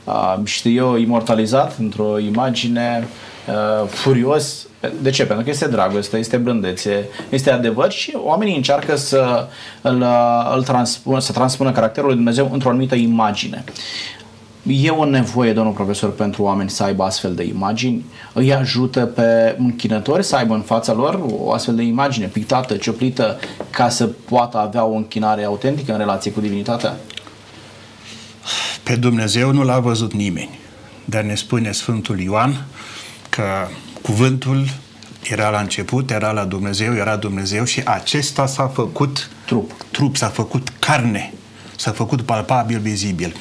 uh, 0.06 0.40
știu 0.44 0.72
eu, 0.72 0.96
imortalizat 0.96 1.78
într-o 1.80 2.20
imagine 2.20 3.08
uh, 3.48 3.88
furios. 3.88 4.68
De 5.02 5.10
ce? 5.10 5.26
Pentru 5.26 5.44
că 5.44 5.50
este 5.50 5.68
dragoste, 5.68 6.18
este 6.18 6.38
blândețe, 6.38 7.10
este 7.30 7.52
adevăr 7.52 7.92
și 7.92 8.18
oamenii 8.24 8.56
încearcă 8.56 8.96
să 8.96 9.48
îl, 9.82 10.06
îl 10.56 10.64
transpună, 10.64 11.20
să 11.20 11.32
transpună 11.32 11.72
caracterul 11.72 12.08
lui 12.08 12.18
Dumnezeu 12.18 12.50
într-o 12.54 12.70
anumită 12.70 12.96
imagine. 12.96 13.64
E 14.68 14.90
o 14.90 15.06
nevoie, 15.06 15.54
domnul 15.54 15.74
profesor, 15.74 16.12
pentru 16.12 16.44
oameni 16.44 16.70
să 16.70 16.84
aibă 16.84 17.04
astfel 17.04 17.36
de 17.36 17.44
imagini? 17.44 18.06
Îi 18.34 18.54
ajută 18.54 19.06
pe 19.06 19.56
închinători 19.58 20.24
să 20.24 20.36
aibă 20.36 20.54
în 20.54 20.62
fața 20.62 20.94
lor 20.94 21.20
o 21.32 21.52
astfel 21.52 21.76
de 21.76 21.84
imagine 21.84 22.26
pictată, 22.26 22.76
cioplită, 22.76 23.40
ca 23.70 23.90
să 23.90 24.06
poată 24.06 24.58
avea 24.58 24.84
o 24.84 24.94
închinare 24.94 25.44
autentică 25.44 25.92
în 25.92 25.98
relație 25.98 26.32
cu 26.32 26.40
divinitatea? 26.40 26.98
Pe 28.84 28.96
Dumnezeu 28.96 29.52
nu 29.52 29.64
l-a 29.64 29.80
văzut 29.80 30.14
nimeni, 30.14 30.60
dar 31.06 31.24
ne 31.24 31.36
spune 31.36 31.72
Sfântul 31.72 32.20
Ioan 32.20 32.66
că 33.30 33.44
cuvântul 34.02 34.66
era 35.30 35.50
la 35.50 35.60
început, 35.60 36.12
era 36.12 36.32
la 36.32 36.46
Dumnezeu, 36.46 36.96
era 36.96 37.16
Dumnezeu 37.16 37.64
și 37.64 37.82
acesta 37.86 38.46
s-a 38.46 38.68
făcut 38.68 39.30
trup, 39.46 39.72
trup 39.92 40.16
s-a 40.16 40.28
făcut 40.28 40.68
carne, 40.80 41.34
s-a 41.76 41.92
făcut 41.92 42.22
palpabil, 42.22 42.80
vizibil. 42.80 43.36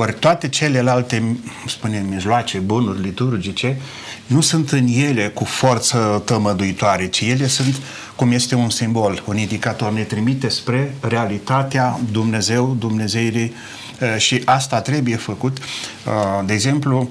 Ori 0.00 0.14
toate 0.18 0.48
celelalte, 0.48 1.36
spunem, 1.66 2.06
mijloace, 2.06 2.58
bunuri 2.58 3.00
liturgice, 3.00 3.80
nu 4.26 4.40
sunt 4.40 4.70
în 4.70 4.86
ele 4.86 5.28
cu 5.28 5.44
forță 5.44 6.22
tămăduitoare, 6.24 7.06
ci 7.06 7.20
ele 7.20 7.46
sunt 7.46 7.80
cum 8.16 8.32
este 8.32 8.54
un 8.54 8.70
simbol, 8.70 9.22
un 9.26 9.36
indicator, 9.36 9.92
ne 9.92 10.02
trimite 10.02 10.48
spre 10.48 10.94
realitatea 11.00 12.00
Dumnezeu, 12.12 12.76
Dumnezeirii 12.78 13.52
uh, 14.00 14.16
și 14.16 14.42
asta 14.44 14.80
trebuie 14.80 15.16
făcut. 15.16 15.58
Uh, 15.58 16.46
de 16.46 16.52
exemplu, 16.52 17.10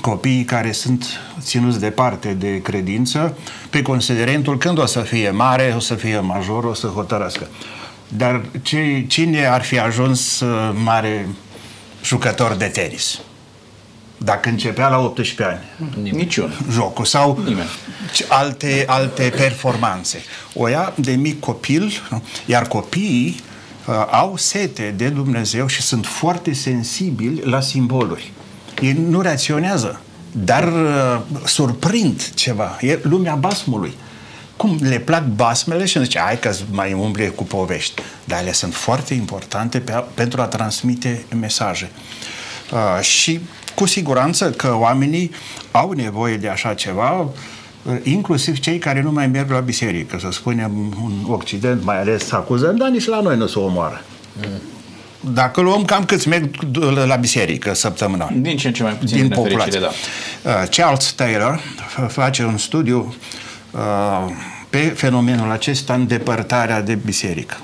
copiii 0.00 0.44
care 0.44 0.72
sunt 0.72 1.06
ținuți 1.40 1.80
departe 1.80 2.28
de 2.28 2.60
credință, 2.62 3.36
pe 3.70 3.82
considerentul 3.82 4.58
când 4.58 4.78
o 4.78 4.86
să 4.86 5.00
fie 5.00 5.30
mare, 5.30 5.72
o 5.76 5.80
să 5.80 5.94
fie 5.94 6.20
major, 6.20 6.64
o 6.64 6.74
să 6.74 6.86
hotărăscă. 6.86 7.48
Dar 8.08 8.44
cine 9.06 9.46
ar 9.46 9.62
fi 9.62 9.78
ajuns 9.78 10.40
uh, 10.40 10.70
mare 10.84 11.26
jucător 12.04 12.54
de 12.54 12.64
tenis. 12.64 13.18
Dacă 14.18 14.48
începea 14.48 14.88
la 14.88 14.98
18 14.98 15.42
ani. 15.42 16.10
Niciun. 16.10 16.52
Jocul 16.70 17.04
sau 17.04 17.38
Nimeni. 17.44 17.68
alte, 18.28 18.84
alte 18.86 19.32
performanțe. 19.36 20.22
O 20.54 20.68
ia 20.68 20.92
de 20.96 21.12
mic 21.12 21.40
copil, 21.40 21.92
iar 22.46 22.66
copiii 22.66 23.40
uh, 23.86 23.94
au 24.10 24.36
sete 24.36 24.94
de 24.96 25.08
Dumnezeu 25.08 25.66
și 25.66 25.82
sunt 25.82 26.06
foarte 26.06 26.52
sensibili 26.52 27.40
la 27.44 27.60
simboluri. 27.60 28.32
Ei 28.80 28.92
nu 28.92 29.20
reacționează, 29.20 30.00
dar 30.32 30.72
uh, 30.72 31.20
surprind 31.44 32.30
ceva. 32.34 32.76
E 32.80 32.98
lumea 33.02 33.34
basmului. 33.34 33.92
Cum 34.58 34.78
le 34.80 34.98
plac 34.98 35.24
basmele 35.24 35.84
și 35.84 36.02
zice, 36.02 36.18
hai 36.18 36.38
că 36.38 36.52
mai 36.70 36.92
umble 36.92 37.26
cu 37.26 37.44
povești. 37.44 38.02
Dar 38.24 38.40
ele 38.40 38.52
sunt 38.52 38.74
foarte 38.74 39.14
importante 39.14 39.78
pe 39.78 39.92
a, 39.92 39.98
pentru 39.98 40.40
a 40.40 40.44
transmite 40.44 41.24
mesaje. 41.40 41.90
Uh, 42.72 43.02
și 43.02 43.40
cu 43.74 43.86
siguranță 43.86 44.50
că 44.50 44.76
oamenii 44.78 45.30
au 45.70 45.90
nevoie 45.90 46.36
de 46.36 46.48
așa 46.48 46.74
ceva, 46.74 47.20
uh, 47.20 47.96
inclusiv 48.02 48.58
cei 48.58 48.78
care 48.78 49.02
nu 49.02 49.12
mai 49.12 49.26
merg 49.26 49.50
la 49.50 49.60
biserică, 49.60 50.18
să 50.20 50.28
spunem, 50.30 50.96
în 51.04 51.32
Occident, 51.32 51.84
mai 51.84 52.00
ales 52.00 52.32
acuzăm, 52.32 52.76
dar 52.76 52.88
nici 52.88 53.06
la 53.06 53.20
noi 53.20 53.36
nu 53.36 53.46
se 53.46 53.58
omoară. 53.58 54.04
Mm. 54.40 54.60
Dacă 55.34 55.60
luăm 55.60 55.84
cam 55.84 56.04
câți 56.04 56.28
merg 56.28 56.56
la 57.06 57.16
biserică 57.16 57.74
săptămânal. 57.74 58.30
Din 58.34 58.56
ce 58.56 58.66
în 58.66 58.72
ce 58.72 58.82
mai 58.82 58.92
puțin 58.92 59.16
din, 59.16 59.28
din 59.28 59.42
populație. 59.42 59.80
Da. 59.80 59.90
Uh, 60.50 60.68
Charles 60.70 61.12
Taylor 61.12 61.60
face 62.08 62.44
un 62.44 62.56
studiu 62.56 62.98
Uh, 62.98 63.47
pe 64.70 64.78
fenomenul 64.78 65.50
acesta 65.50 65.94
îndepărtarea 65.94 66.82
de 66.82 66.94
biserică. 66.94 67.56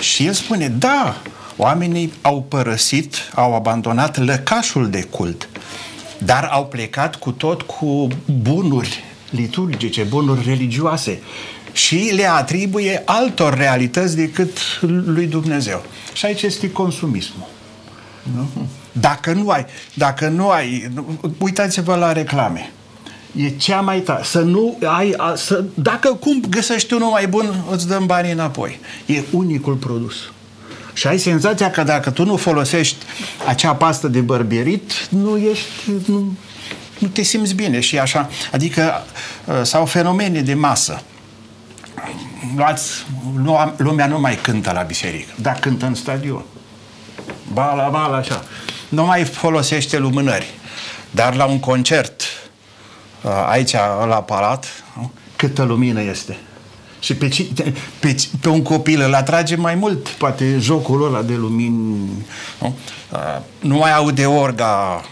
Și 0.00 0.26
el 0.26 0.32
spune, 0.32 0.68
da, 0.68 1.16
oamenii 1.56 2.12
au 2.22 2.42
părăsit, 2.48 3.16
au 3.34 3.54
abandonat 3.54 4.18
lăcașul 4.24 4.90
de 4.90 5.02
cult, 5.02 5.48
dar 6.18 6.48
au 6.52 6.66
plecat 6.66 7.16
cu 7.16 7.30
tot 7.30 7.62
cu 7.62 8.08
bunuri 8.42 9.04
liturgice, 9.30 10.02
bunuri 10.02 10.44
religioase 10.44 11.20
și 11.72 12.10
le 12.14 12.26
atribuie 12.26 13.02
altor 13.04 13.54
realități 13.54 14.16
decât 14.16 14.58
lui 14.80 15.26
Dumnezeu. 15.26 15.82
Și 16.12 16.26
aici 16.26 16.42
este 16.42 16.70
consumismul. 16.70 17.48
Nu? 18.22 18.66
Dacă 18.92 19.32
nu 19.32 19.50
ai, 19.50 19.66
dacă 19.94 20.28
nu 20.28 20.48
ai, 20.48 20.90
uitați-vă 21.38 21.94
la 21.94 22.12
reclame 22.12 22.72
e 23.36 23.48
cea 23.48 23.80
mai 23.80 24.00
tare. 24.00 24.22
Să 24.24 24.40
nu 24.40 24.78
ai, 24.84 25.14
a, 25.16 25.34
să, 25.34 25.64
dacă 25.74 26.14
cum 26.14 26.40
găsești 26.48 26.94
unul 26.94 27.10
mai 27.10 27.26
bun, 27.26 27.64
îți 27.70 27.88
dăm 27.88 28.06
banii 28.06 28.32
înapoi. 28.32 28.80
E 29.06 29.22
unicul 29.30 29.74
produs. 29.74 30.14
Și 30.92 31.06
ai 31.06 31.18
senzația 31.18 31.70
că 31.70 31.82
dacă 31.82 32.10
tu 32.10 32.24
nu 32.24 32.36
folosești 32.36 32.96
acea 33.46 33.74
pastă 33.74 34.08
de 34.08 34.20
bărbierit, 34.20 35.08
nu 35.08 35.36
ești, 35.36 35.66
nu, 36.06 36.36
nu 36.98 37.08
te 37.08 37.22
simți 37.22 37.54
bine 37.54 37.80
și 37.80 37.98
așa. 37.98 38.28
Adică, 38.52 39.04
uh, 39.44 39.54
sau 39.62 39.86
fenomene 39.86 40.40
de 40.40 40.54
masă. 40.54 41.02
Luați, 42.56 42.90
lumea 43.76 44.06
nu 44.06 44.20
mai 44.20 44.36
cântă 44.36 44.72
la 44.74 44.82
biserică, 44.82 45.32
dar 45.40 45.58
cântă 45.58 45.86
în 45.86 45.94
stadion. 45.94 46.44
Bala, 47.52 47.88
bala, 47.88 48.16
așa. 48.16 48.44
Nu 48.88 49.04
mai 49.04 49.24
folosește 49.24 49.98
lumânări. 49.98 50.46
Dar 51.10 51.34
la 51.34 51.44
un 51.44 51.60
concert 51.60 52.22
Uh, 52.22 52.33
aici 53.46 53.72
la 54.08 54.22
palat, 54.26 54.84
câtă 55.36 55.62
lumină 55.62 56.02
este. 56.02 56.36
Și 57.04 57.14
pe, 57.14 57.46
pe, 58.00 58.16
pe 58.40 58.48
un 58.48 58.62
copil 58.62 59.00
îl 59.00 59.14
atrage 59.14 59.56
mai 59.56 59.74
mult, 59.74 60.08
poate 60.08 60.58
jocul 60.58 61.06
ăla 61.06 61.22
de 61.22 61.34
lumini. 61.34 62.08
Nu, 62.60 62.76
uh, 63.12 63.18
nu 63.60 63.76
mai 63.76 63.94
aude 63.94 64.26
orga 64.26 65.04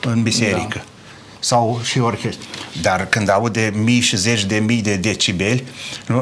în 0.00 0.22
biserică. 0.22 0.74
Da. 0.74 0.82
Sau 1.38 1.80
și 1.82 1.98
orchestra. 1.98 2.46
Dar 2.82 3.06
când 3.06 3.30
aude 3.30 3.72
mii 3.74 4.00
și 4.00 4.16
zeci 4.16 4.44
de 4.44 4.56
mii 4.56 4.82
de 4.82 4.96
decibeli, 4.96 5.64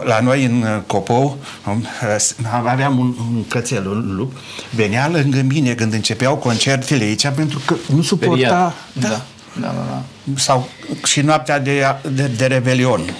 la 0.04 0.20
noi 0.20 0.44
în 0.44 0.82
Copou 0.86 1.38
uh, 1.66 2.30
aveam 2.64 2.98
un, 2.98 3.14
un 3.34 3.44
cățel, 3.48 3.86
un 3.86 4.14
lup, 4.16 4.36
venea 4.70 5.08
lângă 5.08 5.42
mine 5.42 5.74
când 5.74 5.92
începeau 5.92 6.36
concertele 6.36 7.04
aici 7.04 7.28
pentru 7.28 7.60
că 7.64 7.76
nu 7.94 8.02
suporta... 8.02 8.74
Da. 8.92 9.08
da 9.08 9.24
da, 9.60 9.66
da, 9.66 9.86
da. 9.90 10.02
Sau 10.36 10.68
și 11.04 11.20
noaptea 11.20 11.58
de, 11.58 11.84
de, 12.12 12.26
de 12.26 12.46
revelion, 12.46 13.14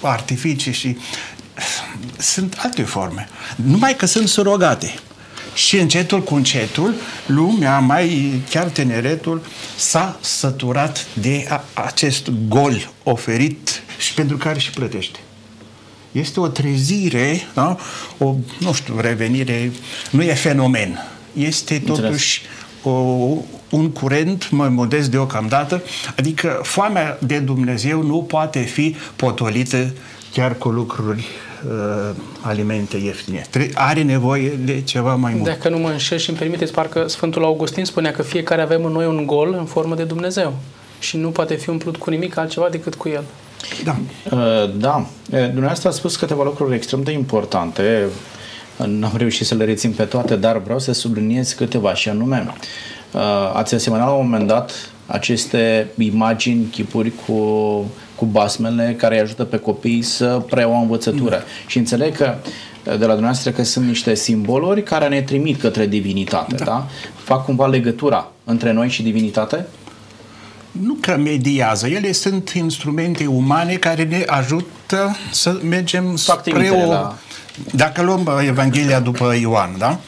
artificii 0.00 0.72
și 0.72 0.96
sunt 2.18 2.56
alte 2.58 2.82
forme. 2.82 3.28
Numai 3.56 3.96
că 3.96 4.06
sunt 4.06 4.28
surogate. 4.28 4.94
Și 5.54 5.76
încetul 5.78 6.22
cu 6.22 6.34
încetul, 6.34 6.94
lumea, 7.26 7.78
mai 7.78 8.32
chiar 8.50 8.64
tineretul, 8.64 9.42
s-a 9.76 10.18
săturat 10.20 11.06
de 11.12 11.46
a, 11.48 11.64
acest 11.74 12.28
gol 12.48 12.90
oferit 13.02 13.82
și 13.98 14.14
pentru 14.14 14.36
care 14.36 14.58
și 14.58 14.70
plătește. 14.70 15.18
Este 16.12 16.40
o 16.40 16.48
trezire, 16.48 17.46
da? 17.54 17.76
o, 18.18 18.34
nu 18.58 18.72
știu, 18.72 19.00
revenire, 19.00 19.72
nu 20.10 20.22
e 20.22 20.34
fenomen. 20.34 21.06
Este 21.32 21.78
totuși 21.78 22.42
o, 22.82 22.90
un 23.74 23.90
curent 23.90 24.50
mai 24.50 24.68
modest 24.68 25.10
deocamdată, 25.10 25.82
adică 26.16 26.60
foamea 26.62 27.18
de 27.26 27.38
Dumnezeu 27.38 28.02
nu 28.02 28.22
poate 28.22 28.60
fi 28.60 28.96
potolită 29.16 29.92
chiar 30.32 30.54
cu 30.54 30.68
lucruri 30.68 31.24
uh, 31.68 32.14
alimente 32.40 32.96
ieftine. 32.96 33.46
Are 33.74 34.02
nevoie 34.02 34.48
de 34.48 34.82
ceva 34.82 35.14
mai 35.14 35.32
mult. 35.32 35.44
Dacă 35.44 35.68
nu 35.68 35.78
mă 35.78 35.88
înșel 35.88 36.18
și 36.18 36.28
îmi 36.28 36.38
permiteți, 36.38 36.72
parcă 36.72 37.06
Sfântul 37.08 37.44
Augustin 37.44 37.84
spunea 37.84 38.10
că 38.10 38.22
fiecare 38.22 38.62
avem 38.62 38.84
în 38.84 38.92
noi 38.92 39.06
un 39.06 39.26
gol 39.26 39.54
în 39.58 39.64
formă 39.64 39.94
de 39.94 40.04
Dumnezeu 40.04 40.54
și 40.98 41.16
nu 41.16 41.28
poate 41.28 41.54
fi 41.54 41.70
umplut 41.70 41.96
cu 41.96 42.10
nimic 42.10 42.36
altceva 42.36 42.68
decât 42.70 42.94
cu 42.94 43.08
el. 43.08 43.24
Da. 43.84 43.96
Uh, 44.30 44.70
da. 44.76 45.06
Dumneavoastră 45.28 45.88
a 45.88 45.92
spus 45.92 46.16
câteva 46.16 46.42
lucruri 46.42 46.74
extrem 46.74 47.02
de 47.02 47.12
importante. 47.12 48.02
N-am 48.76 49.12
reușit 49.16 49.46
să 49.46 49.54
le 49.54 49.64
rețin 49.64 49.92
pe 49.92 50.04
toate, 50.04 50.36
dar 50.36 50.58
vreau 50.58 50.78
să 50.78 50.92
subliniez 50.92 51.52
câteva 51.52 51.94
și 51.94 52.08
anume. 52.08 52.46
Uh, 53.12 53.20
ați 53.54 53.74
asemănat 53.74 54.06
la 54.06 54.12
un 54.12 54.24
moment 54.24 54.46
dat 54.46 54.72
aceste 55.06 55.86
imagini, 55.98 56.66
chipuri 56.70 57.12
cu, 57.26 57.34
cu 58.14 58.24
basmele 58.24 58.94
care 58.98 59.14
îi 59.14 59.20
ajută 59.20 59.44
pe 59.44 59.56
copii 59.56 60.02
să 60.02 60.42
preia 60.50 60.68
o 60.68 60.74
învățătură. 60.74 61.36
Mm. 61.36 61.66
Și 61.66 61.78
înțeleg 61.78 62.16
că 62.16 62.34
de 62.84 62.90
la 62.90 63.12
dumneavoastră 63.12 63.50
că 63.50 63.62
sunt 63.62 63.86
niște 63.86 64.14
simboluri 64.14 64.82
care 64.82 65.08
ne 65.08 65.22
trimit 65.22 65.60
către 65.60 65.86
divinitate, 65.86 66.54
da? 66.54 66.64
da? 66.64 66.86
Fac 67.14 67.44
cumva 67.44 67.66
legătura 67.66 68.30
între 68.44 68.72
noi 68.72 68.88
și 68.88 69.02
divinitate? 69.02 69.66
Nu 70.70 70.96
că 71.00 71.16
mediază, 71.16 71.88
ele 71.88 72.12
sunt 72.12 72.48
instrumente 72.48 73.26
umane 73.26 73.74
care 73.74 74.04
ne 74.04 74.24
ajută 74.26 75.16
să 75.30 75.60
mergem 75.62 76.16
spre 76.16 76.68
o... 76.68 76.90
La... 76.90 77.18
Dacă 77.72 78.02
luăm 78.02 78.40
Evanghelia 78.46 79.00
după 79.00 79.34
Ioan, 79.34 79.74
da? 79.78 79.98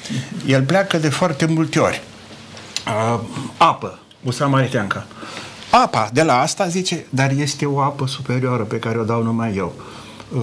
El 0.47 0.63
pleacă 0.63 0.99
de 0.99 1.09
foarte 1.09 1.47
multe 1.47 1.79
ori. 1.79 2.03
Uh, 2.87 3.21
apă, 3.57 3.99
o 4.25 4.31
samariteancă. 4.31 5.07
Apa, 5.71 6.11
de 6.13 6.23
la 6.23 6.41
asta 6.41 6.69
zice, 6.69 7.07
dar 7.11 7.31
este 7.31 7.67
o 7.67 7.81
apă 7.81 8.07
superioară 8.07 8.63
pe 8.63 8.79
care 8.79 8.99
o 8.99 9.05
dau 9.05 9.23
numai 9.23 9.55
eu. 9.57 9.75
Uh, 10.35 10.43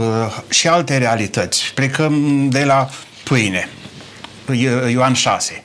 și 0.49 0.67
alte 0.67 0.97
realități. 0.97 1.71
Plecăm 1.75 2.47
de 2.49 2.63
la 2.63 2.89
pâine, 3.23 3.69
Ioan 4.89 5.13
6. 5.13 5.63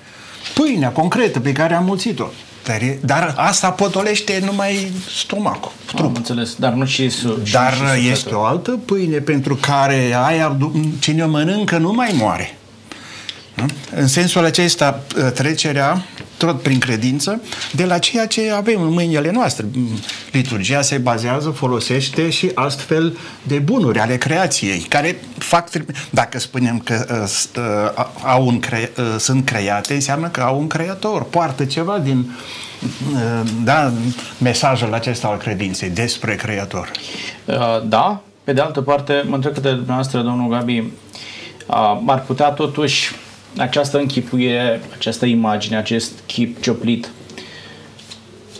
Pâinea 0.55 0.91
concretă 0.91 1.41
pe 1.41 1.53
care 1.53 1.75
am 1.75 1.85
mulțit-o. 1.85 2.27
Dar, 2.69 2.97
dar 3.05 3.35
asta 3.37 3.71
potolește 3.71 4.43
numai 4.45 4.93
stomacul, 5.19 5.73
trupul. 5.87 6.05
Am 6.07 6.13
înțeles, 6.17 6.55
dar 6.55 6.73
nu 6.73 6.85
și 6.85 7.09
su- 7.09 7.39
Dar 7.53 7.75
și 7.97 8.09
este 8.09 8.35
o 8.35 8.45
altă 8.45 8.71
pâine 8.85 9.19
pentru 9.19 9.55
care 9.55 10.15
aia, 10.25 10.57
cine 10.99 11.23
o 11.25 11.29
mănâncă 11.29 11.79
nu 11.79 11.93
mai 11.93 12.15
moare. 12.19 12.58
În 13.95 14.07
sensul 14.07 14.45
acesta, 14.45 15.03
ă, 15.27 15.31
trecerea, 15.31 16.05
tot 16.37 16.63
prin 16.63 16.79
credință, 16.79 17.41
de 17.73 17.85
la 17.85 17.99
ceea 17.99 18.27
ce 18.27 18.51
avem 18.51 18.83
în 18.83 18.93
mâinile 18.93 19.31
noastre. 19.31 19.67
Liturgia 20.33 20.83
se 20.83 20.99
bazează, 20.99 21.51
folosește 21.51 22.31
și 22.31 22.51
astfel 22.55 23.17
de 23.43 23.59
bunuri 23.59 23.99
ale 23.99 24.17
creației, 24.17 24.79
care 24.79 25.21
fac, 25.39 25.69
dacă 26.11 26.39
spunem 26.39 26.79
că 26.79 27.27
uh, 27.57 28.05
au 28.23 28.47
un 28.47 28.61
cre, 28.61 28.93
uh, 28.99 29.05
sunt 29.19 29.45
create, 29.45 29.95
înseamnă 29.95 30.29
că 30.29 30.41
au 30.41 30.59
un 30.59 30.67
creator, 30.67 31.23
poartă 31.23 31.65
ceva 31.65 31.99
din 31.99 32.31
uh, 33.13 33.51
da, 33.65 33.93
mesajul 34.39 34.95
acesta 34.95 35.29
al 35.29 35.37
credinței 35.37 35.91
despre 35.91 36.35
creator. 36.35 36.91
Uh, 37.45 37.55
da, 37.85 38.23
pe 38.45 38.53
de 38.53 38.61
altă 38.61 38.81
parte, 38.81 39.25
mă 39.27 39.35
întreb 39.35 39.59
de 39.59 39.71
dumneavoastră, 39.71 40.21
domnul 40.21 40.49
Gabi, 40.49 40.79
uh, 40.79 42.01
ar 42.07 42.23
putea 42.27 42.49
totuși 42.49 43.13
această 43.59 43.99
închipuire, 43.99 44.81
această 44.97 45.27
imagine, 45.27 45.77
acest 45.77 46.13
chip 46.27 46.63
cioplit 46.63 47.11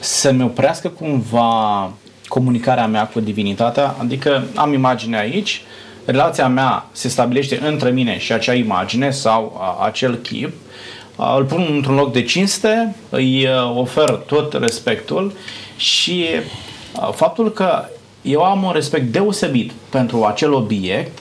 să-mi 0.01 0.43
oprească 0.43 0.89
cumva 0.89 1.93
comunicarea 2.29 2.87
mea 2.87 3.07
cu 3.07 3.21
divinitatea, 3.21 3.95
adică 3.99 4.45
am 4.55 4.73
imagine 4.73 5.19
aici, 5.19 5.63
relația 6.05 6.49
mea 6.49 6.87
se 6.93 7.09
stabilește 7.09 7.61
între 7.67 7.91
mine 7.91 8.19
și 8.19 8.33
acea 8.33 8.55
imagine 8.55 9.11
sau 9.11 9.59
a, 9.61 9.85
acel 9.85 10.15
chip, 10.15 10.53
a, 11.17 11.37
îl 11.37 11.45
pun 11.45 11.67
într-un 11.71 11.95
loc 11.95 12.13
de 12.13 12.23
cinste, 12.23 12.95
îi 13.09 13.49
ofer 13.75 14.11
tot 14.11 14.53
respectul 14.53 15.33
și 15.77 16.27
a, 17.01 17.07
faptul 17.07 17.53
că 17.53 17.85
eu 18.23 18.43
am 18.43 18.63
un 18.63 18.73
respect 18.73 19.05
deosebit 19.05 19.73
pentru 19.91 20.25
acel 20.25 20.53
obiect 20.53 21.19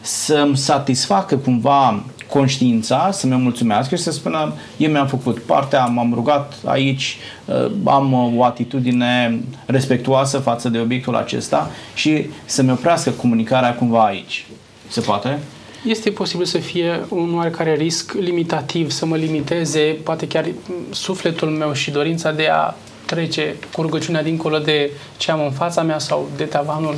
să-mi 0.00 0.56
satisfacă 0.56 1.36
cumva 1.36 2.04
conștiința, 2.30 3.10
să 3.12 3.26
mi 3.26 3.36
mulțumească 3.36 3.96
și 3.96 4.02
să 4.02 4.10
spună 4.10 4.52
eu 4.76 4.90
mi-am 4.90 5.06
făcut 5.06 5.38
partea, 5.38 5.84
m-am 5.84 6.14
rugat 6.14 6.54
aici, 6.64 7.16
uh, 7.44 7.70
am 7.84 8.12
uh, 8.12 8.32
o 8.36 8.44
atitudine 8.44 9.40
respectuoasă 9.66 10.38
față 10.38 10.68
de 10.68 10.78
obiectul 10.78 11.16
acesta 11.16 11.70
și 11.94 12.26
să-mi 12.44 12.70
oprească 12.70 13.10
comunicarea 13.10 13.74
cumva 13.74 14.04
aici. 14.04 14.46
Se 14.88 15.00
poate? 15.00 15.38
Este 15.84 16.10
posibil 16.10 16.46
să 16.46 16.58
fie 16.58 17.00
un 17.08 17.34
oarecare 17.34 17.74
risc 17.74 18.12
limitativ, 18.12 18.90
să 18.90 19.06
mă 19.06 19.16
limiteze, 19.16 19.96
poate 20.02 20.26
chiar 20.26 20.46
sufletul 20.90 21.48
meu 21.48 21.72
și 21.72 21.90
dorința 21.90 22.32
de 22.32 22.48
a 22.52 22.74
trece 23.06 23.56
cu 23.72 23.82
rugăciunea 23.82 24.22
dincolo 24.22 24.58
de 24.58 24.90
ce 25.16 25.30
am 25.30 25.44
în 25.44 25.50
fața 25.50 25.82
mea 25.82 25.98
sau 25.98 26.28
de 26.36 26.44
tavanul 26.44 26.96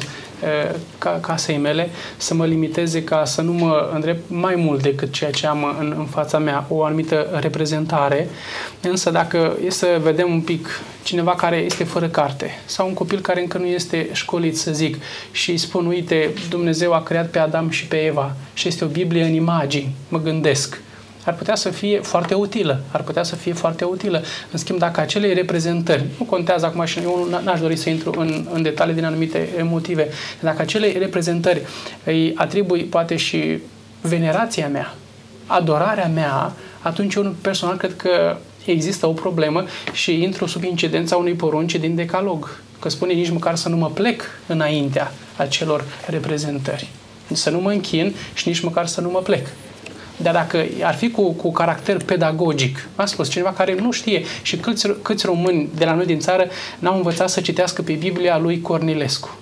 ca, 0.98 1.18
casei 1.22 1.57
mele, 1.57 1.90
să 2.16 2.35
mă 2.35 2.46
limiteze 2.46 3.05
ca 3.05 3.24
să 3.24 3.40
nu 3.40 3.52
mă 3.52 3.90
îndrept 3.94 4.31
mai 4.31 4.55
mult 4.57 4.83
decât 4.83 5.12
ceea 5.12 5.31
ce 5.31 5.46
am 5.46 5.76
în, 5.81 5.94
în 5.98 6.05
fața 6.05 6.38
mea, 6.38 6.66
o 6.68 6.85
anumită 6.85 7.38
reprezentare. 7.40 8.28
Însă 8.81 9.11
dacă 9.11 9.57
e 9.64 9.70
să 9.70 10.00
vedem 10.02 10.33
un 10.33 10.40
pic 10.40 10.81
cineva 11.02 11.35
care 11.35 11.57
este 11.57 11.85
fără 11.85 12.09
carte 12.09 12.50
sau 12.64 12.87
un 12.87 12.94
copil 12.94 13.20
care 13.20 13.40
încă 13.40 13.59
nu 13.59 13.66
este 13.66 14.09
școlit, 14.12 14.59
să 14.59 14.72
zic, 14.72 14.96
și 15.31 15.50
îi 15.50 15.57
spun, 15.57 15.87
uite, 15.87 16.31
Dumnezeu 16.48 16.92
a 16.92 17.02
creat 17.02 17.28
pe 17.28 17.38
Adam 17.38 17.70
și 17.70 17.87
pe 17.87 17.96
Eva 17.96 18.35
și 18.55 18.68
este 18.68 18.85
o 18.85 18.88
Biblie 18.88 19.24
în 19.24 19.35
imagini, 19.35 19.94
mă 20.09 20.20
gândesc 20.20 20.81
ar 21.24 21.35
putea 21.35 21.54
să 21.54 21.70
fie 21.70 22.00
foarte 22.00 22.35
utilă. 22.35 22.80
Ar 22.90 23.02
putea 23.02 23.22
să 23.22 23.37
fie 23.37 23.52
foarte 23.52 23.85
utilă. 23.85 24.22
În 24.50 24.58
schimb, 24.58 24.78
dacă 24.78 25.00
acele 25.00 25.32
reprezentări, 25.32 26.04
nu 26.18 26.24
contează 26.24 26.66
acum 26.66 26.85
și 26.85 26.98
eu 26.98 27.28
n-aș 27.44 27.61
dori 27.61 27.76
să 27.76 27.90
intru 27.90 28.20
în, 28.20 28.46
în 28.52 28.62
detalii 28.62 28.94
din 28.94 29.04
anumite 29.04 29.66
motive, 29.70 30.08
dacă 30.40 30.62
acele 30.62 30.92
reprezentări 30.98 31.62
îi 32.04 32.32
atribui 32.35 32.82
poate 32.85 33.16
și 33.16 33.58
venerația 34.00 34.68
mea, 34.68 34.94
adorarea 35.46 36.08
mea, 36.14 36.52
atunci 36.80 37.14
eu 37.14 37.35
personal 37.40 37.76
cred 37.76 37.96
că 37.96 38.37
există 38.64 39.06
o 39.06 39.12
problemă 39.12 39.64
și 39.92 40.22
intru 40.22 40.46
sub 40.46 40.62
incidența 40.62 41.16
unei 41.16 41.35
porunci 41.35 41.74
din 41.74 41.94
decalog. 41.94 42.61
Că 42.78 42.88
spune 42.88 43.12
nici 43.12 43.30
măcar 43.30 43.56
să 43.56 43.68
nu 43.68 43.76
mă 43.76 43.90
plec 43.90 44.22
înaintea 44.46 45.12
acelor 45.37 45.85
reprezentări. 46.06 46.88
Să 47.32 47.50
nu 47.50 47.61
mă 47.61 47.70
închin 47.70 48.14
și 48.35 48.48
nici 48.48 48.61
măcar 48.61 48.87
să 48.87 49.00
nu 49.00 49.11
mă 49.11 49.18
plec. 49.18 49.46
Dar 50.22 50.32
dacă 50.32 50.64
ar 50.82 50.94
fi 50.94 51.11
cu, 51.11 51.32
cu 51.32 51.52
caracter 51.52 52.02
pedagogic, 52.04 52.88
am 52.96 53.06
spus, 53.06 53.30
cineva 53.30 53.52
care 53.52 53.74
nu 53.74 53.90
știe 53.90 54.22
și 54.42 54.56
câți, 54.56 54.88
câți 55.02 55.26
români 55.26 55.68
de 55.76 55.85
la 55.85 55.94
noi 55.94 56.06
din 56.06 56.18
țară 56.18 56.46
n-au 56.78 56.96
învățat 56.96 57.28
să 57.28 57.40
citească 57.40 57.82
pe 57.82 57.92
Biblia 57.92 58.38
lui 58.38 58.61
Cornilescu 58.61 59.37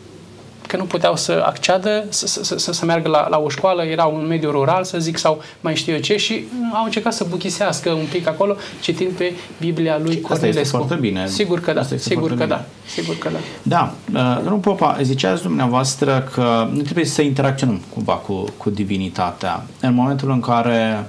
că 0.70 0.76
nu 0.76 0.85
puteau 0.85 1.16
să 1.16 1.42
acceadă, 1.46 2.04
să, 2.09 2.26
să, 2.26 2.59
să, 2.59 2.72
să 2.72 2.85
meargă 2.85 3.09
la, 3.09 3.28
la 3.28 3.38
o 3.38 3.48
școală, 3.48 3.83
era 3.83 4.04
un 4.04 4.26
mediu 4.26 4.50
rural, 4.50 4.85
să 4.85 4.98
zic, 4.98 5.16
sau 5.18 5.42
mai 5.61 5.76
știu 5.76 5.92
eu 5.92 5.98
ce, 6.00 6.16
și 6.16 6.44
au 6.72 6.85
încercat 6.85 7.12
să 7.12 7.26
buchisească 7.28 7.90
un 7.90 8.06
pic 8.11 8.28
acolo, 8.28 8.56
citind 8.80 9.11
pe 9.11 9.33
Biblia 9.61 9.98
lui 9.98 10.20
Cornilescu. 10.20 10.33
Asta 10.33 10.46
este 10.46 10.76
foarte 10.76 10.94
bine. 10.94 11.28
Sigur 11.28 11.61
că 11.61 11.72
da, 11.72 11.83
sigur 11.83 12.28
că 12.28 12.35
bine. 12.35 12.46
da, 12.46 12.64
sigur 12.87 13.18
că 13.18 13.28
da. 13.33 13.38
Da, 13.62 13.94
uh, 14.14 14.37
domnul 14.42 14.59
Popa, 14.59 14.98
ziceați 15.02 15.42
dumneavoastră 15.42 16.28
că 16.35 16.68
nu 16.72 16.80
trebuie 16.80 17.04
să 17.04 17.22
interacționăm 17.22 17.80
cumva 17.94 18.14
cu, 18.14 18.44
cu 18.56 18.70
divinitatea. 18.70 19.62
În 19.80 19.94
momentul 19.94 20.30
în 20.30 20.40
care 20.40 21.06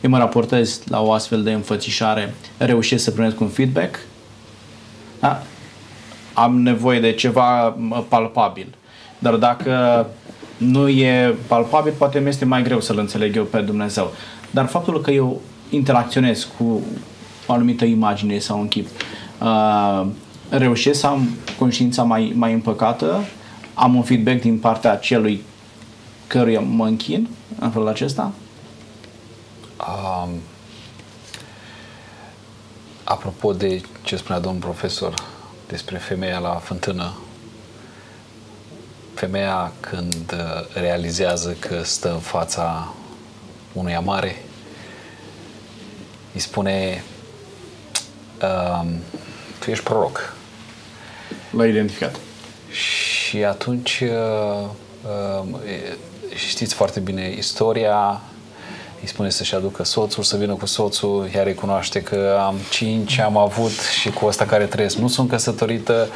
eu 0.00 0.10
mă 0.10 0.18
raportez 0.18 0.80
la 0.88 1.02
o 1.02 1.12
astfel 1.12 1.42
de 1.42 1.52
înfățișare, 1.52 2.34
reușesc 2.56 3.04
să 3.04 3.10
primesc 3.10 3.40
un 3.40 3.48
feedback, 3.48 3.98
da? 5.20 5.42
am 6.32 6.62
nevoie 6.62 7.00
de 7.00 7.12
ceva 7.12 7.76
palpabil. 8.08 8.74
Dar 9.20 9.34
dacă 9.34 10.06
nu 10.56 10.88
e 10.88 11.34
palpabil, 11.46 11.92
poate 11.98 12.18
mi 12.18 12.28
este 12.28 12.44
mai 12.44 12.62
greu 12.62 12.80
să-L 12.80 12.98
înțeleg 12.98 13.36
eu 13.36 13.44
pe 13.44 13.60
Dumnezeu. 13.60 14.12
Dar 14.50 14.66
faptul 14.66 15.00
că 15.00 15.10
eu 15.10 15.40
interacționez 15.70 16.48
cu 16.58 16.82
o 17.46 17.52
anumită 17.52 17.84
imagine 17.84 18.38
sau 18.38 18.58
un 18.60 18.68
chip, 18.68 18.88
uh, 19.42 20.06
reușesc 20.48 21.00
să 21.00 21.06
am 21.06 21.28
conștiința 21.58 22.02
mai, 22.02 22.32
mai 22.36 22.52
împăcată, 22.52 23.20
am 23.74 23.94
un 23.94 24.02
feedback 24.02 24.40
din 24.40 24.58
partea 24.58 24.96
celui 24.96 25.42
căruia 26.26 26.60
mă 26.60 26.86
închin 26.86 27.28
în 27.58 27.70
felul 27.70 27.88
acesta? 27.88 28.32
Um, 29.78 30.30
apropo 33.04 33.52
de 33.52 33.80
ce 34.02 34.16
spunea 34.16 34.40
domnul 34.40 34.60
profesor 34.60 35.14
despre 35.68 35.96
femeia 35.96 36.38
la 36.38 36.48
fântână, 36.48 37.12
femeia 39.20 39.72
când 39.80 40.32
uh, 40.32 40.66
realizează 40.72 41.56
că 41.58 41.82
stă 41.82 42.12
în 42.12 42.18
fața 42.18 42.94
unui 43.72 43.94
amare, 43.94 44.42
îi 46.34 46.40
spune 46.40 47.04
um, 48.42 48.88
tu 49.58 49.70
ești 49.70 49.84
proroc. 49.84 50.34
L-a 51.50 51.66
identificat. 51.66 52.16
Și 52.70 53.44
atunci 53.44 54.02
uh, 54.02 54.68
uh, 55.42 55.58
știți 56.34 56.74
foarte 56.74 57.00
bine 57.00 57.34
istoria, 57.36 58.20
îi 59.00 59.08
spune 59.08 59.30
să-și 59.30 59.54
aducă 59.54 59.84
soțul, 59.84 60.22
să 60.22 60.36
vină 60.36 60.54
cu 60.54 60.66
soțul, 60.66 61.30
ea 61.34 61.42
recunoaște 61.42 62.02
că 62.02 62.38
am 62.46 62.56
cinci, 62.70 63.18
am 63.18 63.36
avut 63.36 63.78
și 64.00 64.10
cu 64.10 64.26
ăsta 64.26 64.46
care 64.46 64.64
trăiesc 64.64 64.96
nu 64.96 65.08
sunt 65.08 65.28
căsătorită, 65.28 66.08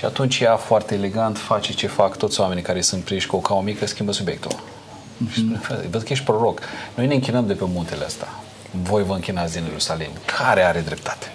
și 0.00 0.06
atunci 0.06 0.40
ea 0.40 0.56
foarte 0.56 0.94
elegant 0.94 1.38
face 1.38 1.72
ce 1.72 1.86
fac 1.86 2.16
toți 2.16 2.40
oamenii 2.40 2.62
care 2.62 2.80
sunt 2.80 3.04
prinși 3.04 3.26
cu 3.26 3.36
o 3.36 3.38
caua 3.38 3.60
mică, 3.60 3.86
schimbă 3.86 4.12
subiectul. 4.12 4.50
Mm-hmm. 4.52 5.90
Văd 5.90 6.02
că 6.02 6.12
ești 6.12 6.24
proroc. 6.24 6.60
Noi 6.94 7.06
ne 7.06 7.14
închinăm 7.14 7.46
de 7.46 7.52
pe 7.52 7.64
muntele 7.66 8.04
ăsta. 8.04 8.28
Voi 8.70 9.04
vă 9.04 9.14
închinați 9.14 9.52
din 9.52 9.64
Ierusalim. 9.64 10.10
Care 10.38 10.62
are 10.62 10.80
dreptate? 10.80 11.26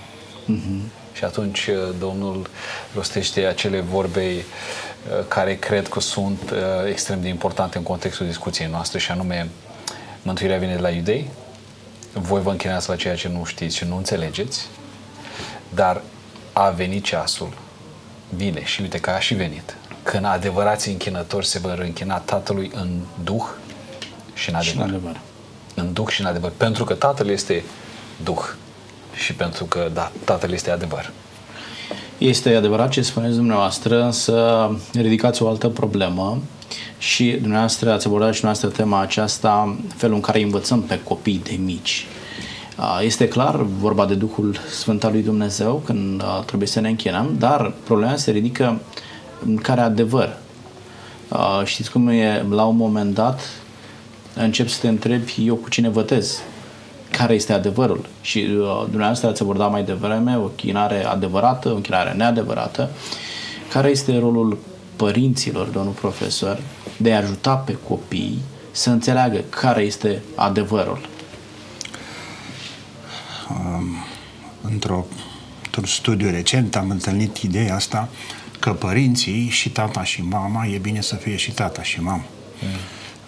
Mm-hmm. 0.43 1.13
Și 1.13 1.23
atunci 1.23 1.67
uh, 1.67 1.95
Domnul 1.99 2.49
rostește 2.93 3.45
acele 3.45 3.80
vorbe 3.80 4.36
uh, 4.36 5.25
care 5.28 5.56
cred 5.56 5.88
că 5.88 5.99
sunt 5.99 6.51
uh, 6.51 6.58
extrem 6.89 7.21
de 7.21 7.28
importante 7.28 7.78
în 7.78 7.84
contextul 7.84 8.25
discuției 8.25 8.67
noastre 8.67 8.99
și 8.99 9.12
anume 9.12 9.49
mântuirea 10.21 10.58
vine 10.58 10.75
de 10.75 10.82
la 10.82 10.89
iudei, 10.89 11.30
voi 12.13 12.41
vă 12.41 12.49
închinați 12.49 12.89
la 12.89 12.95
ceea 12.95 13.15
ce 13.15 13.28
nu 13.28 13.43
știți 13.43 13.75
și 13.75 13.86
nu 13.86 13.97
înțelegeți, 13.97 14.67
dar 15.69 16.01
a 16.54 16.69
venit 16.69 17.04
ceasul, 17.04 17.63
vine 18.29 18.63
și 18.63 18.81
uite 18.81 18.97
că 18.99 19.09
a 19.09 19.19
și 19.19 19.33
venit, 19.33 19.77
când 20.03 20.25
adevărații 20.25 20.91
închinători 20.91 21.45
se 21.45 21.59
vor 21.59 21.79
închina 21.79 22.17
Tatălui 22.17 22.71
în 22.73 22.99
Duh 23.23 23.43
și 24.33 24.49
în 24.49 24.55
adevăr. 24.55 24.73
Și 24.73 24.77
în, 24.77 24.95
adevăr. 24.95 25.19
în 25.75 25.93
Duh 25.93 26.07
și 26.07 26.21
în 26.21 26.27
adevăr. 26.27 26.51
Pentru 26.57 26.83
că 26.83 26.93
Tatăl 26.93 27.27
este 27.27 27.63
Duh 28.23 28.41
și 29.13 29.33
pentru 29.33 29.65
că, 29.65 29.89
da, 29.93 30.11
Tatăl 30.23 30.51
este 30.51 30.71
adevăr. 30.71 31.11
Este 32.17 32.55
adevărat 32.55 32.89
ce 32.89 33.01
spuneți 33.01 33.35
dumneavoastră, 33.35 34.09
să 34.11 34.69
ridicați 34.93 35.43
o 35.43 35.47
altă 35.47 35.69
problemă 35.69 36.41
și 36.97 37.31
dumneavoastră 37.41 37.91
ați 37.91 38.07
abordat 38.07 38.33
și 38.33 38.39
dumneavoastră 38.39 38.83
tema 38.83 39.01
aceasta, 39.01 39.77
felul 39.95 40.15
în 40.15 40.21
care 40.21 40.41
învățăm 40.41 40.81
pe 40.81 40.99
copii 41.03 41.41
de 41.43 41.55
mici. 41.63 42.07
Este 43.01 43.27
clar 43.27 43.55
vorba 43.55 44.05
de 44.05 44.13
Duhul 44.13 44.55
Sfânt 44.69 45.03
al 45.03 45.11
lui 45.11 45.23
Dumnezeu 45.23 45.81
când 45.85 46.23
trebuie 46.45 46.67
să 46.67 46.79
ne 46.79 46.89
închinăm, 46.89 47.35
dar 47.39 47.73
problema 47.83 48.15
se 48.15 48.31
ridică 48.31 48.79
în 49.45 49.55
care 49.55 49.81
adevăr. 49.81 50.38
Știți 51.63 51.91
cum 51.91 52.07
e, 52.07 52.45
la 52.49 52.63
un 52.63 52.75
moment 52.75 53.13
dat 53.13 53.41
încep 54.35 54.67
să 54.67 54.77
te 54.81 54.88
întrebi 54.88 55.35
eu 55.45 55.55
cu 55.55 55.69
cine 55.69 55.89
votez 55.89 56.41
care 57.17 57.33
este 57.33 57.53
adevărul. 57.53 58.05
Și 58.21 58.38
uh, 58.38 58.83
dumneavoastră 58.83 59.29
ați 59.29 59.41
abordat 59.41 59.71
mai 59.71 59.83
devreme 59.83 60.38
o 60.38 60.47
chinare 60.47 61.05
adevărată, 61.05 61.69
o 61.69 61.75
chinare 61.75 62.13
neadevărată. 62.13 62.89
Care 63.71 63.89
este 63.89 64.19
rolul 64.19 64.57
părinților, 64.95 65.67
domnul 65.67 65.93
profesor, 65.93 66.59
de 66.97 67.13
a 67.13 67.17
ajuta 67.17 67.55
pe 67.55 67.77
copii 67.88 68.41
să 68.71 68.89
înțeleagă 68.89 69.43
care 69.49 69.81
este 69.81 70.21
adevărul? 70.35 70.99
Um, 73.49 73.86
într-o, 74.62 75.05
într-un 75.65 75.86
studiu 75.86 76.29
recent 76.29 76.75
am 76.75 76.89
întâlnit 76.89 77.38
ideea 77.38 77.75
asta 77.75 78.10
că 78.60 78.73
părinții 78.73 79.49
și 79.49 79.69
tata 79.69 80.03
și 80.03 80.21
mama, 80.21 80.65
e 80.65 80.77
bine 80.77 81.01
să 81.01 81.15
fie 81.15 81.36
și 81.36 81.51
tata 81.51 81.84
și 81.84 82.01
mama, 82.01 82.23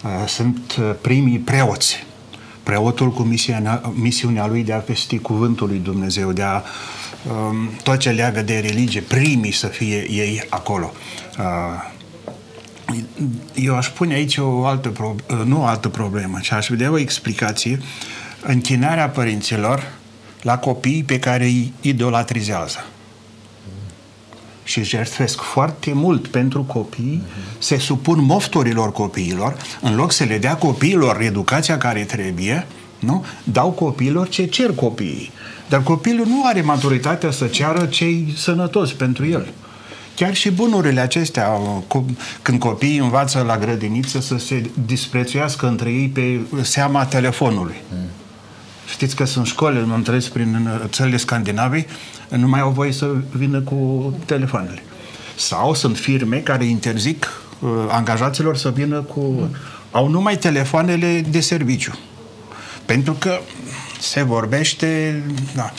mm. 0.02 0.26
sunt 0.26 0.76
uh, 0.78 0.94
primii 1.00 1.38
preoți 1.38 2.06
preotul 2.68 3.10
cu 3.10 3.22
misiunea, 3.22 3.92
misiunea 3.94 4.46
lui 4.46 4.64
de 4.64 4.72
a 4.72 4.78
vesti 4.78 5.18
cuvântul 5.18 5.68
lui 5.68 5.78
Dumnezeu, 5.78 6.32
de 6.32 6.42
a 6.42 6.62
um, 7.30 7.70
tot 7.82 7.98
ce 7.98 8.10
leagă 8.10 8.42
de 8.42 8.58
religie, 8.58 9.00
primii 9.00 9.52
să 9.52 9.66
fie 9.66 10.10
ei 10.10 10.42
acolo. 10.48 10.92
Uh, 11.38 11.44
eu 13.54 13.76
aș 13.76 13.88
pune 13.88 14.14
aici 14.14 14.36
o 14.36 14.64
altă, 14.64 14.88
pro- 14.88 15.14
uh, 15.30 15.40
nu 15.44 15.60
o 15.60 15.64
altă 15.64 15.88
problemă, 15.88 16.38
ci 16.42 16.52
aș 16.52 16.68
vedea 16.68 16.90
o 16.90 16.98
explicație 16.98 17.80
închinarea 18.42 19.08
părinților 19.08 19.97
la 20.42 20.58
copiii 20.58 21.02
pe 21.02 21.18
care 21.18 21.44
îi 21.44 21.72
idolatrizează 21.80 22.84
și 24.68 24.82
jertfesc 24.82 25.40
foarte 25.40 25.92
mult 25.92 26.26
pentru 26.26 26.62
copii, 26.62 27.22
uh-huh. 27.24 27.58
se 27.58 27.76
supun 27.76 28.24
mofturilor 28.24 28.92
copiilor, 28.92 29.56
în 29.80 29.94
loc 29.94 30.12
să 30.12 30.24
le 30.24 30.38
dea 30.38 30.56
copiilor 30.56 31.20
educația 31.20 31.78
care 31.78 32.00
trebuie, 32.00 32.66
nu? 32.98 33.24
dau 33.44 33.70
copiilor 33.70 34.28
ce 34.28 34.44
cer 34.44 34.74
copiii. 34.74 35.30
Dar 35.68 35.82
copilul 35.82 36.26
nu 36.26 36.46
are 36.46 36.60
maturitatea 36.60 37.30
să 37.30 37.46
ceară 37.46 37.86
cei 37.86 38.32
sănătoși 38.36 38.94
pentru 38.94 39.26
el. 39.26 39.46
Chiar 40.14 40.34
și 40.34 40.50
bunurile 40.50 41.00
acestea, 41.00 41.48
când 42.42 42.58
copiii 42.58 42.98
învață 42.98 43.44
la 43.46 43.58
grădiniță 43.58 44.20
să 44.20 44.38
se 44.38 44.70
disprețuiască 44.86 45.66
între 45.66 45.90
ei 45.90 46.08
pe 46.08 46.40
seama 46.62 47.04
telefonului. 47.04 47.76
Mm. 47.92 48.08
Știți 48.90 49.16
că 49.16 49.24
sunt 49.24 49.46
școli, 49.46 49.84
mă 49.86 49.94
întâlnesc 49.94 50.30
prin 50.30 50.80
țările 50.86 51.16
Scandinavii, 51.16 51.86
nu 52.28 52.48
mai 52.48 52.60
au 52.60 52.70
voie 52.70 52.92
să 52.92 53.14
vină 53.30 53.60
cu 53.60 54.14
telefoanele. 54.24 54.82
Sau 55.36 55.74
sunt 55.74 55.96
firme 55.96 56.36
care 56.36 56.64
interzic 56.64 57.42
uh, 57.60 57.70
angajaților 57.88 58.56
să 58.56 58.70
vină 58.70 59.00
cu... 59.00 59.20
Mm. 59.20 59.54
Au 59.90 60.08
numai 60.08 60.36
telefoanele 60.36 61.24
de 61.30 61.40
serviciu. 61.40 61.98
Pentru 62.84 63.12
că 63.12 63.40
se 64.00 64.22
vorbește, 64.22 65.22
da, 65.54 65.72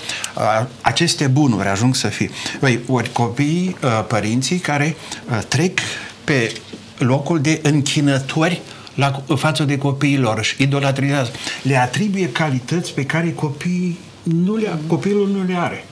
aceste 0.81 1.27
bunuri 1.27 1.67
ajung 1.67 1.95
să 1.95 2.07
fie. 2.07 2.29
Băi, 2.59 2.79
ori 2.87 3.11
copiii, 3.11 3.75
uh, 3.83 4.05
părinții 4.07 4.57
care 4.57 4.95
uh, 5.29 5.39
trec 5.47 5.79
pe 6.23 6.53
locul 6.97 7.41
de 7.41 7.59
închinători 7.63 8.61
la, 8.99 9.23
față 9.35 9.63
de 9.63 9.77
copiilor 9.77 10.43
și 10.43 10.61
idolatrizează. 10.61 11.31
Le 11.61 11.77
atribuie 11.77 12.31
calități 12.31 12.93
pe 12.93 13.05
care 13.05 13.31
copiii 13.31 13.99
nu 14.23 14.55
le, 14.55 14.79
copilul 14.87 15.27
nu 15.27 15.43
le 15.43 15.55
are. 15.57 15.85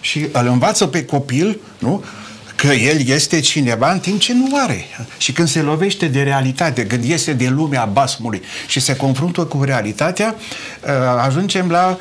Și 0.00 0.26
îl 0.32 0.46
învață 0.46 0.86
pe 0.86 1.04
copil, 1.04 1.58
nu? 1.78 2.04
că 2.56 2.66
el 2.66 3.06
este 3.06 3.40
cineva 3.40 3.92
în 3.92 3.98
timp 3.98 4.20
ce 4.20 4.34
nu 4.34 4.48
are. 4.52 4.84
Și 5.18 5.32
când 5.32 5.48
se 5.48 5.60
lovește 5.60 6.06
de 6.06 6.22
realitate, 6.22 6.86
când 6.86 7.04
iese 7.04 7.32
de 7.32 7.48
lumea 7.48 7.84
basmului 7.84 8.42
și 8.66 8.80
se 8.80 8.96
confruntă 8.96 9.44
cu 9.44 9.62
realitatea, 9.62 10.34
uh, 10.34 10.90
ajungem 11.24 11.70
la 11.70 11.98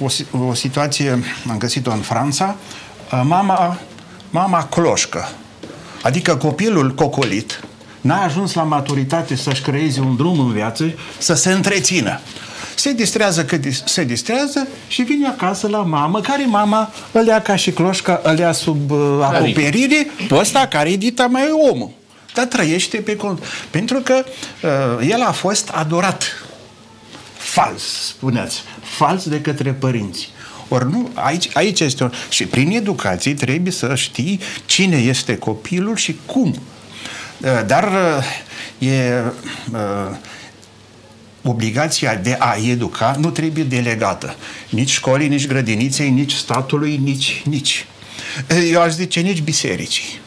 o, 0.00 0.38
o 0.38 0.54
situație, 0.54 1.10
am 1.50 1.58
găsit-o 1.58 1.90
în 1.90 2.00
Franța, 2.00 2.56
uh, 3.12 3.20
mama, 3.24 3.78
mama 4.30 4.64
cloșcă. 4.64 5.28
Adică 6.02 6.36
copilul 6.36 6.94
cocolit, 6.94 7.60
n-a 8.00 8.22
ajuns 8.22 8.52
la 8.52 8.62
maturitate 8.62 9.36
să-și 9.36 9.62
creeze 9.62 10.00
un 10.00 10.16
drum 10.16 10.38
în 10.40 10.52
viață, 10.52 10.92
să 11.18 11.34
se 11.34 11.52
întrețină. 11.52 12.20
Se 12.74 12.92
distrează 12.92 13.44
cât 13.44 13.64
se 13.84 14.04
distrează 14.04 14.68
și 14.88 15.02
vine 15.02 15.26
acasă 15.26 15.68
la 15.68 15.82
mamă, 15.82 16.20
care 16.20 16.44
mama 16.44 16.92
îl 17.12 17.26
ia 17.26 17.42
ca 17.42 17.56
și 17.56 17.70
cloșca, 17.70 18.20
îl 18.22 18.38
ia 18.38 18.52
sub 18.52 18.90
uh, 18.90 19.18
acoperire, 19.22 20.06
pe 20.28 20.34
ăsta 20.34 20.66
care 20.66 20.90
e 20.90 20.96
dita 20.96 21.26
mai 21.26 21.42
e 21.42 21.70
omul. 21.70 21.90
Dar 22.34 22.44
trăiește 22.44 22.96
pe 22.96 23.16
cont. 23.16 23.44
Pentru 23.70 24.00
că 24.00 24.24
uh, 24.62 25.08
el 25.08 25.22
a 25.22 25.32
fost 25.32 25.68
adorat. 25.68 26.24
Fals, 27.36 27.82
spuneați. 27.82 28.62
Fals 28.82 29.28
de 29.28 29.40
către 29.40 29.70
părinți. 29.70 30.30
Ori 30.68 30.90
nu, 30.90 31.10
aici, 31.14 31.48
aici 31.52 31.80
este 31.80 32.02
un... 32.02 32.12
Și 32.28 32.46
prin 32.46 32.70
educație 32.70 33.34
trebuie 33.34 33.72
să 33.72 33.94
știi 33.94 34.40
cine 34.66 34.96
este 34.96 35.38
copilul 35.38 35.96
și 35.96 36.16
cum 36.26 36.54
Eh, 36.54 36.79
dar 37.66 37.84
eh, 38.78 38.88
e 38.88 38.94
eh, 38.94 39.22
obligația 41.42 42.14
de 42.14 42.36
a 42.38 42.56
educa 42.66 43.16
nu 43.18 43.30
trebuie 43.30 43.64
delegată. 43.64 44.34
Nici 44.68 44.90
școlii, 44.90 45.28
nici 45.28 45.46
grădiniței, 45.46 46.10
nici 46.10 46.32
statului, 46.32 46.96
nici, 46.96 47.42
nici. 47.44 47.86
Eu 48.70 48.80
aș 48.80 48.92
zice 48.92 49.20
nici 49.20 49.40
bisericii. 49.40 50.20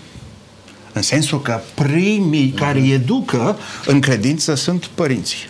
În 0.94 1.02
sensul 1.02 1.42
că 1.42 1.62
primii 1.74 2.50
care 2.50 2.80
educă 2.80 3.58
în 3.86 4.00
credință 4.00 4.56
sunt 4.56 4.86
părinții. 4.86 5.50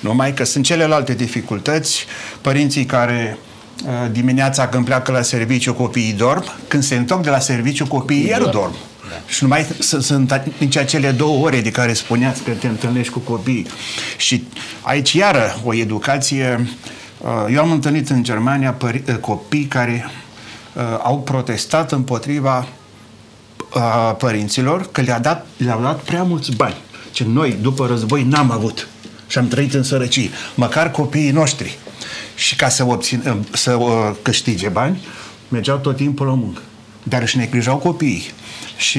Numai 0.00 0.34
că 0.34 0.44
sunt 0.44 0.64
celelalte 0.64 1.14
dificultăți, 1.14 2.06
părinții 2.40 2.84
care 2.84 3.38
dimineața 4.12 4.68
când 4.68 4.84
pleacă 4.84 5.12
la 5.12 5.22
serviciu 5.22 5.74
copiii 5.74 6.12
dorm, 6.12 6.44
când 6.68 6.82
se 6.82 6.94
întorc 6.94 7.22
de 7.22 7.30
la 7.30 7.38
serviciu 7.38 7.86
copiii 7.86 8.26
iar 8.26 8.42
dorm. 8.42 8.74
Da. 9.14 9.32
Și 9.32 9.42
nu 9.42 9.48
mai 9.48 9.66
sunt 10.00 10.42
nici 10.58 10.76
acele 10.76 11.10
două 11.10 11.44
ore 11.44 11.60
de 11.60 11.70
care 11.70 11.92
spuneați 11.92 12.42
că 12.42 12.50
te 12.50 12.66
întâlnești 12.66 13.12
cu 13.12 13.18
copii. 13.18 13.66
Și 14.16 14.44
aici, 14.80 15.12
iară, 15.12 15.60
o 15.64 15.74
educație... 15.74 16.68
Uh, 17.18 17.54
eu 17.54 17.60
am 17.60 17.70
întâlnit 17.70 18.10
în 18.10 18.22
Germania 18.22 18.72
pări, 18.72 19.02
uh, 19.08 19.14
copii 19.14 19.64
care 19.64 20.10
uh, 20.74 20.82
au 21.02 21.20
protestat 21.20 21.92
împotriva 21.92 22.68
părinților 24.18 24.88
că 24.92 25.00
le-a 25.00 25.18
dat, 25.18 25.46
le-au 25.56 25.80
dat 25.82 26.00
prea 26.00 26.22
mulți 26.22 26.52
bani. 26.56 26.74
Ce 27.12 27.24
noi, 27.24 27.56
după 27.62 27.86
război, 27.86 28.22
n-am 28.22 28.50
avut. 28.50 28.88
Și 29.26 29.38
am 29.38 29.48
trăit 29.48 29.74
în 29.74 29.82
sărăcie. 29.82 30.30
Măcar 30.54 30.90
copiii 30.90 31.30
noștri. 31.30 31.78
Și 32.34 32.56
ca 32.56 32.68
să, 32.68 32.84
obțin, 32.84 33.44
să 33.52 33.78
câștige 34.22 34.68
bani, 34.68 35.00
mergeau 35.48 35.76
tot 35.76 35.96
timpul 35.96 36.26
la 36.26 36.34
muncă. 36.34 36.60
Dar 37.02 37.22
își 37.22 37.36
neglijau 37.36 37.76
copiii. 37.76 38.32
Și 38.76 38.98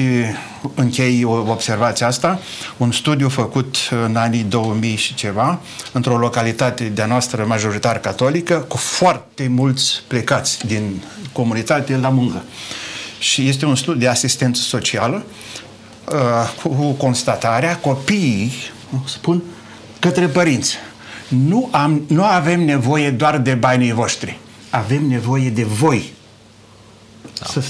închei 0.74 1.24
observația 1.24 2.06
asta, 2.06 2.40
un 2.76 2.92
studiu 2.92 3.28
făcut 3.28 3.76
în 4.04 4.16
anii 4.16 4.42
2000 4.42 4.96
și 4.96 5.14
ceva, 5.14 5.60
într-o 5.92 6.18
localitate 6.18 6.84
de-a 6.84 7.06
noastră 7.06 7.44
majoritar 7.44 7.98
catolică, 7.98 8.54
cu 8.68 8.76
foarte 8.76 9.48
mulți 9.48 10.02
plecați 10.06 10.66
din 10.66 11.02
comunitate 11.32 11.96
la 11.96 12.08
muncă. 12.08 12.42
Și 13.18 13.48
este 13.48 13.66
un 13.66 13.76
studiu 13.76 14.00
de 14.00 14.08
asistență 14.08 14.60
socială 14.60 15.24
uh, 16.12 16.16
cu 16.62 16.90
constatarea 16.92 17.76
copiii, 17.76 18.52
spun, 19.04 19.42
către 19.98 20.26
părinți. 20.26 20.76
Nu, 21.28 21.68
am, 21.72 22.02
nu 22.06 22.24
avem 22.24 22.64
nevoie 22.64 23.10
doar 23.10 23.38
de 23.38 23.54
banii 23.54 23.92
voștri, 23.92 24.38
avem 24.70 25.08
nevoie 25.08 25.50
de 25.50 25.62
voi 25.62 26.14
Da. 27.38 27.46
Să... 27.46 27.62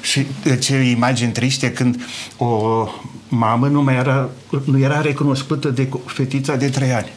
Și 0.00 0.26
ce 0.60 0.76
imagini 0.76 1.32
triste 1.32 1.72
când 1.72 2.02
o 2.36 2.88
mamă 3.28 3.68
nu 3.68 3.82
mai 3.82 3.94
era, 3.94 4.28
nu 4.64 4.78
era 4.78 5.00
recunoscută 5.00 5.68
de 5.68 5.88
fetița 6.06 6.56
de 6.56 6.68
trei 6.68 6.92
ani. 6.92 7.12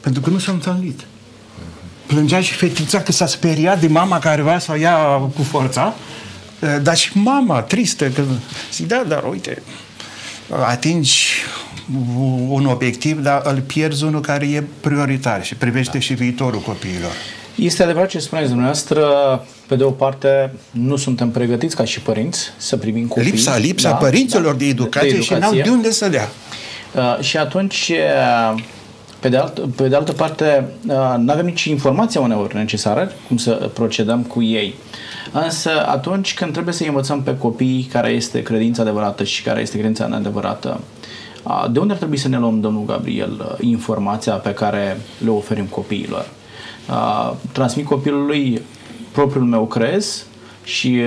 Pentru 0.00 0.20
că 0.20 0.30
nu 0.30 0.38
s-a 0.38 0.52
întâlnit. 0.52 1.00
Plângea 2.06 2.40
și 2.40 2.52
fetița 2.52 3.00
că 3.00 3.12
s-a 3.12 3.26
speriat 3.26 3.80
de 3.80 3.86
mama 3.86 4.18
care 4.18 4.42
vrea 4.42 4.58
să 4.58 4.72
o 4.72 4.74
ia 4.74 4.96
cu 5.34 5.42
forța, 5.42 5.94
dar 6.82 6.96
și 6.96 7.18
mama 7.18 7.60
tristă 7.60 8.08
că 8.08 8.22
zic, 8.72 8.86
da, 8.86 9.04
dar 9.08 9.24
uite, 9.30 9.62
atingi 10.66 11.28
un 12.48 12.66
obiectiv, 12.66 13.18
dar 13.18 13.40
îl 13.44 13.60
pierzi 13.60 14.04
unul 14.04 14.20
care 14.20 14.46
e 14.46 14.64
prioritar 14.80 15.44
și 15.44 15.54
privește 15.54 15.92
da. 15.92 15.98
și 15.98 16.14
viitorul 16.14 16.60
copiilor. 16.60 17.12
Este 17.54 17.82
adevărat 17.82 18.08
ce 18.08 18.18
spuneți 18.18 18.46
dumneavoastră, 18.46 19.04
pe 19.66 19.76
de 19.76 19.84
o 19.84 19.90
parte 19.90 20.52
nu 20.70 20.96
suntem 20.96 21.30
pregătiți 21.30 21.76
ca 21.76 21.84
și 21.84 22.00
părinți 22.00 22.50
să 22.56 22.76
primim 22.76 23.06
copii. 23.06 23.30
Lipsa, 23.30 23.56
lipsa 23.56 23.90
da, 23.90 23.94
părinților 23.94 24.52
da, 24.52 24.58
de, 24.58 24.64
educație 24.64 25.08
de 25.08 25.14
educație 25.14 25.36
și 25.36 25.40
n-au 25.40 25.64
de 25.64 25.70
unde 25.70 25.90
să 25.90 26.08
dea. 26.08 26.28
Uh, 26.94 27.18
și 27.20 27.36
atunci, 27.36 27.92
uh, 28.54 28.62
pe 29.20 29.28
de, 29.28 29.36
alt, 29.36 29.60
pe 29.76 29.88
de 29.88 29.96
altă 29.96 30.12
parte, 30.12 30.64
uh, 30.86 31.14
nu 31.18 31.32
avem 31.32 31.44
nici 31.44 31.64
informația 31.64 32.20
uneori 32.20 32.56
necesară 32.56 33.12
cum 33.26 33.36
să 33.36 33.70
procedăm 33.74 34.22
cu 34.22 34.42
ei. 34.42 34.74
Însă 35.32 35.70
atunci 35.86 36.34
când 36.34 36.52
trebuie 36.52 36.74
să 36.74 36.84
învățăm 36.86 37.22
pe 37.22 37.36
copii 37.36 37.88
care 37.92 38.10
este 38.10 38.42
credința 38.42 38.82
adevărată 38.82 39.24
și 39.24 39.42
care 39.42 39.60
este 39.60 39.76
credința 39.76 40.06
neadevărată, 40.06 40.80
uh, 41.42 41.66
de 41.72 41.78
unde 41.78 41.92
ar 41.92 41.98
trebui 41.98 42.16
să 42.16 42.28
ne 42.28 42.38
luăm, 42.38 42.60
domnul 42.60 42.84
Gabriel, 42.84 43.32
uh, 43.38 43.66
informația 43.66 44.32
pe 44.32 44.52
care 44.54 45.00
le 45.24 45.30
oferim 45.30 45.64
copiilor? 45.64 46.26
Uh, 46.88 47.32
transmit 47.52 47.86
copilului 47.86 48.62
propriul 49.12 49.44
meu 49.44 49.66
crez 49.66 50.26
și 50.64 51.00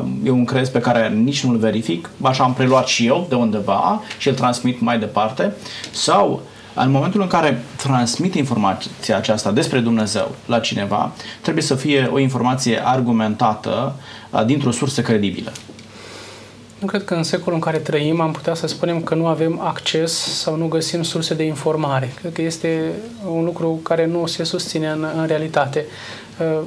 uh, 0.00 0.04
e 0.24 0.30
un 0.30 0.44
crez 0.44 0.68
pe 0.68 0.78
care 0.78 1.08
nici 1.08 1.44
nu-l 1.44 1.56
verific, 1.56 2.10
așa 2.22 2.44
am 2.44 2.54
preluat 2.54 2.86
și 2.86 3.06
eu 3.06 3.26
de 3.28 3.34
undeva 3.34 4.02
și 4.18 4.28
îl 4.28 4.34
transmit 4.34 4.80
mai 4.80 4.98
departe 4.98 5.52
sau 5.90 6.42
în 6.74 6.90
momentul 6.90 7.20
în 7.20 7.26
care 7.26 7.62
transmit 7.76 8.34
informația 8.34 9.16
aceasta 9.16 9.50
despre 9.50 9.78
Dumnezeu 9.78 10.34
la 10.46 10.58
cineva, 10.58 11.12
trebuie 11.40 11.62
să 11.62 11.74
fie 11.74 12.10
o 12.12 12.18
informație 12.18 12.86
argumentată 12.86 13.94
uh, 14.30 14.44
dintr-o 14.44 14.70
sursă 14.70 15.00
credibilă. 15.00 15.52
Nu 16.78 16.86
cred 16.86 17.04
că 17.04 17.14
în 17.14 17.22
secolul 17.22 17.54
în 17.54 17.60
care 17.60 17.78
trăim 17.78 18.20
am 18.20 18.32
putea 18.32 18.54
să 18.54 18.66
spunem 18.66 19.02
că 19.02 19.14
nu 19.14 19.26
avem 19.26 19.60
acces 19.60 20.12
sau 20.12 20.56
nu 20.56 20.66
găsim 20.66 21.02
surse 21.02 21.34
de 21.34 21.42
informare. 21.42 22.12
Cred 22.20 22.32
că 22.32 22.42
este 22.42 22.92
un 23.28 23.44
lucru 23.44 23.80
care 23.82 24.06
nu 24.06 24.26
se 24.26 24.44
susține 24.44 24.88
în, 24.88 25.06
în 25.16 25.26
realitate. 25.26 25.84
Uh, 26.40 26.62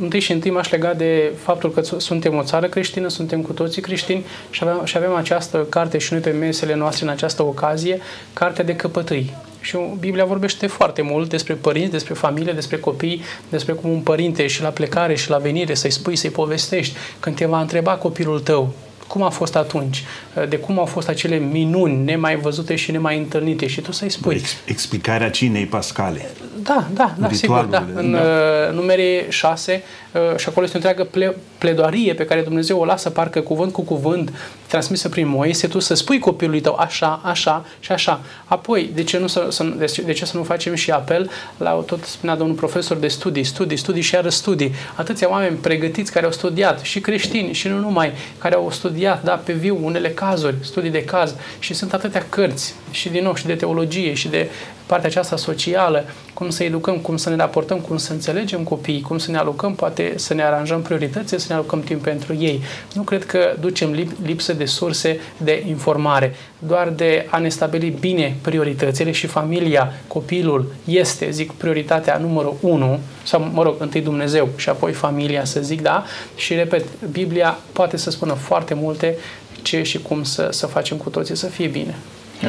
întâi 0.00 0.20
și 0.20 0.32
întâi 0.32 0.50
m-aș 0.50 0.70
lega 0.70 0.94
de 0.94 1.32
faptul 1.42 1.70
că 1.70 1.80
suntem 1.98 2.34
o 2.34 2.42
țară 2.42 2.66
creștină, 2.66 3.08
suntem 3.08 3.42
cu 3.42 3.52
toții 3.52 3.82
creștini 3.82 4.24
și 4.50 4.64
avem, 4.64 4.84
și 4.84 4.96
avem 4.96 5.14
această 5.14 5.66
carte 5.68 5.98
și 5.98 6.12
noi 6.12 6.22
pe 6.22 6.30
mesele 6.30 6.74
noastre 6.74 7.04
în 7.04 7.10
această 7.10 7.42
ocazie, 7.42 8.00
Cartea 8.32 8.64
de 8.64 8.76
Căpătâi. 8.76 9.34
Și 9.60 9.78
Biblia 9.98 10.24
vorbește 10.24 10.66
foarte 10.66 11.02
mult 11.02 11.28
despre 11.28 11.54
părinți, 11.54 11.90
despre 11.90 12.14
familie, 12.14 12.52
despre 12.52 12.78
copii, 12.78 13.22
despre 13.50 13.72
cum 13.72 13.90
un 13.90 14.00
părinte 14.00 14.46
și 14.46 14.62
la 14.62 14.68
plecare 14.68 15.14
și 15.14 15.30
la 15.30 15.36
venire 15.36 15.74
să-i 15.74 15.90
spui, 15.90 16.16
să-i 16.16 16.30
povestești. 16.30 16.96
Când 17.20 17.36
te 17.36 17.46
va 17.46 17.60
întreba 17.60 17.92
copilul 17.92 18.40
tău, 18.40 18.74
cum 19.08 19.22
a 19.22 19.28
fost 19.28 19.56
atunci, 19.56 20.04
de 20.48 20.58
cum 20.58 20.78
au 20.78 20.84
fost 20.84 21.08
acele 21.08 21.36
minuni 21.36 22.04
nemai 22.04 22.36
văzute 22.36 22.76
și 22.76 22.90
nemai 22.90 23.18
întâlnite 23.18 23.66
și 23.66 23.80
tu 23.80 23.92
să-i 23.92 24.10
spui. 24.10 24.34
Ex- 24.34 24.56
explicarea 24.64 25.30
cinei 25.30 25.66
pascale. 25.66 26.30
Da, 26.62 26.86
da, 26.94 27.14
da, 27.18 27.28
sigur, 27.30 27.64
da. 27.64 27.84
În 27.94 28.12
da. 28.12 28.18
Uh, 28.18 28.74
numere 28.74 29.26
6 29.28 29.82
uh, 30.12 30.36
și 30.38 30.48
acolo 30.48 30.64
este 30.64 30.76
o 30.76 30.80
întreagă 30.80 31.10
ple- 31.10 31.36
pledoarie 31.58 32.14
pe 32.14 32.24
care 32.24 32.40
Dumnezeu 32.40 32.78
o 32.78 32.84
lasă 32.84 33.10
parcă 33.10 33.40
cuvânt 33.40 33.72
cu 33.72 33.82
cuvânt 33.82 34.32
transmisă 34.68 35.08
prin 35.08 35.28
Moise, 35.28 35.66
tu 35.66 35.78
să 35.78 35.94
spui 35.94 36.18
copilului 36.18 36.60
tău 36.60 36.74
așa, 36.74 37.20
așa 37.24 37.64
și 37.80 37.92
așa. 37.92 38.20
Apoi, 38.44 38.90
de 38.94 39.02
ce, 39.02 39.18
nu 39.18 39.26
să, 39.26 39.46
să, 39.50 39.64
de, 39.64 39.84
ce, 39.84 40.02
de 40.02 40.12
ce 40.12 40.24
să 40.24 40.36
nu 40.36 40.42
facem 40.42 40.74
și 40.74 40.90
apel 40.90 41.30
la, 41.56 41.70
tot 41.70 42.04
spunea 42.04 42.36
domnul 42.36 42.56
profesor 42.56 42.96
de 42.96 43.08
studii, 43.08 43.44
studii, 43.44 43.76
studii 43.76 44.02
și 44.02 44.14
iară 44.14 44.28
studii. 44.28 44.74
Atâția 44.94 45.30
oameni 45.30 45.56
pregătiți 45.56 46.12
care 46.12 46.24
au 46.24 46.32
studiat, 46.32 46.80
și 46.80 47.00
creștini, 47.00 47.52
și 47.52 47.68
nu 47.68 47.78
numai, 47.78 48.12
care 48.38 48.54
au 48.54 48.70
studiat, 48.70 49.24
da, 49.24 49.32
pe 49.32 49.52
viu, 49.52 49.78
unele 49.82 50.10
cazuri, 50.10 50.54
studii 50.60 50.90
de 50.90 51.04
caz 51.04 51.34
și 51.58 51.74
sunt 51.74 51.92
atâtea 51.92 52.26
cărți 52.28 52.74
și 52.90 53.08
din 53.08 53.22
nou 53.22 53.34
și 53.34 53.46
de 53.46 53.54
teologie 53.54 54.14
și 54.14 54.28
de 54.28 54.50
partea 54.88 55.08
aceasta 55.08 55.36
socială, 55.36 56.04
cum 56.34 56.50
să 56.50 56.64
educăm, 56.64 56.96
cum 56.96 57.16
să 57.16 57.28
ne 57.28 57.36
raportăm, 57.36 57.78
cum 57.78 57.96
să 57.96 58.12
înțelegem 58.12 58.62
copiii, 58.62 59.00
cum 59.00 59.18
să 59.18 59.30
ne 59.30 59.38
alocăm, 59.38 59.74
poate 59.74 60.12
să 60.16 60.34
ne 60.34 60.42
aranjăm 60.42 60.82
priorități, 60.82 61.34
să 61.38 61.46
ne 61.48 61.54
alocăm 61.54 61.80
timp 61.80 62.02
pentru 62.02 62.34
ei. 62.34 62.62
Nu 62.94 63.02
cred 63.02 63.26
că 63.26 63.54
ducem 63.60 63.94
lip- 63.94 64.24
lipsă 64.24 64.52
de 64.52 64.64
surse 64.64 65.20
de 65.36 65.64
informare, 65.66 66.34
doar 66.58 66.88
de 66.88 67.26
a 67.30 67.38
ne 67.38 67.48
stabili 67.48 67.96
bine 68.00 68.36
prioritățile 68.40 69.10
și 69.10 69.26
familia, 69.26 69.92
copilul 70.06 70.72
este, 70.84 71.30
zic, 71.30 71.52
prioritatea 71.52 72.18
numărul 72.18 72.56
1, 72.60 72.98
sau, 73.22 73.50
mă 73.52 73.62
rog, 73.62 73.74
întâi 73.78 74.00
Dumnezeu 74.00 74.48
și 74.56 74.68
apoi 74.68 74.92
familia, 74.92 75.44
să 75.44 75.60
zic, 75.60 75.82
da? 75.82 76.04
Și, 76.36 76.54
repet, 76.54 76.84
Biblia 77.10 77.58
poate 77.72 77.96
să 77.96 78.10
spună 78.10 78.32
foarte 78.32 78.74
multe 78.74 79.16
ce 79.62 79.82
și 79.82 79.98
cum 80.02 80.22
să, 80.22 80.48
să 80.50 80.66
facem 80.66 80.96
cu 80.96 81.10
toții 81.10 81.36
să 81.36 81.46
fie 81.46 81.66
bine. 81.66 81.94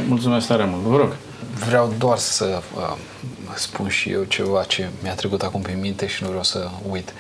Mulțumesc 0.08 0.48
tare 0.48 0.66
mult. 0.66 0.82
Vă 0.84 0.98
rog. 0.98 1.16
Vreau 1.66 1.94
doar 1.98 2.18
să 2.18 2.62
uh, 2.76 2.96
spun 3.56 3.90
și 3.90 4.12
eu 4.12 4.24
ceva 4.24 4.64
ce 4.64 4.90
mi-a 5.02 5.14
trecut 5.14 5.42
acum 5.42 5.62
pe 5.62 5.72
minte 5.72 6.08
și 6.08 6.24
nu 6.24 6.28
vreau 6.28 6.44
să 6.44 6.70
uit. 6.90 7.14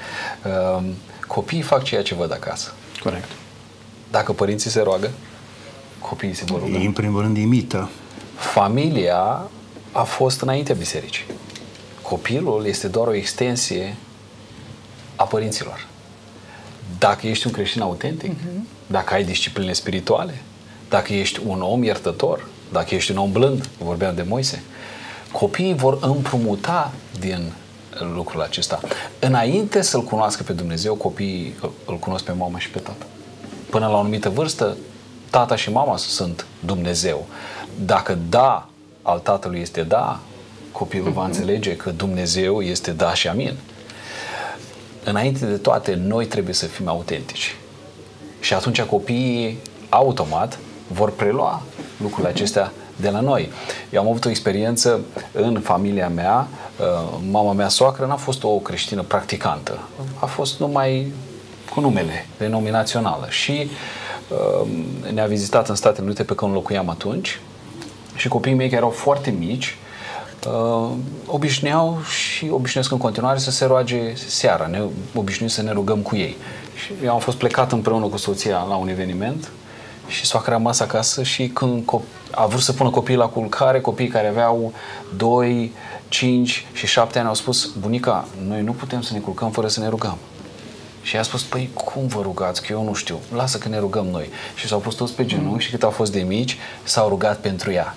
Uh, 0.45 0.83
copiii 1.27 1.61
fac 1.61 1.83
ceea 1.83 2.03
ce 2.03 2.15
văd 2.15 2.31
acasă. 2.31 2.73
Corect. 3.03 3.29
Dacă 4.11 4.33
părinții 4.33 4.69
se 4.69 4.81
roagă, 4.81 5.11
copiii 5.99 6.33
se 6.33 6.43
vor 6.45 6.59
ruga. 6.59 6.77
Ei, 6.77 6.85
în 6.85 6.91
primul 6.91 7.21
rând, 7.21 7.37
imită. 7.37 7.89
Familia 8.35 9.49
a 9.91 10.03
fost 10.03 10.41
înaintea 10.41 10.75
bisericii. 10.75 11.25
Copilul 12.01 12.65
este 12.65 12.87
doar 12.87 13.07
o 13.07 13.13
extensie 13.13 13.95
a 15.15 15.23
părinților. 15.23 15.87
Dacă 16.97 17.27
ești 17.27 17.47
un 17.47 17.53
creștin 17.53 17.81
autentic, 17.81 18.31
uh-huh. 18.31 18.87
dacă 18.87 19.13
ai 19.13 19.23
discipline 19.23 19.73
spirituale, 19.73 20.41
dacă 20.89 21.13
ești 21.13 21.39
un 21.45 21.61
om 21.61 21.83
iertător, 21.83 22.47
dacă 22.71 22.95
ești 22.95 23.11
un 23.11 23.17
om 23.17 23.31
blând, 23.31 23.69
vorbeam 23.77 24.15
de 24.15 24.25
Moise, 24.27 24.63
copiii 25.31 25.75
vor 25.75 25.97
împrumuta 26.01 26.91
din 27.19 27.51
lucrul 28.15 28.41
acesta. 28.41 28.79
Înainte 29.19 29.81
să-L 29.81 30.03
cunoască 30.03 30.43
pe 30.43 30.53
Dumnezeu, 30.53 30.95
copiii 30.95 31.55
îl 31.85 31.97
cunosc 31.97 32.23
pe 32.23 32.31
mama 32.31 32.59
și 32.59 32.69
pe 32.69 32.79
tată. 32.79 33.05
Până 33.69 33.87
la 33.87 33.93
o 33.93 33.99
anumită 33.99 34.29
vârstă, 34.29 34.77
tata 35.29 35.55
și 35.55 35.71
mama 35.71 35.97
sunt 35.97 36.45
Dumnezeu. 36.59 37.27
Dacă 37.85 38.17
da 38.29 38.69
al 39.01 39.19
tatălui 39.19 39.59
este 39.59 39.83
da, 39.83 40.19
copilul 40.71 41.11
va 41.11 41.21
mhm. 41.21 41.31
înțelege 41.31 41.75
că 41.75 41.89
Dumnezeu 41.89 42.61
este 42.61 42.91
da 42.91 43.13
și 43.13 43.27
amin. 43.27 43.57
Înainte 45.03 45.45
de 45.45 45.57
toate, 45.57 45.93
noi 45.93 46.25
trebuie 46.25 46.53
să 46.53 46.65
fim 46.65 46.87
autentici. 46.87 47.55
Și 48.39 48.53
atunci 48.53 48.81
copiii 48.81 49.57
automat 49.89 50.59
vor 50.91 51.11
prelua 51.11 51.61
lucrurile 51.97 52.29
acestea 52.29 52.71
de 52.95 53.09
la 53.09 53.19
noi. 53.19 53.51
Eu 53.89 54.01
am 54.01 54.07
avut 54.07 54.25
o 54.25 54.29
experiență 54.29 54.99
în 55.31 55.59
familia 55.59 56.09
mea, 56.09 56.47
uh, 56.79 57.19
mama 57.31 57.53
mea 57.53 57.67
soacră 57.67 58.05
n-a 58.05 58.15
fost 58.15 58.43
o 58.43 58.49
creștină 58.49 59.01
practicantă, 59.01 59.79
a 60.19 60.25
fost 60.25 60.59
numai 60.59 61.11
cu 61.73 61.79
numele, 61.79 62.25
denominațională. 62.37 63.27
Și 63.29 63.69
uh, 64.29 64.67
ne-a 65.13 65.25
vizitat 65.25 65.69
în 65.69 65.75
Statele 65.75 66.05
Unite 66.05 66.23
pe 66.23 66.35
când 66.35 66.53
locuiam 66.53 66.89
atunci. 66.89 67.39
Și 68.15 68.27
copiii 68.27 68.55
mei 68.55 68.67
care 68.67 68.77
erau 68.77 68.89
foarte 68.89 69.29
mici 69.29 69.77
uh, 70.47 70.89
obișnuiau 71.25 71.97
și 72.01 72.47
obișnuiesc 72.51 72.91
în 72.91 72.97
continuare 72.97 73.39
să 73.39 73.51
se 73.51 73.65
roage 73.65 74.13
seara, 74.15 74.67
ne 74.67 74.81
obișnuim 75.15 75.49
să 75.49 75.61
ne 75.61 75.71
rugăm 75.71 75.99
cu 75.99 76.15
ei. 76.15 76.37
Și 76.75 76.91
eu 77.03 77.13
am 77.13 77.19
fost 77.19 77.37
plecat 77.37 77.71
împreună 77.71 78.05
cu 78.05 78.17
soția 78.17 78.65
la 78.69 78.75
un 78.75 78.87
eveniment 78.87 79.49
și 80.09 80.25
soacra 80.25 80.53
a 80.53 80.57
rămas 80.57 80.79
acasă 80.79 81.23
și 81.23 81.47
când 81.47 81.89
a 82.31 82.45
vrut 82.45 82.61
să 82.61 82.73
pună 82.73 82.89
copiii 82.89 83.17
la 83.17 83.27
culcare, 83.27 83.81
copiii 83.81 84.09
care 84.09 84.27
aveau 84.27 84.73
2, 85.17 85.71
5 86.07 86.65
și 86.73 86.87
7 86.87 87.19
ani 87.19 87.27
au 87.27 87.33
spus, 87.33 87.69
bunica, 87.79 88.27
noi 88.47 88.61
nu 88.61 88.71
putem 88.71 89.01
să 89.01 89.13
ne 89.13 89.19
culcăm 89.19 89.51
fără 89.51 89.67
să 89.67 89.79
ne 89.79 89.87
rugăm. 89.87 90.17
Și 91.01 91.17
a 91.17 91.21
spus, 91.21 91.43
păi 91.43 91.69
cum 91.73 92.07
vă 92.07 92.21
rugați, 92.21 92.61
că 92.61 92.67
eu 92.71 92.83
nu 92.83 92.93
știu, 92.93 93.19
lasă 93.35 93.57
că 93.57 93.67
ne 93.67 93.79
rugăm 93.79 94.05
noi. 94.05 94.29
Și 94.55 94.67
s-au 94.67 94.79
pus 94.79 94.95
toți 94.95 95.13
pe 95.13 95.25
genunchi 95.25 95.53
mm. 95.53 95.59
și 95.59 95.69
cât 95.69 95.83
au 95.83 95.89
fost 95.89 96.11
de 96.11 96.21
mici, 96.21 96.57
s-au 96.83 97.09
rugat 97.09 97.37
pentru 97.37 97.71
ea. 97.71 97.93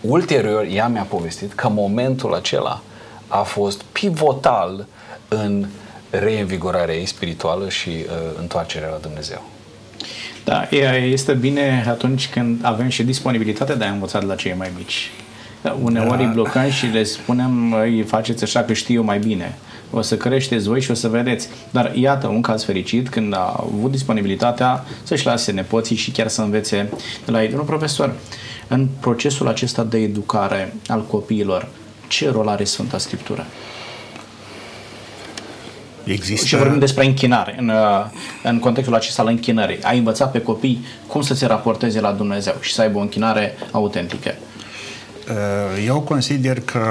Ulterior, 0.00 0.66
ea 0.70 0.88
mi-a 0.88 1.06
povestit 1.08 1.52
că 1.52 1.68
momentul 1.68 2.34
acela 2.34 2.82
a 3.28 3.42
fost 3.42 3.82
pivotal 3.82 4.86
în 5.28 5.66
reînvigorarea 6.10 6.94
ei 6.94 7.06
spirituală 7.06 7.68
și 7.68 7.88
uh, 7.88 8.04
întoarcerea 8.38 8.88
la 8.88 8.96
Dumnezeu. 8.96 9.42
Da, 10.44 10.68
este 11.10 11.32
bine 11.32 11.84
atunci 11.88 12.28
când 12.28 12.58
avem 12.62 12.88
și 12.88 13.02
disponibilitatea 13.02 13.74
de 13.74 13.84
a 13.84 13.90
învăța 13.90 14.18
de 14.18 14.24
la 14.24 14.34
cei 14.34 14.54
mai 14.58 14.70
mici. 14.76 15.10
Uneori 15.82 16.22
da. 16.22 16.24
îi 16.24 16.30
blocăm 16.32 16.70
și 16.70 16.86
le 16.86 17.02
spunem, 17.02 17.72
îi 17.72 18.02
faceți 18.02 18.42
așa 18.42 18.62
că 18.62 18.72
știu 18.72 18.94
eu 18.94 19.04
mai 19.04 19.18
bine. 19.18 19.58
o 19.90 20.00
să 20.00 20.16
creșteți 20.16 20.68
voi 20.68 20.80
și 20.80 20.90
o 20.90 20.94
să 20.94 21.08
vedeți. 21.08 21.48
Dar 21.70 21.94
iată 21.94 22.26
un 22.26 22.40
caz 22.40 22.64
fericit 22.64 23.08
când 23.08 23.34
a 23.34 23.54
avut 23.56 23.90
disponibilitatea 23.90 24.84
să-și 25.02 25.26
lase 25.26 25.52
nepoții 25.52 25.96
și 25.96 26.10
chiar 26.10 26.28
să 26.28 26.42
învețe 26.42 26.88
de 27.24 27.30
la 27.30 27.42
ei. 27.42 27.48
Domnul 27.48 27.66
profesor, 27.66 28.14
în 28.68 28.88
procesul 29.00 29.48
acesta 29.48 29.84
de 29.84 29.98
educare 29.98 30.74
al 30.86 31.04
copiilor, 31.04 31.68
ce 32.08 32.30
rol 32.30 32.48
are 32.48 32.64
Sfânta 32.64 32.98
Scriptură? 32.98 33.46
Există... 36.12 36.46
Și 36.46 36.56
vorbim 36.56 36.78
despre 36.78 37.04
închinare, 37.04 37.54
în, 37.58 37.72
în 38.42 38.58
contextul 38.58 38.94
acesta 38.94 39.22
al 39.22 39.28
închinării. 39.28 39.82
Ai 39.82 39.98
învățat 39.98 40.30
pe 40.30 40.40
copii 40.40 40.84
cum 41.06 41.22
să 41.22 41.34
se 41.34 41.46
raporteze 41.46 42.00
la 42.00 42.12
Dumnezeu 42.12 42.54
și 42.60 42.72
să 42.72 42.80
aibă 42.80 42.98
o 42.98 43.00
închinare 43.00 43.54
autentică. 43.70 44.34
Eu 45.86 46.00
consider 46.00 46.60
că 46.60 46.82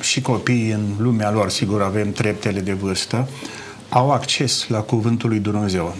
și 0.00 0.20
copiii 0.20 0.70
în 0.70 0.84
lumea 0.98 1.30
lor, 1.30 1.50
sigur 1.50 1.82
avem 1.82 2.12
treptele 2.12 2.60
de 2.60 2.72
vârstă, 2.72 3.28
au 3.88 4.10
acces 4.10 4.68
la 4.68 4.78
cuvântul 4.78 5.28
lui 5.28 5.38
Dumnezeu. 5.38 5.96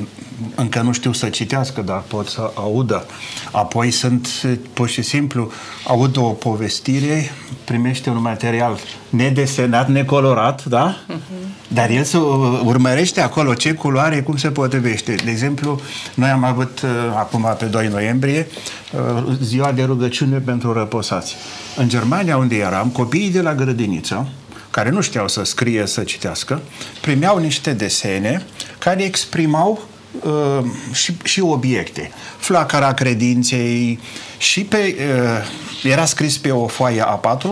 Încă 0.55 0.81
nu 0.81 0.93
știu 0.93 1.13
să 1.13 1.29
citească, 1.29 1.81
dar 1.81 2.03
pot 2.07 2.27
să 2.27 2.51
audă. 2.55 3.07
Apoi 3.53 3.91
sunt, 3.91 4.29
pur 4.73 4.89
și 4.89 5.03
simplu, 5.03 5.51
aud 5.85 6.17
o 6.17 6.23
povestire, 6.23 7.31
primește 7.65 8.11
un 8.11 8.21
material 8.21 8.79
nedesenat, 9.11 9.89
necolorat, 9.89 10.65
da? 10.65 10.97
Uh-huh. 10.97 11.49
Dar 11.69 11.91
el 11.91 12.05
se 12.05 12.17
urmărește 12.65 13.21
acolo 13.21 13.55
ce 13.55 13.73
culoare, 13.73 14.23
cum 14.23 14.37
se 14.37 14.51
potrivește. 14.51 15.15
De 15.25 15.31
exemplu, 15.31 15.81
noi 16.15 16.29
am 16.29 16.45
avut 16.45 16.81
uh, 16.81 16.91
acum 17.17 17.55
pe 17.59 17.65
2 17.65 17.89
noiembrie 17.89 18.47
uh, 18.93 19.25
ziua 19.43 19.73
de 19.73 19.83
rugăciune 19.83 20.39
pentru 20.39 20.73
răposați. 20.73 21.37
În 21.77 21.89
Germania, 21.89 22.37
unde 22.37 22.57
eram, 22.57 22.89
copiii 22.89 23.31
de 23.31 23.41
la 23.41 23.55
grădiniță, 23.55 24.29
care 24.71 24.91
nu 24.91 25.01
știau 25.01 25.29
să 25.29 25.45
scrie, 25.45 25.87
să 25.87 26.03
citească, 26.03 26.61
primeau 27.01 27.39
niște 27.39 27.73
desene 27.73 28.47
care 28.79 29.03
exprimau 29.03 29.83
uh, 30.23 30.65
și, 30.93 31.17
și 31.23 31.41
obiecte. 31.41 32.11
Flacăra 32.39 32.95
credinței 32.95 34.01
și 34.39 34.65
pe, 34.65 34.97
uh, 34.99 35.91
era 35.91 36.05
scris 36.05 36.39
pe 36.39 36.51
o 36.51 36.67
foaie 36.67 37.05
A4 37.05 37.47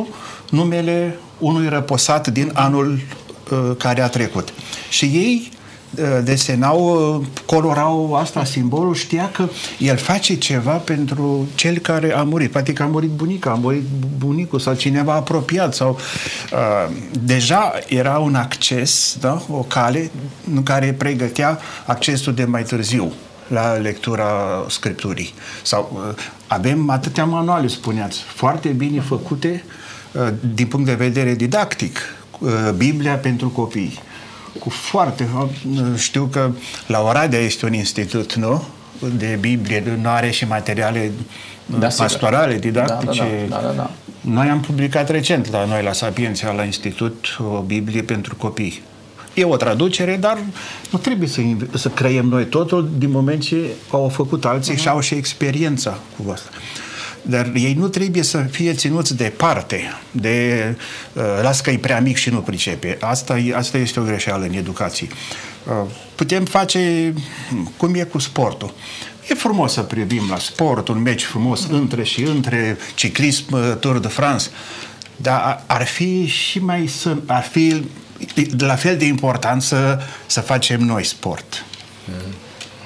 numele 0.50 1.18
unui 1.38 1.68
răposat 1.68 2.28
din 2.28 2.50
anul 2.54 3.00
uh, 3.50 3.76
care 3.78 4.00
a 4.00 4.08
trecut. 4.08 4.52
Și 4.88 5.04
ei 5.04 5.50
Uh, 5.50 5.55
desenau, 6.24 7.16
uh, 7.18 7.26
colorau 7.46 8.14
asta, 8.14 8.44
simbolul, 8.44 8.94
știa 8.94 9.30
că 9.30 9.48
el 9.78 9.96
face 9.96 10.36
ceva 10.36 10.72
pentru 10.72 11.48
cel 11.54 11.78
care 11.78 12.14
a 12.14 12.22
murit. 12.22 12.50
Poate 12.50 12.72
că 12.72 12.82
a 12.82 12.86
murit 12.86 13.10
bunica, 13.10 13.50
a 13.50 13.54
murit 13.54 13.82
bunicul 14.18 14.58
sau 14.58 14.74
cineva 14.74 15.12
apropiat 15.12 15.74
sau 15.74 15.98
uh, 16.52 16.94
deja 17.20 17.72
era 17.88 18.18
un 18.18 18.34
acces, 18.34 19.16
da? 19.20 19.42
o 19.50 19.62
cale 19.62 20.10
în 20.54 20.62
care 20.62 20.92
pregătea 20.92 21.58
accesul 21.86 22.34
de 22.34 22.44
mai 22.44 22.62
târziu 22.62 23.12
la 23.48 23.72
lectura 23.72 24.26
Scripturii. 24.68 25.34
Sau 25.62 26.02
uh, 26.08 26.14
avem 26.46 26.90
atâtea 26.90 27.24
manuale, 27.24 27.66
spuneați, 27.66 28.18
foarte 28.18 28.68
bine 28.68 29.00
făcute 29.00 29.64
uh, 30.12 30.28
din 30.54 30.66
punct 30.66 30.86
de 30.86 30.94
vedere 30.94 31.34
didactic. 31.34 31.98
Uh, 32.38 32.50
Biblia 32.76 33.14
pentru 33.14 33.48
copii 33.48 33.98
cu 34.58 34.70
foarte... 34.70 35.28
Știu 35.96 36.28
că 36.32 36.50
la 36.86 37.00
Oradea 37.00 37.38
este 37.38 37.66
un 37.66 37.72
institut, 37.72 38.34
nu? 38.34 38.64
De 39.16 39.38
Biblie, 39.40 39.98
nu 40.02 40.08
are 40.08 40.30
și 40.30 40.46
materiale 40.46 41.12
da, 41.66 41.88
pastorale, 41.96 42.54
sigur. 42.54 42.66
didactice. 42.66 43.46
Da, 43.48 43.56
da, 43.56 43.62
da, 43.62 43.66
da, 43.66 43.72
da. 43.72 43.90
Noi 44.20 44.48
am 44.48 44.60
publicat 44.60 45.08
recent 45.08 45.50
la 45.50 45.64
noi, 45.64 45.82
la 45.82 45.92
Sapienția, 45.92 46.52
la 46.52 46.62
institut, 46.62 47.38
o 47.54 47.60
Biblie 47.60 48.02
pentru 48.02 48.34
copii. 48.36 48.82
E 49.34 49.44
o 49.44 49.56
traducere, 49.56 50.16
dar 50.16 50.38
nu 50.90 50.98
trebuie 50.98 51.28
să, 51.28 51.40
să 51.74 51.88
creiem 51.88 52.26
noi 52.26 52.44
totul 52.44 52.90
din 52.98 53.10
moment 53.10 53.42
ce 53.42 53.56
au 53.90 54.08
făcut 54.08 54.44
alții 54.44 54.74
uh-huh. 54.74 54.80
și 54.80 54.88
au 54.88 55.00
și 55.00 55.14
experiența 55.14 55.98
cu 56.16 56.30
asta. 56.30 56.48
Dar 57.28 57.52
ei 57.54 57.74
nu 57.74 57.88
trebuie 57.88 58.22
să 58.22 58.38
fie 58.38 58.74
ținuți 58.74 59.16
departe 59.16 59.80
de 60.10 60.64
uh, 61.12 61.22
las 61.42 61.60
că 61.60 61.70
e 61.70 61.78
prea 61.78 62.00
mic 62.00 62.16
și 62.16 62.30
nu 62.30 62.38
pricepe. 62.38 62.96
Asta, 63.00 63.36
asta 63.54 63.78
este 63.78 64.00
o 64.00 64.02
greșeală 64.02 64.44
în 64.44 64.52
educație. 64.52 65.06
Uh, 65.68 65.90
putem 66.14 66.44
face 66.44 67.14
cum 67.76 67.94
e 67.94 68.02
cu 68.02 68.18
sportul. 68.18 68.74
E 69.28 69.34
frumos 69.34 69.72
să 69.72 69.80
privim 69.80 70.26
la 70.28 70.38
sport, 70.38 70.88
un 70.88 71.02
meci 71.02 71.24
frumos 71.24 71.66
între 71.70 72.02
și 72.02 72.22
între, 72.22 72.78
ciclism, 72.94 73.54
uh, 73.54 73.76
Tour 73.80 73.98
de 73.98 74.08
France, 74.08 74.48
dar 75.16 75.62
ar 75.66 75.86
fi 75.86 76.26
și 76.26 76.58
mai 76.58 76.90
ar 77.26 77.42
fi 77.42 77.82
la 78.58 78.74
fel 78.74 78.96
de 78.96 79.04
important 79.04 79.62
să, 79.62 79.98
să 80.26 80.40
facem 80.40 80.80
noi 80.80 81.04
sport. 81.04 81.64
Mm 82.04 82.34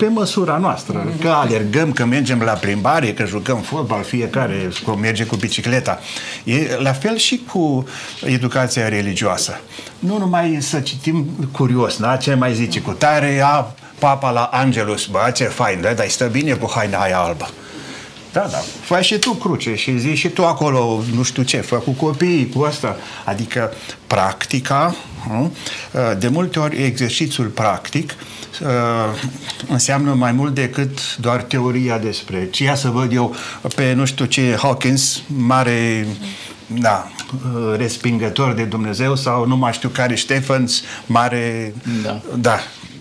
pe 0.01 0.09
măsura 0.09 0.57
noastră. 0.57 1.12
Că 1.20 1.28
alergăm, 1.28 1.92
că 1.92 2.05
mergem 2.05 2.40
la 2.40 2.53
plimbare, 2.53 3.12
că 3.12 3.24
jucăm 3.24 3.59
fotbal, 3.59 4.03
fiecare 4.03 4.68
merge 5.01 5.24
cu 5.24 5.36
bicicleta. 5.36 6.01
E 6.44 6.76
la 6.78 6.92
fel 6.92 7.16
și 7.16 7.42
cu 7.53 7.84
educația 8.24 8.88
religioasă. 8.88 9.61
Nu 9.98 10.18
numai 10.18 10.59
să 10.61 10.80
citim 10.80 11.26
curios, 11.53 11.96
da? 11.96 12.16
ce 12.16 12.34
mai 12.34 12.55
zice 12.55 12.80
cu 12.80 12.90
tare, 12.90 13.40
a, 13.44 13.74
papa 13.98 14.30
la 14.30 14.42
Angelus, 14.53 15.07
bă, 15.07 15.32
ce 15.34 15.44
fain, 15.44 15.80
da? 15.80 15.92
dar 15.92 16.09
stă 16.09 16.26
bine 16.26 16.53
cu 16.53 16.70
haina 16.74 16.98
aia 16.98 17.18
albă. 17.18 17.48
Da, 18.32 18.46
da. 18.51 18.59
Fai 18.80 19.03
și 19.03 19.18
tu 19.18 19.30
cruce 19.30 19.74
și 19.74 19.98
zi 19.98 20.14
și 20.14 20.28
tu 20.28 20.44
acolo, 20.44 21.03
nu 21.14 21.22
știu 21.22 21.42
ce, 21.42 21.57
fă 21.57 21.76
cu 21.76 21.90
copiii, 21.90 22.48
cu 22.48 22.62
asta. 22.62 22.96
Adică 23.24 23.72
practica, 24.07 24.94
nu? 25.28 25.52
de 26.18 26.28
multe 26.28 26.58
ori 26.58 26.82
exercițiul 26.82 27.46
practic 27.46 28.14
uh, 28.62 28.68
înseamnă 29.68 30.14
mai 30.14 30.32
mult 30.32 30.54
decât 30.54 31.16
doar 31.16 31.42
teoria 31.42 31.98
despre 31.98 32.48
ce 32.50 32.64
ia 32.64 32.74
să 32.74 32.88
văd 32.88 33.12
eu 33.12 33.34
pe 33.74 33.92
nu 33.92 34.04
știu 34.04 34.24
ce 34.24 34.56
Hawkins, 34.58 35.22
mare 35.26 36.06
da, 36.66 37.10
uh, 37.34 37.76
respingător 37.76 38.52
de 38.52 38.64
Dumnezeu 38.64 39.16
sau 39.16 39.46
nu 39.46 39.56
mai 39.56 39.72
știu 39.72 39.88
care 39.88 40.14
Stephens, 40.14 40.82
mare 41.06 41.74
da, 42.02 42.20
da 42.36 42.58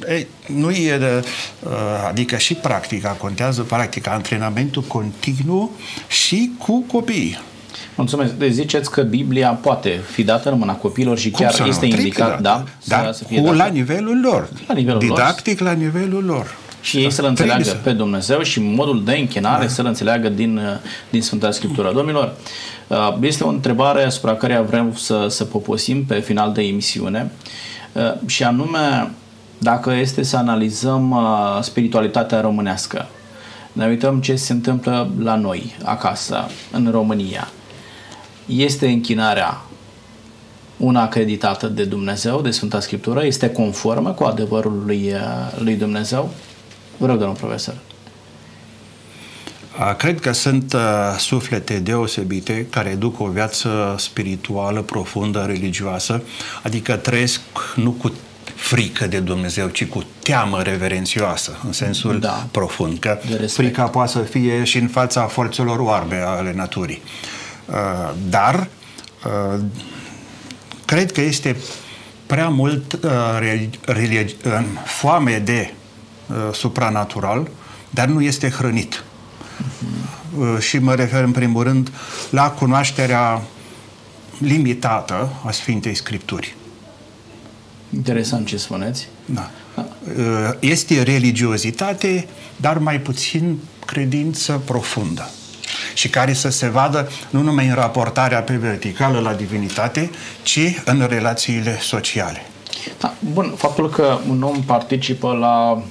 ei, 0.07 0.28
nu 0.45 0.72
e 0.72 0.97
de, 0.97 1.24
uh, 1.59 1.72
adică 2.07 2.38
și 2.38 2.53
practica 2.53 3.09
contează, 3.09 3.61
practica, 3.61 4.11
antrenamentul 4.11 4.82
continuu 4.82 5.72
și 6.07 6.51
cu 6.57 6.84
copiii. 6.88 7.39
Mulțumesc. 7.96 8.34
Deci 8.34 8.52
ziceți 8.52 8.92
că 8.92 9.02
Biblia 9.02 9.50
poate 9.50 10.00
fi 10.12 10.24
dată 10.24 10.52
în 10.52 10.58
mâna 10.58 10.74
copiilor 10.74 11.18
și 11.18 11.32
Cum 11.32 11.46
chiar 11.46 11.68
este 11.68 11.86
indicat, 11.86 12.42
da? 12.42 12.64
Da, 12.84 13.10
să 13.12 13.24
fie 13.24 13.42
cu, 13.42 13.52
la 13.52 13.66
nivelul 13.66 14.20
lor. 14.24 14.50
La 14.68 14.74
nivelul 14.74 15.00
Didactic 15.00 15.60
lor. 15.60 15.70
la 15.70 15.76
nivelul 15.76 16.24
lor. 16.24 16.58
Și 16.82 16.98
ei 16.98 17.12
să-L 17.12 17.26
înțeleagă 17.26 17.64
să... 17.64 17.76
pe 17.84 17.92
Dumnezeu 17.92 18.42
și 18.42 18.62
modul 18.62 19.04
de 19.04 19.16
închinare 19.16 19.64
da. 19.64 19.70
să-L 19.70 19.86
înțeleagă 19.86 20.30
din, 20.30 20.60
din 21.10 21.22
Sfânta 21.22 21.52
Scriptură. 21.52 21.92
Domnilor, 21.94 22.36
uh, 22.88 23.16
este 23.22 23.44
o 23.44 23.48
întrebare 23.50 24.04
asupra 24.04 24.36
care 24.36 24.60
vrem 24.60 24.96
să, 24.96 25.26
să 25.30 25.44
poposim 25.44 26.06
pe 26.06 26.20
final 26.20 26.54
de 26.54 26.62
emisiune 26.62 27.32
uh, 27.94 28.14
și 28.26 28.44
anume 28.44 29.12
dacă 29.58 29.94
este 29.94 30.24
să 30.24 30.38
analizăm 30.38 31.12
uh, 31.12 31.58
spiritualitatea 31.62 32.42
românească. 32.42 33.08
Ne 33.74 33.88
uităm 33.88 34.22
ce 34.22 34.36
se 34.36 34.54
întâmplă 34.54 35.12
la 35.20 35.36
noi, 35.36 35.76
acasă, 35.84 36.48
în 36.72 36.88
România 36.92 37.48
este 38.50 38.88
închinarea 38.88 39.62
una 40.78 41.02
acreditată 41.02 41.68
de 41.68 41.84
Dumnezeu, 41.84 42.41
de 42.41 42.52
Sfânta 42.52 42.80
Scriptură, 42.80 43.26
este 43.26 43.50
conformă 43.50 44.12
cu 44.12 44.24
adevărul 44.24 44.84
lui, 44.86 45.12
uh, 45.14 45.62
lui 45.64 45.76
Dumnezeu? 45.76 46.30
Vă 46.97 47.06
rog, 47.06 47.18
domnul 47.18 47.36
profesor. 47.36 47.76
Cred 49.97 50.20
că 50.20 50.32
sunt 50.32 50.74
uh, 50.74 50.80
suflete 51.18 51.80
deosebite 51.80 52.68
care 52.70 52.95
duc 52.95 53.20
o 53.20 53.26
viață 53.26 53.95
spirituală, 53.97 54.82
profundă, 54.82 55.43
religioasă, 55.47 56.24
adică 56.64 56.95
trăiesc 56.95 57.41
nu 57.76 57.91
cu 57.91 58.14
frică 58.56 59.08
de 59.08 59.20
Dumnezeu, 59.20 59.68
ci 59.68 59.86
cu 59.86 60.04
teamă 60.24 60.62
reverențioasă, 60.62 61.58
în 61.66 61.72
sensul 61.72 62.20
da. 62.20 62.47
profund. 62.52 63.00
Că 63.00 63.20
frica 63.47 63.84
poate 63.84 64.12
să 64.12 64.20
fie 64.20 64.64
și 64.64 64.78
în 64.78 64.88
fața 64.88 65.22
forțelor 65.22 65.80
oarbe 65.80 66.16
ale 66.26 66.54
naturii. 66.56 67.02
Uh, 67.04 67.39
Uh, 67.39 67.39
dar 68.30 68.67
uh, 69.26 69.59
cred 70.86 71.11
că 71.11 71.22
este 71.22 71.55
prea 72.26 72.49
mult 72.49 72.93
uh, 72.93 73.65
foame 74.86 75.38
de 75.38 75.74
supranatural, 76.53 77.49
dar 77.89 78.07
nu 78.07 78.22
este 78.22 78.49
hrănit. 78.49 79.03
Uh-huh. 79.03 80.59
Și 80.59 80.78
mă 80.78 80.95
refer 80.95 81.24
în 81.24 81.32
primul 81.32 81.63
rând 81.63 81.91
la 82.30 82.49
cunoașterea 82.51 83.41
limitată 84.38 85.30
a 85.45 85.51
Sfintei 85.51 85.95
Scripturi. 85.95 86.55
Interesant 87.93 88.47
ce 88.47 88.57
spuneți. 88.57 89.07
Da. 89.26 89.49
Este 90.59 91.01
religiozitate, 91.01 92.28
dar 92.55 92.78
mai 92.78 92.99
puțin 92.99 93.57
credință 93.86 94.61
profundă 94.65 95.30
și 96.00 96.10
care 96.10 96.34
să 96.34 96.50
se 96.50 96.70
vadă 96.70 97.10
nu 97.30 97.41
numai 97.41 97.68
în 97.68 97.74
raportarea 97.74 98.41
pe 98.41 98.56
verticală 98.56 99.20
la 99.20 99.34
divinitate, 99.34 100.10
ci 100.43 100.82
în 100.86 101.06
relațiile 101.10 101.78
sociale. 101.82 102.45
Da, 103.00 103.14
bun, 103.34 103.54
faptul 103.58 103.89
că 103.89 104.18
un 104.30 104.41
om 104.41 104.64
participă 104.64 105.32
la 105.39 105.84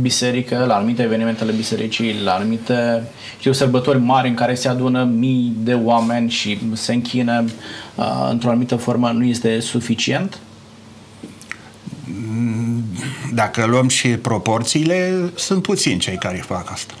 biserică, 0.00 0.64
la 0.66 0.74
anumite 0.74 1.02
evenimente 1.02 1.42
ale 1.42 1.52
bisericii, 1.52 2.20
la 2.24 2.32
anumite 2.32 3.02
știu, 3.38 3.52
sărbători 3.52 3.98
mari 3.98 4.28
în 4.28 4.34
care 4.34 4.54
se 4.54 4.68
adună 4.68 5.04
mii 5.04 5.52
de 5.56 5.74
oameni 5.74 6.30
și 6.30 6.58
se 6.72 6.92
închină 6.92 7.44
uh, 7.94 8.28
într-o 8.30 8.48
anumită 8.48 8.76
formă, 8.76 9.10
nu 9.10 9.24
este 9.24 9.60
suficient? 9.60 10.38
Dacă 13.32 13.66
luăm 13.66 13.88
și 13.88 14.08
proporțiile, 14.08 15.30
sunt 15.34 15.62
puțini 15.62 15.98
cei 15.98 16.16
care 16.16 16.44
fac 16.46 16.70
asta. 16.70 16.94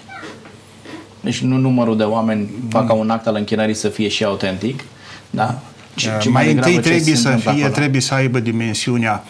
Deci 1.20 1.40
nu 1.40 1.56
numărul 1.56 1.96
de 1.96 2.02
oameni 2.02 2.50
fac 2.68 2.86
ca 2.86 2.92
un 2.92 3.10
act 3.10 3.26
al 3.26 3.34
închinării 3.34 3.74
să 3.74 3.88
fie 3.88 4.08
și 4.08 4.24
autentic, 4.24 4.80
da? 5.30 5.58
Ce, 5.94 6.10
ce 6.20 6.28
mai, 6.28 6.44
mai 6.44 6.52
întâi 6.52 6.78
trebuie 6.78 7.14
să 7.14 7.28
fie, 7.28 7.50
acolo? 7.50 7.68
trebuie 7.68 8.00
să 8.00 8.14
aibă 8.14 8.40
dimensiunea 8.40 9.24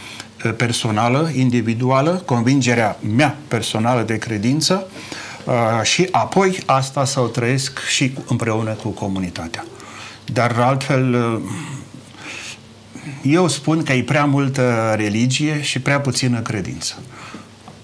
uh, 0.45 0.53
personală, 0.57 1.31
individuală, 1.35 2.23
convingerea 2.25 2.99
mea 3.17 3.37
personală 3.49 4.03
de 4.03 4.19
credință 4.19 4.87
uh, 5.45 5.55
și 5.83 6.09
apoi 6.11 6.59
asta 6.67 7.05
să 7.05 7.21
o 7.21 7.27
trăiesc 7.27 7.79
și 7.87 8.13
împreună 8.29 8.71
cu 8.71 8.89
comunitatea. 8.89 9.65
Dar 10.33 10.57
altfel 10.59 11.15
uh, 11.15 11.41
eu 13.23 13.49
spun 13.49 13.83
că 13.83 13.93
e 13.93 14.03
prea 14.03 14.25
multă 14.25 14.95
religie 14.97 15.63
și 15.63 15.81
prea 15.81 16.01
puțină 16.01 16.41
credință. 16.41 16.95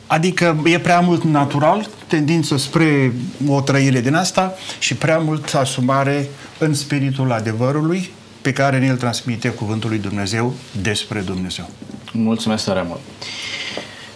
Adică 0.07 0.63
e 0.65 0.79
prea 0.79 1.01
mult 1.01 1.23
natural, 1.23 1.89
tendință 2.07 2.57
spre 2.57 3.13
o 3.49 3.61
trăire 3.61 4.01
din 4.01 4.15
asta 4.15 4.55
și 4.79 4.95
prea 4.95 5.19
mult 5.19 5.55
asumare 5.55 6.29
în 6.59 6.75
spiritul 6.75 7.33
adevărului 7.33 8.11
pe 8.43 8.53
care 8.53 8.79
ne-l 8.79 8.97
transmite 8.97 9.49
Cuvântul 9.49 9.91
lui 9.91 9.99
Dumnezeu 9.99 10.53
despre 10.83 11.21
Dumnezeu. 11.21 11.69
Mulțumesc 12.13 12.65
tare 12.65 12.85
mult! 12.89 13.01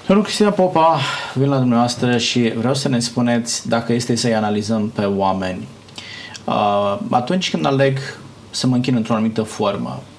Domnul 0.06 0.24
Cristina 0.24 0.50
Popa, 0.50 1.00
vin 1.34 1.48
la 1.48 1.58
dumneavoastră 1.58 2.18
și 2.18 2.52
vreau 2.56 2.74
să 2.74 2.88
ne 2.88 2.98
spuneți 2.98 3.68
dacă 3.68 3.92
este 3.92 4.16
să-i 4.16 4.34
analizăm 4.34 4.88
pe 4.88 5.04
oameni. 5.04 5.68
Uh, 6.44 6.98
atunci 7.10 7.50
când 7.50 7.66
aleg 7.66 7.98
să 8.50 8.66
mă 8.66 8.74
închin 8.74 8.94
într-o 8.94 9.14
anumită 9.14 9.42
formă, 9.42 10.02
uh, 10.02 10.09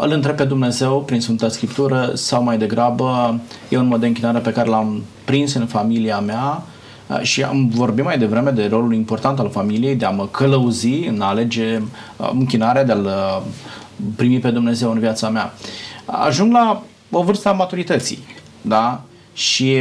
îl 0.00 0.10
întreb 0.10 0.36
pe 0.36 0.44
Dumnezeu 0.44 1.02
prin 1.02 1.20
Sfânta 1.20 1.48
Scriptură 1.48 2.10
sau 2.14 2.42
mai 2.42 2.58
degrabă 2.58 3.40
e 3.68 3.76
un 3.78 3.86
mod 3.86 4.00
de 4.00 4.06
închinare 4.06 4.38
pe 4.38 4.52
care 4.52 4.68
l-am 4.68 5.02
prins 5.24 5.54
în 5.54 5.66
familia 5.66 6.20
mea 6.20 6.62
uh, 7.06 7.20
și 7.20 7.42
am 7.42 7.68
vorbit 7.68 8.04
mai 8.04 8.18
devreme 8.18 8.50
de 8.50 8.66
rolul 8.70 8.94
important 8.94 9.38
al 9.38 9.50
familiei 9.50 9.94
de 9.94 10.04
a 10.04 10.10
mă 10.10 10.26
călăuzi 10.26 11.06
în 11.06 11.20
a 11.20 11.26
alege 11.26 11.80
uh, 12.16 12.30
închinarea, 12.32 12.84
de 12.84 12.92
a-L 12.92 13.04
uh, 13.04 13.42
primi 14.16 14.38
pe 14.38 14.50
Dumnezeu 14.50 14.90
în 14.90 14.98
viața 14.98 15.28
mea. 15.28 15.52
Ajung 16.04 16.52
la 16.52 16.82
o 17.10 17.22
vârstă 17.22 17.48
a 17.48 17.52
maturității, 17.52 18.18
da? 18.60 19.00
Și 19.32 19.76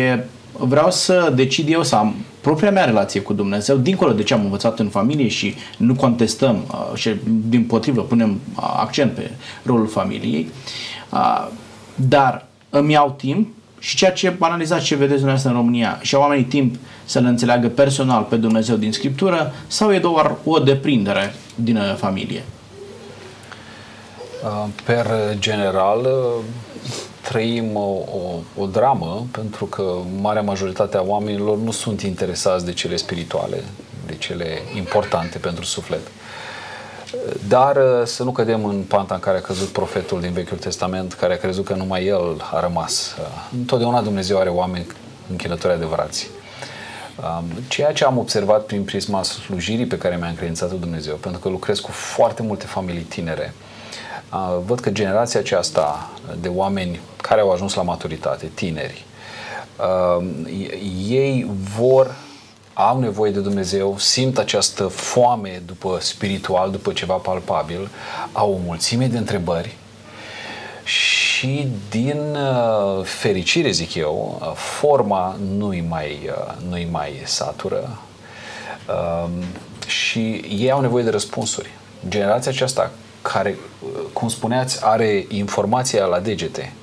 vreau 0.51 0.91
să 0.91 1.31
decid 1.35 1.71
eu 1.71 1.83
să 1.83 1.95
am 1.95 2.15
propria 2.41 2.71
mea 2.71 2.85
relație 2.85 3.21
cu 3.21 3.33
Dumnezeu, 3.33 3.77
dincolo 3.77 4.11
de 4.11 4.23
ce 4.23 4.33
am 4.33 4.43
învățat 4.43 4.79
în 4.79 4.87
familie 4.87 5.27
și 5.27 5.55
nu 5.77 5.95
contestăm 5.95 6.63
și 6.95 7.15
din 7.25 7.63
potrivă 7.63 8.01
punem 8.01 8.39
accent 8.55 9.11
pe 9.11 9.31
rolul 9.63 9.87
familiei, 9.87 10.49
dar 11.95 12.45
îmi 12.69 12.91
iau 12.91 13.15
timp 13.17 13.47
și 13.79 13.95
ceea 13.95 14.11
ce 14.11 14.35
analizați 14.39 14.85
ce 14.85 14.95
vedeți 14.95 15.15
dumneavoastră 15.15 15.51
în 15.51 15.57
România 15.57 15.99
și 16.01 16.15
au 16.15 16.21
oamenii 16.21 16.43
timp 16.43 16.75
să 17.05 17.19
le 17.19 17.27
înțeleagă 17.27 17.67
personal 17.67 18.23
pe 18.23 18.35
Dumnezeu 18.35 18.75
din 18.75 18.91
Scriptură 18.91 19.53
sau 19.67 19.93
e 19.93 19.99
doar 19.99 20.35
o 20.43 20.59
deprindere 20.59 21.33
din 21.55 21.75
uh, 21.75 21.95
familie? 21.97 22.43
Per 24.83 25.05
general, 25.39 26.07
trăim 27.29 27.75
o, 27.75 28.03
o, 28.13 28.61
o 28.61 28.65
dramă 28.65 29.27
pentru 29.31 29.65
că 29.65 29.95
marea 30.21 30.41
majoritate 30.41 30.97
a 30.97 31.01
oamenilor 31.01 31.57
nu 31.57 31.71
sunt 31.71 32.01
interesați 32.01 32.65
de 32.65 32.73
cele 32.73 32.95
spirituale, 32.95 33.63
de 34.05 34.15
cele 34.15 34.61
importante 34.75 35.37
pentru 35.37 35.63
suflet. 35.63 35.99
Dar 37.47 37.75
uh, 37.75 38.05
să 38.05 38.23
nu 38.23 38.31
cădem 38.31 38.65
în 38.65 38.81
panta 38.81 39.13
în 39.13 39.19
care 39.19 39.37
a 39.37 39.41
căzut 39.41 39.67
profetul 39.67 40.21
din 40.21 40.31
Vechiul 40.31 40.57
Testament, 40.57 41.13
care 41.13 41.33
a 41.33 41.37
crezut 41.37 41.65
că 41.65 41.73
numai 41.73 42.05
el 42.05 42.47
a 42.51 42.59
rămas. 42.59 43.15
Uh, 43.19 43.25
întotdeauna 43.57 44.01
Dumnezeu 44.01 44.37
are 44.39 44.49
oameni 44.49 44.85
închinători 45.29 45.73
adevărați. 45.73 46.29
Um, 47.39 47.45
ceea 47.67 47.93
ce 47.93 48.03
am 48.03 48.17
observat 48.17 48.65
prin 48.65 48.83
prisma 48.83 49.23
slujirii 49.23 49.85
pe 49.85 49.97
care 49.97 50.15
mi-a 50.15 50.27
încredințat 50.27 50.71
Dumnezeu, 50.71 51.15
pentru 51.15 51.39
că 51.39 51.49
lucrez 51.49 51.79
cu 51.79 51.91
foarte 51.91 52.41
multe 52.41 52.65
familii 52.65 53.01
tinere, 53.01 53.53
uh, 53.57 53.68
văd 54.65 54.79
că 54.79 54.89
generația 54.89 55.39
aceasta 55.39 56.09
de 56.41 56.47
oameni 56.47 56.99
care 57.21 57.41
au 57.41 57.51
ajuns 57.51 57.73
la 57.73 57.81
maturitate, 57.81 58.51
tineri, 58.53 59.05
ei 61.07 61.49
vor 61.75 62.15
au 62.73 62.99
nevoie 62.99 63.31
de 63.31 63.39
Dumnezeu, 63.39 63.97
simt 63.97 64.37
această 64.37 64.87
foame 64.87 65.61
după 65.65 65.97
spiritual, 66.01 66.71
după 66.71 66.93
ceva 66.93 67.13
palpabil, 67.13 67.89
au 68.31 68.53
o 68.53 68.57
mulțime 68.65 69.07
de 69.07 69.17
întrebări 69.17 69.75
și 70.83 71.67
din 71.89 72.35
uh, 72.35 73.03
fericire, 73.03 73.71
zic 73.71 73.93
eu, 73.93 74.41
uh, 74.41 74.51
forma 74.53 75.37
nu-i 75.57 75.85
mai, 75.89 76.29
uh, 76.29 76.53
nu-i 76.69 76.87
mai 76.91 77.21
satură 77.23 77.99
um, 78.87 79.31
și 79.87 80.19
ei 80.49 80.71
au 80.71 80.81
nevoie 80.81 81.03
de 81.03 81.09
răspunsuri. 81.09 81.69
Generația 82.09 82.51
aceasta 82.51 82.91
care, 83.33 83.57
cum 84.13 84.29
spuneați, 84.29 84.85
are 84.85 85.25
informația 85.29 86.05
la 86.05 86.19
degete, 86.19 86.73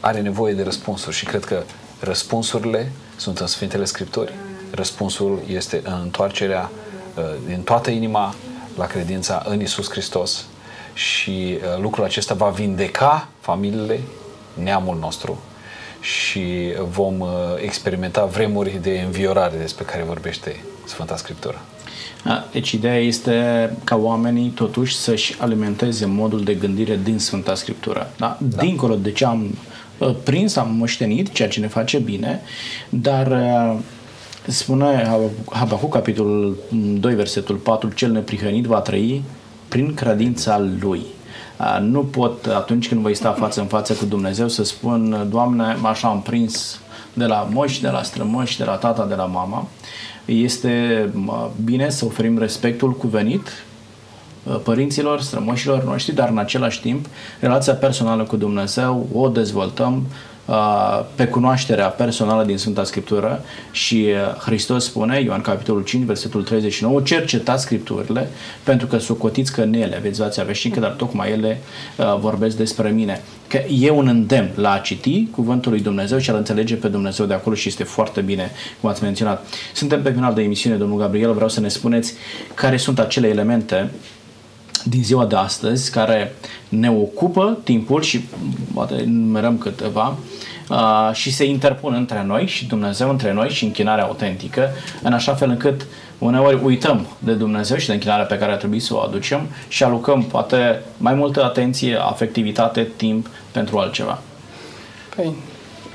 are 0.00 0.20
nevoie 0.20 0.54
de 0.54 0.62
răspunsuri 0.62 1.16
și 1.16 1.24
cred 1.24 1.44
că 1.44 1.62
răspunsurile 2.00 2.92
sunt 3.16 3.38
în 3.38 3.46
Sfintele 3.46 3.84
Scripturi 3.84 4.32
răspunsul 4.70 5.42
este 5.48 5.82
întoarcerea 6.02 6.70
uh, 7.16 7.24
din 7.46 7.62
toată 7.62 7.90
inima 7.90 8.34
la 8.76 8.86
credința 8.86 9.42
în 9.48 9.60
Isus 9.60 9.90
Hristos 9.90 10.44
și 10.94 11.58
uh, 11.58 11.82
lucrul 11.82 12.04
acesta 12.04 12.34
va 12.34 12.48
vindeca 12.48 13.28
familiile, 13.40 14.00
neamul 14.54 14.96
nostru 14.96 15.38
și 16.00 16.74
vom 16.90 17.20
uh, 17.20 17.28
experimenta 17.56 18.24
vremuri 18.24 18.78
de 18.82 19.00
înviorare 19.04 19.56
despre 19.56 19.84
care 19.84 20.02
vorbește 20.02 20.64
Sfânta 20.84 21.16
Scriptură. 21.16 21.60
Deci 22.52 22.70
ideea 22.70 22.98
este 22.98 23.70
ca 23.84 23.96
oamenii 23.96 24.48
totuși 24.48 24.96
să-și 24.96 25.36
alimenteze 25.38 26.06
modul 26.06 26.44
de 26.44 26.54
gândire 26.54 27.00
din 27.04 27.18
Sfânta 27.18 27.54
Scriptură. 27.54 28.10
Da? 28.16 28.38
Da. 28.40 28.62
Dincolo 28.62 28.94
de 28.94 29.12
ce 29.12 29.24
am 29.24 29.54
prins, 30.24 30.56
am 30.56 30.74
moștenit, 30.74 31.32
ceea 31.32 31.48
ce 31.48 31.60
ne 31.60 31.68
face 31.68 31.98
bine, 31.98 32.40
dar 32.88 33.38
Spune 34.46 35.08
Habacuc, 35.50 35.92
capitolul 35.92 36.56
2, 37.00 37.14
versetul 37.14 37.56
4, 37.56 37.88
cel 37.88 38.10
neprihănit 38.10 38.64
va 38.64 38.80
trăi 38.80 39.22
prin 39.68 39.94
credința 39.94 40.62
lui. 40.80 41.02
Nu 41.80 42.00
pot, 42.00 42.46
atunci 42.46 42.88
când 42.88 43.00
voi 43.00 43.14
sta 43.14 43.32
față 43.32 43.60
în 43.60 43.66
față 43.66 43.92
cu 43.92 44.04
Dumnezeu, 44.04 44.48
să 44.48 44.64
spun, 44.64 45.26
Doamne, 45.30 45.76
așa 45.82 46.08
am 46.08 46.22
prins 46.22 46.80
de 47.12 47.24
la 47.24 47.48
moși, 47.52 47.80
de 47.80 47.88
la 47.88 48.02
strămoși, 48.02 48.58
de 48.58 48.64
la 48.64 48.74
tata, 48.74 49.06
de 49.06 49.14
la 49.14 49.24
mama. 49.24 49.68
Este 50.24 51.08
bine 51.64 51.90
să 51.90 52.04
oferim 52.04 52.38
respectul 52.38 52.92
cuvenit 52.92 53.48
părinților, 54.62 55.20
strămoșilor 55.20 55.84
noștri, 55.84 56.14
dar 56.14 56.28
în 56.28 56.38
același 56.38 56.80
timp 56.80 57.06
relația 57.40 57.74
personală 57.74 58.22
cu 58.22 58.36
Dumnezeu 58.36 59.08
o 59.12 59.28
dezvoltăm 59.28 60.02
Uh, 60.02 60.39
pe 61.14 61.26
cunoașterea 61.26 61.86
personală 61.86 62.44
din 62.44 62.58
Sfânta 62.58 62.84
Scriptură 62.84 63.44
și 63.70 64.06
uh, 64.08 64.36
Hristos 64.38 64.84
spune, 64.84 65.20
Ioan 65.20 65.40
capitolul 65.40 65.82
5, 65.82 66.04
versetul 66.04 66.42
39, 66.42 67.00
cercetați 67.00 67.62
Scripturile 67.62 68.28
pentru 68.62 68.86
că 68.86 68.98
socotiți 68.98 69.52
că 69.52 69.60
în 69.60 69.74
ele 69.74 69.98
veți 70.02 70.20
viața 70.20 70.42
veșnică, 70.42 70.80
dar 70.80 70.90
tocmai 70.90 71.30
ele 71.30 71.60
uh, 71.96 72.18
vorbesc 72.18 72.56
despre 72.56 72.90
mine. 72.90 73.20
Că 73.46 73.60
e 73.80 73.90
un 73.90 74.06
îndemn 74.06 74.50
la 74.54 74.72
a 74.72 74.78
citi 74.78 75.26
cuvântul 75.26 75.72
lui 75.72 75.80
Dumnezeu 75.80 76.18
și 76.18 76.30
a 76.30 76.36
înțelege 76.36 76.74
pe 76.74 76.88
Dumnezeu 76.88 77.26
de 77.26 77.34
acolo 77.34 77.54
și 77.54 77.68
este 77.68 77.84
foarte 77.84 78.20
bine, 78.20 78.50
cum 78.80 78.90
ați 78.90 79.02
menționat. 79.02 79.46
Suntem 79.74 80.02
pe 80.02 80.10
final 80.10 80.34
de 80.34 80.42
emisiune, 80.42 80.76
domnul 80.76 80.98
Gabriel, 80.98 81.32
vreau 81.32 81.48
să 81.48 81.60
ne 81.60 81.68
spuneți 81.68 82.14
care 82.54 82.76
sunt 82.76 82.98
acele 82.98 83.28
elemente 83.28 83.90
din 84.84 85.02
ziua 85.02 85.26
de 85.26 85.36
astăzi 85.36 85.90
care 85.90 86.34
ne 86.68 86.90
ocupă 86.90 87.58
timpul 87.64 88.02
și 88.02 88.24
poate 88.74 89.04
numerăm 89.06 89.58
câteva 89.58 90.16
uh, 90.70 91.10
și 91.12 91.32
se 91.32 91.44
interpun 91.44 91.94
între 91.94 92.24
noi 92.26 92.46
și 92.46 92.66
Dumnezeu 92.66 93.10
între 93.10 93.32
noi 93.32 93.48
și 93.48 93.64
închinarea 93.64 94.04
autentică 94.04 94.70
în 95.02 95.12
așa 95.12 95.34
fel 95.34 95.48
încât 95.48 95.86
uneori 96.18 96.60
uităm 96.64 97.06
de 97.18 97.32
Dumnezeu 97.32 97.76
și 97.76 97.86
de 97.86 97.92
închinarea 97.92 98.24
pe 98.24 98.38
care 98.38 98.52
ar 98.52 98.58
trebui 98.58 98.80
să 98.80 98.94
o 98.94 99.00
aducem 99.00 99.46
și 99.68 99.84
alucăm 99.84 100.22
poate 100.22 100.82
mai 100.96 101.14
multă 101.14 101.44
atenție, 101.44 101.96
afectivitate, 101.96 102.88
timp 102.96 103.28
pentru 103.50 103.78
altceva. 103.78 104.18
Păi, 105.16 105.34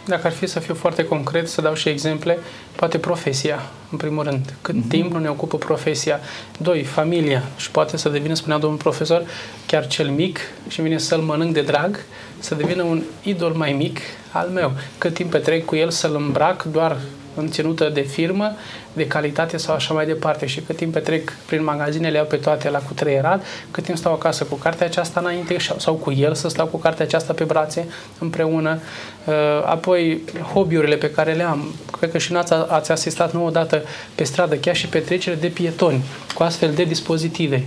dacă 0.05 0.27
ar 0.27 0.33
fi 0.33 0.47
să 0.47 0.59
fiu 0.59 0.73
foarte 0.73 1.05
concret, 1.05 1.47
să 1.47 1.61
dau 1.61 1.73
și 1.73 1.89
exemple, 1.89 2.39
poate 2.75 2.97
profesia, 2.97 3.59
în 3.91 3.97
primul 3.97 4.23
rând. 4.23 4.53
Cât 4.61 4.75
uh-huh. 4.75 4.89
timp 4.89 5.11
nu 5.11 5.19
ne 5.19 5.29
ocupă 5.29 5.57
profesia. 5.57 6.19
Doi, 6.57 6.83
familia. 6.83 7.43
Și 7.57 7.71
poate 7.71 7.97
să 7.97 8.09
devină, 8.09 8.33
spunea 8.33 8.57
domnul 8.57 8.79
profesor, 8.79 9.25
chiar 9.65 9.87
cel 9.87 10.09
mic 10.09 10.39
și 10.67 10.81
vine 10.81 10.97
să-l 10.97 11.21
mănânc 11.21 11.53
de 11.53 11.61
drag, 11.61 11.99
să 12.39 12.55
devină 12.55 12.83
un 12.83 13.03
idol 13.23 13.51
mai 13.51 13.71
mic 13.71 13.99
al 14.31 14.49
meu. 14.49 14.71
Cât 14.97 15.13
timp 15.13 15.31
petrec 15.31 15.65
cu 15.65 15.75
el 15.75 15.89
să-l 15.89 16.15
îmbrac 16.15 16.63
doar 16.63 16.97
în 17.35 17.49
ținută 17.49 17.89
de 17.93 18.01
firmă, 18.01 18.51
de 18.93 19.07
calitate 19.07 19.57
sau 19.57 19.75
așa 19.75 19.93
mai 19.93 20.05
departe. 20.05 20.45
Și 20.45 20.61
cât 20.61 20.75
timp 20.75 20.93
petrec 20.93 21.33
prin 21.45 21.63
magazine, 21.63 22.09
le 22.09 22.17
iau 22.17 22.25
pe 22.25 22.35
toate 22.35 22.69
la 22.69 22.79
cutreierat, 22.79 23.45
cât 23.71 23.83
timp 23.83 23.97
stau 23.97 24.13
acasă 24.13 24.43
cu 24.43 24.55
cartea 24.55 24.85
aceasta 24.85 25.19
înainte 25.19 25.57
sau 25.77 25.93
cu 25.93 26.11
el 26.11 26.33
să 26.33 26.47
stau 26.47 26.65
cu 26.65 26.77
cartea 26.77 27.05
aceasta 27.05 27.33
pe 27.33 27.43
brațe 27.43 27.87
împreună. 28.19 28.79
Uh, 29.25 29.33
apoi, 29.65 30.21
hobby-urile 30.53 30.95
pe 30.95 31.11
care 31.11 31.33
le 31.33 31.43
am. 31.43 31.73
Cred 31.97 32.11
că 32.11 32.17
și 32.17 32.31
nu 32.31 32.37
ați, 32.37 32.53
ați 32.67 32.91
asistat 32.91 33.33
nu 33.33 33.45
odată 33.45 33.83
pe 34.15 34.23
stradă, 34.23 34.55
chiar 34.55 34.75
și 34.75 34.87
petrecere 34.87 35.35
de 35.35 35.47
pietoni 35.47 36.03
cu 36.33 36.43
astfel 36.43 36.71
de 36.73 36.83
dispozitive 36.83 37.65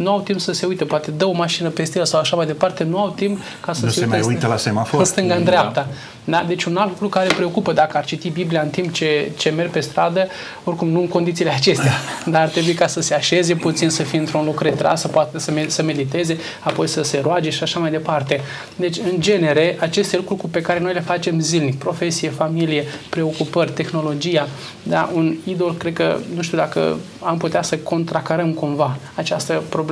nu 0.00 0.10
au 0.10 0.20
timp 0.20 0.40
să 0.40 0.52
se 0.52 0.66
uite, 0.66 0.84
poate 0.84 1.10
dă 1.10 1.24
o 1.24 1.32
mașină 1.32 1.68
peste 1.68 1.98
el 1.98 2.04
sau 2.04 2.20
așa 2.20 2.36
mai 2.36 2.46
departe, 2.46 2.84
nu 2.84 2.98
au 2.98 3.10
timp 3.10 3.40
ca 3.60 3.72
să 3.72 3.84
nu 3.84 3.90
se, 3.90 4.00
se 4.00 4.06
mai 4.06 4.20
uită 4.26 4.46
la 4.46 4.56
semafor. 4.56 4.98
În 4.98 5.04
stânga, 5.04 5.34
în 5.34 5.44
dreapta. 5.44 5.86
Da. 6.24 6.36
da. 6.38 6.44
Deci 6.46 6.64
un 6.64 6.76
alt 6.76 6.88
lucru 6.88 7.08
care 7.08 7.28
preocupă 7.36 7.72
dacă 7.72 7.96
ar 7.96 8.04
citi 8.04 8.28
Biblia 8.28 8.60
în 8.60 8.68
timp 8.68 8.92
ce, 8.92 9.30
ce 9.36 9.50
merg 9.50 9.70
pe 9.70 9.80
stradă, 9.80 10.26
oricum 10.64 10.88
nu 10.88 11.00
în 11.00 11.08
condițiile 11.08 11.50
acestea, 11.50 11.92
dar 12.32 12.42
ar 12.42 12.48
trebui 12.48 12.72
ca 12.72 12.86
să 12.86 13.00
se 13.00 13.14
așeze 13.14 13.54
puțin, 13.54 13.90
să 13.90 14.02
fie 14.02 14.18
într-un 14.18 14.44
loc 14.44 14.60
retras, 14.60 15.00
să 15.00 15.08
poată 15.08 15.38
să, 15.38 15.50
me- 15.50 15.68
să 15.68 15.82
mediteze, 15.82 16.36
apoi 16.60 16.88
să 16.88 17.02
se 17.02 17.20
roage 17.22 17.50
și 17.50 17.62
așa 17.62 17.78
mai 17.78 17.90
departe. 17.90 18.40
Deci, 18.76 18.96
în 18.96 19.20
genere, 19.20 19.76
aceste 19.80 20.16
lucruri 20.16 20.52
pe 20.52 20.60
care 20.60 20.80
noi 20.80 20.92
le 20.92 21.00
facem 21.00 21.40
zilnic, 21.40 21.78
profesie, 21.78 22.30
familie, 22.30 22.84
preocupări, 23.08 23.70
tehnologia, 23.70 24.48
da, 24.82 25.10
un 25.14 25.36
idol, 25.44 25.74
cred 25.74 25.92
că, 25.92 26.16
nu 26.34 26.42
știu 26.42 26.56
dacă 26.56 26.96
am 27.20 27.36
putea 27.36 27.62
să 27.62 27.76
contracarăm 27.76 28.52
cumva 28.52 28.96
această 29.14 29.62
problemă 29.68 29.88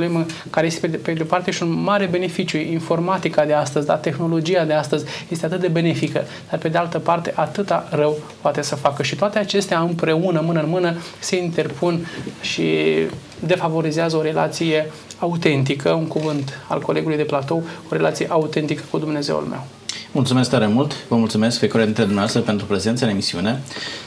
care 0.51 0.67
este 0.67 0.81
pe 0.81 0.87
de, 0.87 0.97
pe 0.97 1.13
de 1.13 1.25
parte 1.25 1.51
și 1.51 1.63
un 1.63 1.83
mare 1.83 2.07
beneficiu. 2.07 2.57
Informatica 2.57 3.45
de 3.45 3.53
astăzi, 3.53 3.87
da, 3.87 3.95
tehnologia 3.95 4.65
de 4.65 4.73
astăzi 4.73 5.05
este 5.29 5.47
atât 5.47 5.61
de 5.61 5.69
benefică, 5.69 6.25
dar 6.51 6.59
pe 6.59 6.69
de 6.69 6.79
altă 6.79 6.99
parte 6.99 7.33
atâta 7.35 7.89
rău 7.91 8.19
poate 8.41 8.63
să 8.63 8.77
facă. 8.77 9.03
Și 9.03 9.17
toate 9.17 9.39
acestea 9.39 9.81
împreună, 9.81 10.43
mână 10.45 10.61
în 10.61 10.69
mână, 10.69 10.97
se 11.19 11.37
interpun 11.37 12.07
și 12.41 12.75
defavorizează 13.41 14.17
o 14.17 14.23
relație 14.23 14.91
autentică, 15.19 15.91
un 15.91 16.07
cuvânt 16.07 16.59
al 16.69 16.81
colegului 16.81 17.17
de 17.17 17.23
platou, 17.23 17.63
o 17.91 17.95
relație 17.95 18.27
autentică 18.31 18.83
cu 18.91 18.99
Dumnezeul 18.99 19.43
meu. 19.43 19.78
Mulțumesc 20.13 20.51
tare 20.51 20.67
mult, 20.67 21.07
vă 21.09 21.17
mulțumesc 21.17 21.59
fiecare 21.59 21.85
dintre 21.85 22.03
dumneavoastră 22.03 22.41
pentru 22.41 22.67
prezența 22.67 23.05
în 23.05 23.11
emisiune, 23.11 23.63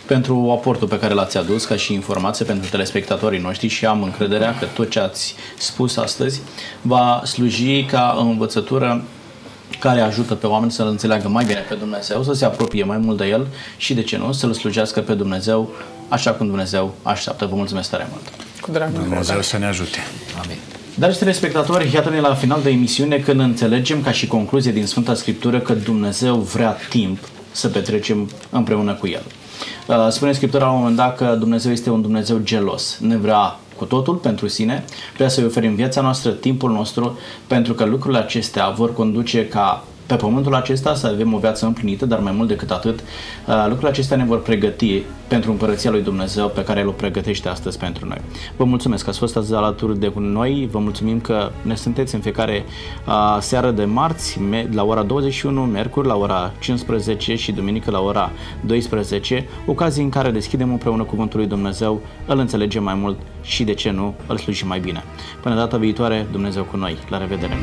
pentru 0.06 0.52
aportul 0.58 0.88
pe 0.88 1.00
care 1.00 1.14
l-ați 1.14 1.38
adus 1.38 1.66
ca 1.66 1.76
și 1.76 1.94
informație 1.94 2.46
pentru 2.46 2.70
telespectatorii 2.70 3.39
noștri 3.39 3.68
și 3.68 3.86
am 3.86 4.04
încrederea 4.04 4.56
că 4.60 4.66
tot 4.66 4.89
ce 4.89 5.00
ați 5.00 5.36
spus 5.58 5.98
astăzi 5.98 6.42
va 6.82 7.22
sluji 7.26 7.84
ca 7.84 8.16
învățătură 8.20 9.04
care 9.80 10.02
ajută 10.02 10.36
pe 10.36 10.48
oameni 10.48 10.72
să-L 10.72 10.88
înțeleagă 10.88 11.28
mai 11.28 11.46
bine 11.46 11.66
pe 11.70 11.76
Dumnezeu, 11.76 12.24
să 12.24 12.34
se 12.34 12.46
apropie 12.46 12.84
mai 12.84 12.98
mult 12.98 13.18
de 13.18 13.26
El 13.26 13.48
și, 13.78 13.94
de 13.94 14.04
ce 14.04 14.18
nu, 14.18 14.32
să-L 14.32 14.54
slujească 14.54 15.02
pe 15.02 15.14
Dumnezeu 15.14 15.70
așa 16.08 16.32
cum 16.32 16.48
Dumnezeu 16.48 16.96
așteaptă. 17.04 17.46
Vă 17.46 17.56
mulțumesc 17.56 17.89
tare 17.89 18.08
mult! 18.10 18.22
Cu 18.62 18.72
drag, 18.72 18.92
Dumnezeu 18.94 19.42
să 19.42 19.58
ne 19.58 19.66
ajute! 19.66 19.98
Amin! 20.44 20.80
Dar, 20.96 21.16
telespectatori, 21.16 21.92
iată-ne 21.94 22.20
la 22.20 22.34
final 22.34 22.62
de 22.62 22.70
emisiune 22.70 23.18
când 23.18 23.39
înțelegem 23.39 24.02
ca 24.02 24.12
și 24.12 24.28
concluzie 24.28 24.72
din 24.72 24.86
Sfânta 24.86 25.14
Scriptură 25.14 25.60
că 25.60 25.74
Dumnezeu 25.74 26.36
vrea 26.36 26.78
timp 26.89 27.30
să 27.52 27.68
petrecem 27.68 28.30
împreună 28.50 28.94
cu 28.94 29.08
El. 29.08 29.24
Uh, 29.88 30.08
spune 30.10 30.32
Scriptura 30.32 30.66
la 30.66 30.72
un 30.72 30.78
moment 30.78 30.96
dat 30.96 31.16
că 31.16 31.36
Dumnezeu 31.39 31.72
este 31.72 31.89
un 31.89 32.02
Dumnezeu 32.02 32.39
gelos. 32.44 32.98
Ne 33.02 33.18
vrea 33.18 33.60
cu 33.78 33.86
totul 33.86 34.16
pentru 34.16 34.48
sine, 34.48 34.84
vrea 35.16 35.28
să-i 35.28 35.46
oferim 35.46 35.76
viața 35.76 36.02
noastră, 36.02 36.32
timpul 36.32 36.72
nostru, 36.72 37.20
pentru 37.48 37.74
că 37.74 37.86
lucrurile 37.86 38.20
acestea 38.20 38.70
vor 38.70 38.94
conduce 38.94 39.48
ca 39.48 39.84
pe 40.06 40.16
pământul 40.16 40.56
acesta 40.56 40.95
să 40.95 41.08
avem 41.08 41.34
o 41.34 41.38
viață 41.38 41.66
împlinită, 41.66 42.06
dar 42.06 42.20
mai 42.20 42.32
mult 42.32 42.47
decât 42.47 42.72
atât, 42.72 42.99
uh, 42.99 43.56
lucrurile 43.64 43.89
acestea 43.89 44.18
ne 44.18 44.24
vor 44.24 44.41
pregăti 44.41 45.02
pentru 45.28 45.52
împărăția 45.52 45.91
lui 45.91 46.02
Dumnezeu 46.02 46.47
pe 46.47 46.64
care 46.64 46.80
el 46.80 46.88
o 46.88 46.91
pregătește 46.91 47.49
astăzi 47.49 47.78
pentru 47.78 48.06
noi. 48.08 48.18
Vă 48.58 48.64
mulțumesc 48.64 49.04
că 49.04 49.10
ați 49.10 49.20
fost 49.20 49.38
azi 49.38 49.54
alături 49.54 49.99
de 49.99 50.12
noi, 50.16 50.68
vă 50.72 50.80
mulțumim 50.80 51.20
că 51.20 51.52
ne 51.62 51.76
sunteți 51.76 52.16
în 52.16 52.22
fiecare 52.22 52.66
uh, 53.08 53.38
seară 53.39 53.72
de 53.72 53.86
marți 53.86 54.39
la 54.72 54.84
ora 54.84 55.02
21, 55.04 55.62
miercuri 55.62 56.08
la 56.08 56.16
ora 56.16 56.52
15 56.60 57.36
și 57.36 57.52
duminică 57.52 57.91
la 57.91 57.99
ora 57.99 58.32
12, 58.66 59.47
ocazii 59.66 60.04
în 60.04 60.10
care 60.10 60.32
deschidem 60.32 60.72
împreună 60.72 61.04
cuvântul 61.04 61.39
lui 61.39 61.47
Dumnezeu, 61.47 62.02
îl 62.26 62.39
înțelegem 62.39 62.84
mai 62.84 62.93
mult 62.93 63.20
și 63.41 63.64
de 63.64 63.74
ce 63.74 63.91
nu, 63.91 64.14
îl 64.28 64.38
slujim 64.38 64.68
mai 64.68 64.80
bine. 64.80 65.04
Până 65.41 65.56
data 65.56 65.78
viitoare, 65.78 66.28
Dumnezeu 66.32 66.64
cu 66.64 66.78
noi. 66.78 66.97
La 67.10 67.18
revedere! 67.18 67.54